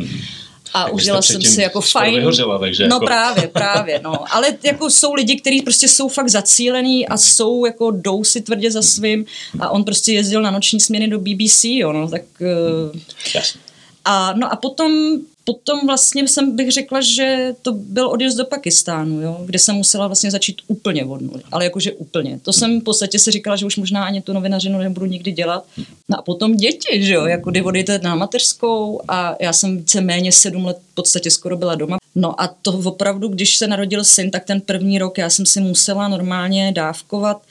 a 0.81 0.83
tak 0.83 0.93
užila 0.93 1.21
jsem 1.21 1.41
si 1.41 1.61
jako 1.61 1.81
fajn. 1.81 2.15
Vyhořela, 2.15 2.59
takže 2.59 2.87
no 2.87 2.95
jako... 2.95 3.05
právě, 3.05 3.47
právě, 3.47 4.01
no. 4.03 4.33
Ale 4.35 4.47
jako 4.63 4.89
jsou 4.89 5.13
lidi, 5.13 5.35
kteří 5.35 5.61
prostě 5.61 5.87
jsou 5.87 6.07
fakt 6.07 6.29
zacílení 6.29 7.07
a 7.07 7.17
jsou 7.17 7.65
jako 7.65 7.91
jdou 7.91 8.23
si 8.23 8.41
tvrdě 8.41 8.71
za 8.71 8.81
svým 8.81 9.25
a 9.59 9.69
on 9.69 9.83
prostě 9.83 10.13
jezdil 10.13 10.41
na 10.41 10.51
noční 10.51 10.79
směny 10.79 11.07
do 11.07 11.19
BBC, 11.19 11.63
jo, 11.63 11.93
no, 11.93 12.07
tak... 12.09 12.21
Uh... 12.39 12.99
Jasně. 13.35 13.61
A, 14.05 14.33
no 14.33 14.53
a 14.53 14.55
potom 14.55 14.91
potom 15.47 15.87
vlastně 15.87 16.27
jsem 16.27 16.55
bych 16.55 16.71
řekla, 16.71 17.01
že 17.01 17.55
to 17.61 17.71
byl 17.71 18.09
odjezd 18.09 18.37
do 18.37 18.45
Pakistánu, 18.45 19.21
jo, 19.21 19.41
kde 19.45 19.59
jsem 19.59 19.75
musela 19.75 20.07
vlastně 20.07 20.31
začít 20.31 20.61
úplně 20.67 21.05
od 21.05 21.21
nuly, 21.21 21.41
ale 21.51 21.63
jakože 21.63 21.91
úplně. 21.91 22.39
To 22.43 22.53
jsem 22.53 22.81
v 22.81 22.83
podstatě 22.83 23.19
si 23.19 23.31
říkala, 23.31 23.55
že 23.55 23.65
už 23.65 23.77
možná 23.77 24.05
ani 24.05 24.21
tu 24.21 24.33
novinařinu 24.33 24.79
nebudu 24.79 25.05
nikdy 25.05 25.31
dělat. 25.31 25.65
No 26.09 26.19
a 26.19 26.21
potom 26.21 26.55
děti, 26.55 27.03
že 27.03 27.13
jo, 27.13 27.25
jako 27.25 27.51
kdy 27.51 27.61
odjete 27.61 27.99
na 28.03 28.15
mateřskou 28.15 29.01
a 29.07 29.35
já 29.39 29.53
jsem 29.53 29.77
víceméně 29.77 30.31
sedm 30.31 30.65
let 30.65 30.77
v 30.91 30.95
podstatě 30.95 31.31
skoro 31.31 31.57
byla 31.57 31.75
doma. 31.75 31.97
No 32.15 32.41
a 32.41 32.47
to 32.61 32.71
opravdu, 32.71 33.27
když 33.27 33.57
se 33.57 33.67
narodil 33.67 34.03
syn, 34.03 34.31
tak 34.31 34.45
ten 34.45 34.61
první 34.61 34.99
rok 34.99 35.17
já 35.17 35.29
jsem 35.29 35.45
si 35.45 35.61
musela 35.61 36.07
normálně 36.07 36.71
dávkovat 36.71 37.41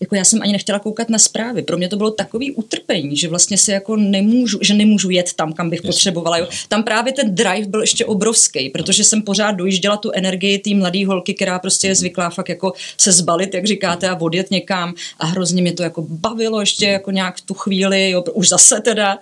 jako 0.00 0.14
já 0.14 0.24
jsem 0.24 0.42
ani 0.42 0.52
nechtěla 0.52 0.78
koukat 0.78 1.08
na 1.08 1.18
zprávy. 1.18 1.62
Pro 1.62 1.76
mě 1.76 1.88
to 1.88 1.96
bylo 1.96 2.10
takový 2.10 2.52
utrpení, 2.52 3.16
že 3.16 3.28
vlastně 3.28 3.58
si 3.58 3.70
jako 3.70 3.96
nemůžu, 3.96 4.58
že 4.62 4.74
nemůžu 4.74 5.10
jet 5.10 5.32
tam, 5.32 5.52
kam 5.52 5.70
bych 5.70 5.82
potřebovala. 5.82 6.38
Jo. 6.38 6.48
Tam 6.68 6.82
právě 6.82 7.12
ten 7.12 7.34
drive 7.34 7.66
byl 7.66 7.80
ještě 7.80 8.04
obrovský, 8.04 8.70
protože 8.70 9.04
jsem 9.04 9.22
pořád 9.22 9.52
dojížděla 9.52 9.96
tu 9.96 10.10
energii 10.10 10.58
té 10.58 10.74
mladé 10.74 11.06
holky, 11.06 11.34
která 11.34 11.58
prostě 11.58 11.88
je 11.88 11.94
zvyklá 11.94 12.30
fakt 12.30 12.48
jako 12.48 12.72
se 12.98 13.12
zbalit, 13.12 13.54
jak 13.54 13.66
říkáte, 13.66 14.08
a 14.08 14.20
odjet 14.20 14.50
někam 14.50 14.94
a 15.18 15.26
hrozně 15.26 15.62
mě 15.62 15.72
to 15.72 15.82
jako 15.82 16.02
bavilo 16.02 16.60
ještě 16.60 16.86
jako 16.86 17.10
nějak 17.10 17.36
v 17.36 17.40
tu 17.40 17.54
chvíli, 17.54 18.10
jo, 18.10 18.24
už 18.32 18.48
zase 18.48 18.80
teda. 18.80 19.18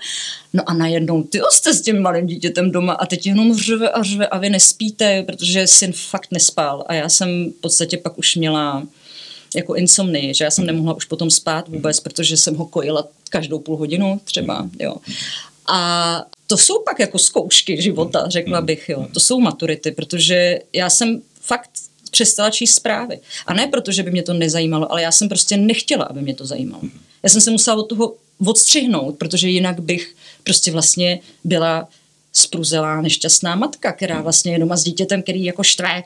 No 0.53 0.63
a 0.67 0.75
najednou 0.75 1.23
ty 1.23 1.41
jste 1.51 1.75
s 1.75 1.83
tím 1.83 2.03
malým 2.03 2.27
dítětem 2.27 2.71
doma 2.71 2.93
a 2.93 3.07
teď 3.07 3.27
jenom 3.27 3.57
řve 3.57 3.89
a 3.89 4.03
řve 4.03 4.27
a 4.27 4.39
vy 4.39 4.51
nespíte, 4.51 5.23
protože 5.23 5.67
syn 5.67 5.93
fakt 5.93 6.29
nespal 6.31 6.85
a 6.87 6.95
já 6.95 7.09
jsem 7.09 7.53
v 7.59 7.61
podstatě 7.61 7.97
pak 7.97 8.19
už 8.19 8.37
měla 8.37 8.83
jako 9.55 9.75
insomnii, 9.75 10.35
že 10.35 10.45
já 10.45 10.51
jsem 10.51 10.67
nemohla 10.67 10.95
už 10.95 11.05
potom 11.05 11.31
spát 11.31 11.69
vůbec, 11.69 12.01
protože 12.01 12.37
jsem 12.37 12.57
ho 12.57 12.67
kojila 12.67 13.09
každou 13.31 13.59
půl 13.59 13.77
hodinu 13.77 14.21
třeba, 14.25 14.69
jo. 14.81 14.97
A 15.67 16.23
to 16.47 16.57
jsou 16.57 16.83
pak 16.83 17.01
jako 17.01 17.19
zkoušky 17.19 17.83
života, 17.83 18.29
řekla 18.29 18.61
bych, 18.61 18.89
jo. 18.89 19.07
To 19.13 19.21
jsou 19.21 19.41
maturity, 19.41 19.91
protože 19.91 20.59
já 20.73 20.91
jsem 20.91 21.23
fakt 21.41 21.71
přestala 22.11 22.51
číst 22.51 22.75
zprávy. 22.75 23.21
A 23.47 23.55
ne 23.55 23.67
proto, 23.67 23.93
že 23.93 24.03
by 24.03 24.11
mě 24.11 24.23
to 24.23 24.35
nezajímalo, 24.35 24.93
ale 24.93 25.03
já 25.03 25.13
jsem 25.13 25.29
prostě 25.29 25.57
nechtěla, 25.57 26.05
aby 26.05 26.23
mě 26.23 26.35
to 26.35 26.47
zajímalo. 26.47 26.83
Já 27.23 27.29
jsem 27.29 27.41
se 27.41 27.51
musela 27.51 27.77
od 27.77 27.83
toho 27.83 28.15
odstřihnout, 28.47 29.19
protože 29.19 29.49
jinak 29.49 29.81
bych 29.81 30.15
prostě 30.45 30.71
vlastně 30.71 31.21
byla 31.45 31.89
spruzelá 32.35 33.01
nešťastná 33.01 33.55
matka, 33.55 33.93
která 33.93 34.23
vlastně 34.23 34.53
je 34.53 34.59
doma 34.59 34.77
s 34.77 34.85
dítětem, 34.85 35.23
který 35.23 35.45
jako 35.45 35.63
štve 35.63 36.03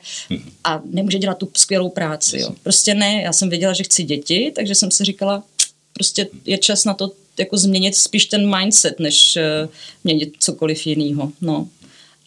a 0.63 0.81
nemůže 0.85 1.19
dělat 1.19 1.37
tu 1.37 1.49
skvělou 1.57 1.89
práci. 1.89 2.39
Jo. 2.39 2.49
Prostě 2.63 2.93
ne, 2.93 3.21
já 3.21 3.33
jsem 3.33 3.49
věděla, 3.49 3.73
že 3.73 3.83
chci 3.83 4.03
děti, 4.03 4.51
takže 4.55 4.75
jsem 4.75 4.91
si 4.91 5.03
říkala, 5.03 5.43
prostě 5.93 6.27
je 6.45 6.57
čas 6.57 6.85
na 6.85 6.93
to 6.93 7.11
jako 7.37 7.57
změnit 7.57 7.95
spíš 7.95 8.25
ten 8.25 8.57
mindset, 8.57 8.99
než 8.99 9.37
uh, 9.37 9.69
měnit 10.03 10.33
cokoliv 10.39 10.87
jiného. 10.87 11.31
No. 11.41 11.67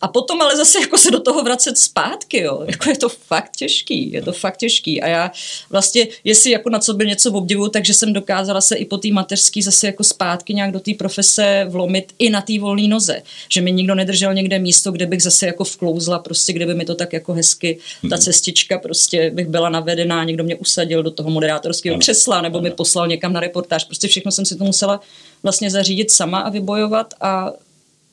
A 0.02 0.08
potom 0.08 0.42
ale 0.42 0.56
zase 0.56 0.80
jako 0.80 0.98
se 0.98 1.10
do 1.10 1.20
toho 1.20 1.42
vracet 1.42 1.78
zpátky, 1.78 2.40
jo. 2.40 2.62
Jako 2.66 2.90
je 2.90 2.96
to 2.96 3.08
fakt 3.08 3.56
těžký, 3.56 4.12
je 4.12 4.22
to 4.22 4.32
fakt 4.32 4.56
těžký. 4.56 5.02
A 5.02 5.08
já 5.08 5.32
vlastně, 5.70 6.08
jestli 6.24 6.50
jako 6.50 6.70
na 6.70 6.78
co 6.78 6.94
by 6.94 7.06
něco 7.06 7.32
obdivuju, 7.32 7.68
takže 7.68 7.94
jsem 7.94 8.12
dokázala 8.12 8.60
se 8.60 8.76
i 8.76 8.84
po 8.84 8.98
té 8.98 9.08
mateřské 9.08 9.62
zase 9.62 9.86
jako 9.86 10.04
zpátky 10.04 10.54
nějak 10.54 10.72
do 10.72 10.80
té 10.80 10.94
profese 10.94 11.66
vlomit 11.68 12.12
i 12.18 12.30
na 12.30 12.40
té 12.40 12.58
volné 12.58 12.88
noze. 12.88 13.22
Že 13.48 13.60
mi 13.60 13.72
nikdo 13.72 13.94
nedržel 13.94 14.34
někde 14.34 14.58
místo, 14.58 14.92
kde 14.92 15.06
bych 15.06 15.22
zase 15.22 15.46
jako 15.46 15.64
vklouzla, 15.64 16.18
prostě 16.18 16.52
kde 16.52 16.66
by 16.66 16.74
mi 16.74 16.84
to 16.84 16.94
tak 16.94 17.12
jako 17.12 17.32
hezky, 17.32 17.78
ta 18.00 18.16
mhm. 18.16 18.18
cestička 18.18 18.78
prostě 18.78 19.30
bych 19.30 19.46
byla 19.46 19.68
navedená, 19.68 20.24
někdo 20.24 20.44
mě 20.44 20.56
usadil 20.56 21.02
do 21.02 21.10
toho 21.10 21.30
moderátorského 21.30 21.98
křesla 21.98 22.42
nebo 22.42 22.60
mi 22.60 22.70
poslal 22.70 23.06
někam 23.06 23.32
na 23.32 23.40
reportáž. 23.40 23.84
Prostě 23.84 24.08
všechno 24.08 24.32
jsem 24.32 24.44
si 24.44 24.56
to 24.56 24.64
musela 24.64 25.00
vlastně 25.42 25.70
zařídit 25.70 26.10
sama 26.10 26.38
a 26.38 26.50
vybojovat 26.50 27.14
a 27.20 27.52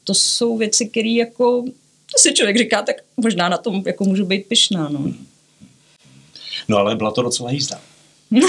to 0.04 0.14
jsou 0.14 0.58
věci, 0.58 0.90
které 0.90 1.10
jako 1.10 1.64
to 2.12 2.18
si 2.18 2.34
člověk 2.34 2.58
říká, 2.58 2.82
tak 2.82 2.96
možná 3.18 3.50
na 3.50 3.58
tom 3.58 3.84
jako 3.86 4.04
můžu 4.04 4.26
být 4.26 4.46
pyšná. 4.48 4.90
No, 4.90 5.14
no 6.68 6.78
ale 6.78 6.96
byla 6.96 7.12
to 7.12 7.22
docela 7.22 7.52
jízda. 7.52 7.82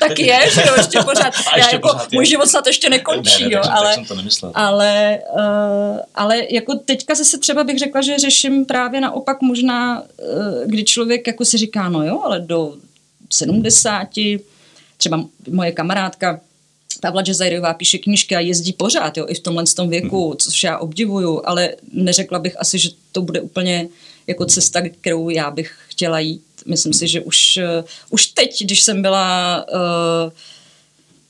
tak 0.00 0.18
je, 0.18 0.40
že 0.54 0.60
jo, 0.66 0.74
ještě 0.76 0.98
pořád. 1.04 1.34
A 1.52 1.56
ještě 1.56 1.58
já 1.58 1.72
jako, 1.72 1.88
pořád 1.88 2.12
můj 2.12 2.26
život 2.26 2.46
snad 2.46 2.66
ještě 2.66 2.90
nekončí, 2.90 3.42
ne, 3.42 3.48
ne, 3.48 3.54
jo, 3.54 3.60
tak, 3.62 3.72
ale, 3.72 3.96
tak 3.96 4.06
jsem 4.06 4.28
to 4.40 4.50
ale, 4.54 5.18
uh, 5.34 5.98
ale 6.14 6.42
jako 6.50 6.74
teďka 6.74 7.14
zase 7.14 7.38
třeba 7.38 7.64
bych 7.64 7.78
řekla, 7.78 8.00
že 8.02 8.18
řeším 8.18 8.66
právě 8.66 9.00
naopak 9.00 9.42
možná, 9.42 10.02
uh, 10.02 10.06
kdy 10.66 10.84
člověk 10.84 11.26
jako 11.26 11.44
si 11.44 11.58
říká, 11.58 11.88
no 11.88 12.06
jo, 12.06 12.20
ale 12.24 12.40
do 12.40 12.74
70, 13.32 14.08
třeba 14.96 15.24
moje 15.50 15.72
kamarádka 15.72 16.40
Pavla 17.00 17.22
Džezajrová 17.22 17.74
píše 17.74 17.98
knížky 17.98 18.36
a 18.36 18.40
jezdí 18.40 18.72
pořád, 18.72 19.16
jo, 19.16 19.26
i 19.28 19.34
v 19.34 19.40
tomhle 19.40 19.64
tom 19.66 19.88
věku, 19.88 20.28
hmm. 20.28 20.36
což 20.36 20.62
já 20.62 20.78
obdivuju, 20.78 21.42
ale 21.44 21.70
neřekla 21.92 22.38
bych 22.38 22.60
asi, 22.60 22.78
že 22.78 22.90
to 23.12 23.22
bude 23.22 23.40
úplně 23.40 23.88
jako 24.26 24.44
cesta, 24.44 24.82
kterou 25.00 25.30
já 25.30 25.50
bych 25.50 25.74
chtěla 25.88 26.18
jít. 26.18 26.42
Myslím 26.66 26.92
si, 26.92 27.08
že 27.08 27.20
už, 27.20 27.58
uh, 27.78 27.84
už 28.10 28.26
teď, 28.26 28.64
když 28.64 28.82
jsem 28.82 29.02
byla 29.02 29.64
uh, 29.72 30.32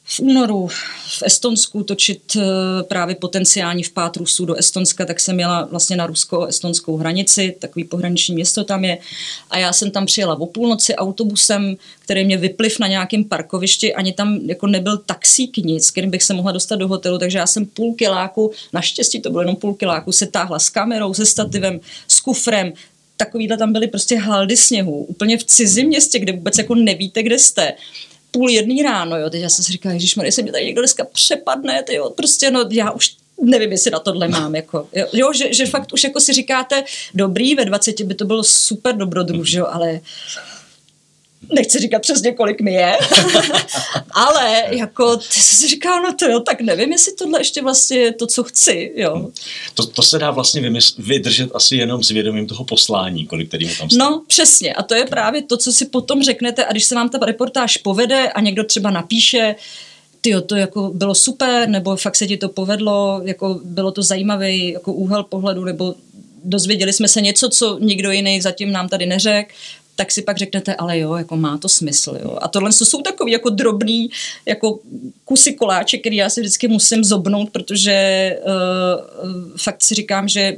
v 0.08 0.20
únoru 0.20 0.68
v 1.18 1.22
Estonsku 1.22 1.82
točit 1.82 2.36
eh, 2.36 2.42
právě 2.82 3.14
potenciální 3.14 3.82
vpád 3.82 4.16
Rusů 4.16 4.44
do 4.44 4.54
Estonska, 4.54 5.06
tak 5.06 5.20
jsem 5.20 5.40
jela 5.40 5.64
vlastně 5.64 5.96
na 5.96 6.06
rusko-estonskou 6.06 6.96
hranici, 6.96 7.56
takový 7.58 7.84
pohraniční 7.84 8.34
město 8.34 8.64
tam 8.64 8.84
je. 8.84 8.98
A 9.50 9.58
já 9.58 9.72
jsem 9.72 9.90
tam 9.90 10.06
přijela 10.06 10.40
o 10.40 10.46
půlnoci 10.46 10.94
autobusem, 10.94 11.76
který 11.98 12.24
mě 12.24 12.36
vypliv 12.36 12.78
na 12.78 12.86
nějakém 12.86 13.24
parkovišti, 13.24 13.94
ani 13.94 14.12
tam 14.12 14.36
jako 14.36 14.66
nebyl 14.66 14.96
taxík 14.96 15.56
nic, 15.56 15.90
kterým 15.90 16.10
bych 16.10 16.22
se 16.22 16.34
mohla 16.34 16.52
dostat 16.52 16.76
do 16.76 16.88
hotelu, 16.88 17.18
takže 17.18 17.38
já 17.38 17.46
jsem 17.46 17.66
půl 17.66 17.94
kiláku, 17.94 18.52
naštěstí 18.72 19.20
to 19.20 19.30
bylo 19.30 19.42
jenom 19.42 19.56
půl 19.56 19.74
kiláku, 19.74 20.12
se 20.12 20.26
táhla 20.26 20.58
s 20.58 20.70
kamerou, 20.70 21.14
se 21.14 21.26
stativem, 21.26 21.80
s 22.08 22.20
kufrem, 22.20 22.72
takovýhle 23.16 23.56
tam 23.56 23.72
byly 23.72 23.86
prostě 23.86 24.18
haldy 24.18 24.56
sněhu, 24.56 25.04
úplně 25.04 25.38
v 25.38 25.44
cizím 25.44 25.86
městě, 25.86 26.18
kde 26.18 26.32
vůbec 26.32 26.58
jako 26.58 26.74
nevíte, 26.74 27.22
kde 27.22 27.38
jste 27.38 27.74
půl 28.36 28.50
jedný 28.50 28.82
ráno, 28.82 29.18
jo, 29.18 29.30
teď 29.30 29.40
já 29.40 29.48
jsem 29.48 29.64
si 29.64 29.72
říkala, 29.72 29.94
když 29.94 30.14
se 30.30 30.42
mě 30.42 30.52
tady 30.52 30.64
někdo 30.64 30.80
dneska 30.80 31.04
přepadne, 31.12 31.82
ty 31.82 31.94
jo, 31.94 32.10
prostě 32.10 32.50
no, 32.50 32.68
já 32.70 32.90
už 32.90 33.16
nevím, 33.42 33.72
jestli 33.72 33.90
na 33.90 33.98
tohle 33.98 34.28
mám, 34.28 34.54
jako, 34.54 34.88
jo, 35.12 35.32
že, 35.32 35.54
že, 35.54 35.66
fakt 35.66 35.92
už 35.92 36.04
jako 36.04 36.20
si 36.20 36.32
říkáte, 36.32 36.84
dobrý, 37.14 37.54
ve 37.54 37.64
20 37.64 38.00
by 38.00 38.14
to 38.14 38.24
bylo 38.24 38.44
super 38.44 38.96
dobrodruh, 38.96 39.52
jo, 39.52 39.66
ale 39.70 40.00
nechci 41.54 41.78
říkat 41.78 42.02
přesně, 42.02 42.32
kolik 42.32 42.60
mi 42.60 42.72
je, 42.72 42.96
ale 44.10 44.64
jako 44.70 45.16
ty 45.16 45.40
jsi 45.40 45.56
si 45.56 45.68
říkal, 45.68 46.02
no 46.02 46.14
to 46.14 46.26
jo, 46.26 46.40
tak 46.40 46.60
nevím, 46.60 46.92
jestli 46.92 47.14
tohle 47.14 47.40
ještě 47.40 47.62
vlastně 47.62 47.98
je 47.98 48.12
to, 48.12 48.26
co 48.26 48.44
chci, 48.44 48.92
jo. 48.96 49.30
To, 49.74 49.86
to 49.86 50.02
se 50.02 50.18
dá 50.18 50.30
vlastně 50.30 50.60
vymysl, 50.60 50.94
vydržet 50.98 51.50
asi 51.54 51.76
jenom 51.76 52.02
s 52.02 52.10
vědomím 52.10 52.46
toho 52.46 52.64
poslání, 52.64 53.26
kolik 53.26 53.48
který 53.48 53.66
mu 53.66 53.74
tam 53.78 53.90
stane. 53.90 54.10
No, 54.10 54.22
přesně. 54.26 54.74
A 54.74 54.82
to 54.82 54.94
je 54.94 55.04
právě 55.04 55.42
to, 55.42 55.56
co 55.56 55.72
si 55.72 55.86
potom 55.86 56.22
řeknete 56.22 56.64
a 56.64 56.72
když 56.72 56.84
se 56.84 56.94
vám 56.94 57.08
ta 57.08 57.18
reportáž 57.26 57.76
povede 57.76 58.28
a 58.28 58.40
někdo 58.40 58.64
třeba 58.64 58.90
napíše, 58.90 59.54
ty 60.20 60.34
to 60.46 60.56
jako 60.56 60.90
bylo 60.94 61.14
super, 61.14 61.68
nebo 61.68 61.96
fakt 61.96 62.16
se 62.16 62.26
ti 62.26 62.36
to 62.36 62.48
povedlo, 62.48 63.20
jako 63.24 63.60
bylo 63.64 63.92
to 63.92 64.02
zajímavý 64.02 64.72
jako 64.72 64.92
úhel 64.92 65.22
pohledu, 65.22 65.64
nebo 65.64 65.94
dozvěděli 66.44 66.92
jsme 66.92 67.08
se 67.08 67.20
něco, 67.20 67.48
co 67.48 67.78
nikdo 67.80 68.10
jiný 68.10 68.40
zatím 68.40 68.72
nám 68.72 68.88
tady 68.88 69.06
neřekl, 69.06 69.52
tak 69.96 70.12
si 70.12 70.22
pak 70.22 70.36
řeknete, 70.36 70.74
ale 70.74 70.98
jo, 70.98 71.14
jako 71.14 71.36
má 71.36 71.58
to 71.58 71.68
smysl. 71.68 72.18
Jo. 72.22 72.38
A 72.42 72.48
tohle 72.48 72.72
jsou 72.72 73.02
takový 73.02 73.32
jako 73.32 73.50
drobný 73.50 74.10
jako 74.46 74.78
kusy 75.24 75.52
koláče, 75.52 75.98
který 75.98 76.16
já 76.16 76.30
si 76.30 76.40
vždycky 76.40 76.68
musím 76.68 77.04
zobnout, 77.04 77.50
protože 77.50 77.96
uh, 78.44 79.56
fakt 79.56 79.82
si 79.82 79.94
říkám, 79.94 80.28
že 80.28 80.56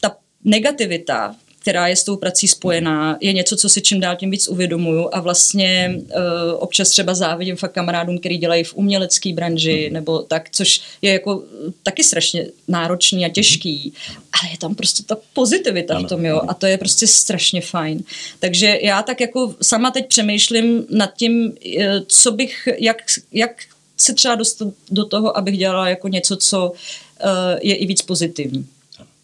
ta 0.00 0.16
negativita 0.44 1.36
která 1.64 1.88
je 1.88 1.96
s 1.96 2.04
tou 2.04 2.16
prací 2.16 2.48
spojená, 2.48 3.16
je 3.20 3.32
něco, 3.32 3.56
co 3.56 3.68
si 3.68 3.82
čím 3.82 4.00
dál 4.00 4.16
tím 4.16 4.30
víc 4.30 4.48
uvědomuju 4.48 5.08
a 5.12 5.20
vlastně 5.20 5.94
uh, 5.96 6.12
občas 6.58 6.88
třeba 6.88 7.14
závidím 7.14 7.56
fakt 7.56 7.72
kamarádům, 7.72 8.18
který 8.18 8.38
dělají 8.38 8.64
v 8.64 8.74
umělecké 8.74 9.32
branži 9.32 9.90
nebo 9.92 10.18
tak, 10.18 10.50
což 10.50 10.80
je 11.02 11.12
jako 11.12 11.42
taky 11.82 12.04
strašně 12.04 12.46
náročný 12.68 13.24
a 13.24 13.28
těžký, 13.28 13.92
ale 14.40 14.52
je 14.52 14.58
tam 14.58 14.74
prostě 14.74 15.02
ta 15.02 15.16
pozitivita 15.32 15.98
v 15.98 16.04
tom, 16.04 16.24
jo, 16.24 16.40
a 16.48 16.54
to 16.54 16.66
je 16.66 16.78
prostě 16.78 17.06
strašně 17.06 17.60
fajn. 17.60 18.02
Takže 18.38 18.78
já 18.82 19.02
tak 19.02 19.20
jako 19.20 19.54
sama 19.62 19.90
teď 19.90 20.08
přemýšlím 20.08 20.86
nad 20.90 21.14
tím, 21.16 21.52
eh, 21.78 22.00
co 22.08 22.32
bych, 22.32 22.68
jak, 22.78 22.96
jak 23.32 23.62
se 23.96 24.14
třeba 24.14 24.34
dostat 24.34 24.68
do 24.90 25.04
toho, 25.04 25.36
abych 25.36 25.58
dělala 25.58 25.88
jako 25.88 26.08
něco, 26.08 26.36
co 26.36 26.70
uh, 26.70 27.28
je 27.62 27.74
i 27.74 27.86
víc 27.86 28.02
pozitivní. 28.02 28.66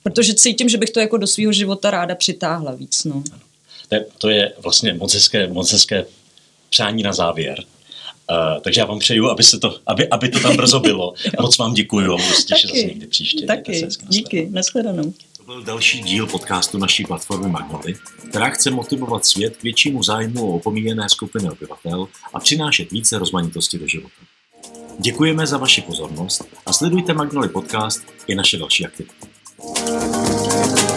Protože 0.03 0.35
cítím, 0.35 0.69
že 0.69 0.79
bych 0.79 0.91
to 0.91 1.01
jako 1.01 1.17
do 1.17 1.27
svého 1.27 1.53
života 1.53 1.91
ráda 1.91 2.15
přitáhla 2.15 2.73
víc. 2.73 3.05
No. 3.05 3.23
To 4.19 4.29
je 4.29 4.53
vlastně 4.63 4.95
moc 4.95 5.15
hezké, 5.15 5.47
moc 5.47 5.73
hezké 5.73 6.05
přání 6.71 7.03
na 7.03 7.13
závěr. 7.13 7.65
Uh, 8.31 8.61
takže 8.61 8.81
já 8.81 8.87
vám 8.87 8.99
přeju, 8.99 9.29
aby, 9.29 9.43
se 9.43 9.59
to, 9.59 9.79
aby, 9.87 10.09
aby 10.09 10.29
to 10.29 10.41
tam 10.41 10.57
brzo 10.57 10.81
bylo. 10.81 11.15
moc 11.41 11.59
vám 11.59 11.75
děkuji 11.75 12.07
a 12.07 12.17
budu 12.17 12.35
se 12.35 12.43
těšit 12.43 12.71
zase 12.71 12.87
někdy 12.87 13.07
příště. 13.07 13.47
Taky, 13.47 13.89
díky, 14.09 14.49
nashledanou. 14.51 15.15
To 15.37 15.43
byl 15.43 15.63
další 15.63 16.01
díl 16.01 16.27
podcastu 16.27 16.79
naší 16.79 17.05
platformy 17.05 17.49
Magnoly, 17.49 17.95
která 18.29 18.51
chce 18.51 18.71
motivovat 18.71 19.27
svět 19.27 19.57
k 19.57 19.63
většímu 19.63 20.03
zájmu 20.03 20.51
o 20.51 20.57
opomíjené 20.57 21.09
skupiny 21.09 21.51
obyvatel 21.51 22.09
a 22.35 22.41
přinášet 22.41 22.91
více 22.91 23.19
rozmanitosti 23.19 23.79
do 23.79 23.89
života. 23.89 24.15
Děkujeme 24.99 25.47
za 25.47 25.59
vaši 25.59 25.83
pozornost 25.83 26.45
a 26.67 26.73
sledujte 26.73 27.15
Magnoly 27.15 27.49
podcast 27.49 28.03
i 28.27 28.35
naše 28.35 28.59
další 28.59 28.87
aktivity. 28.87 29.30
Música 29.63 30.90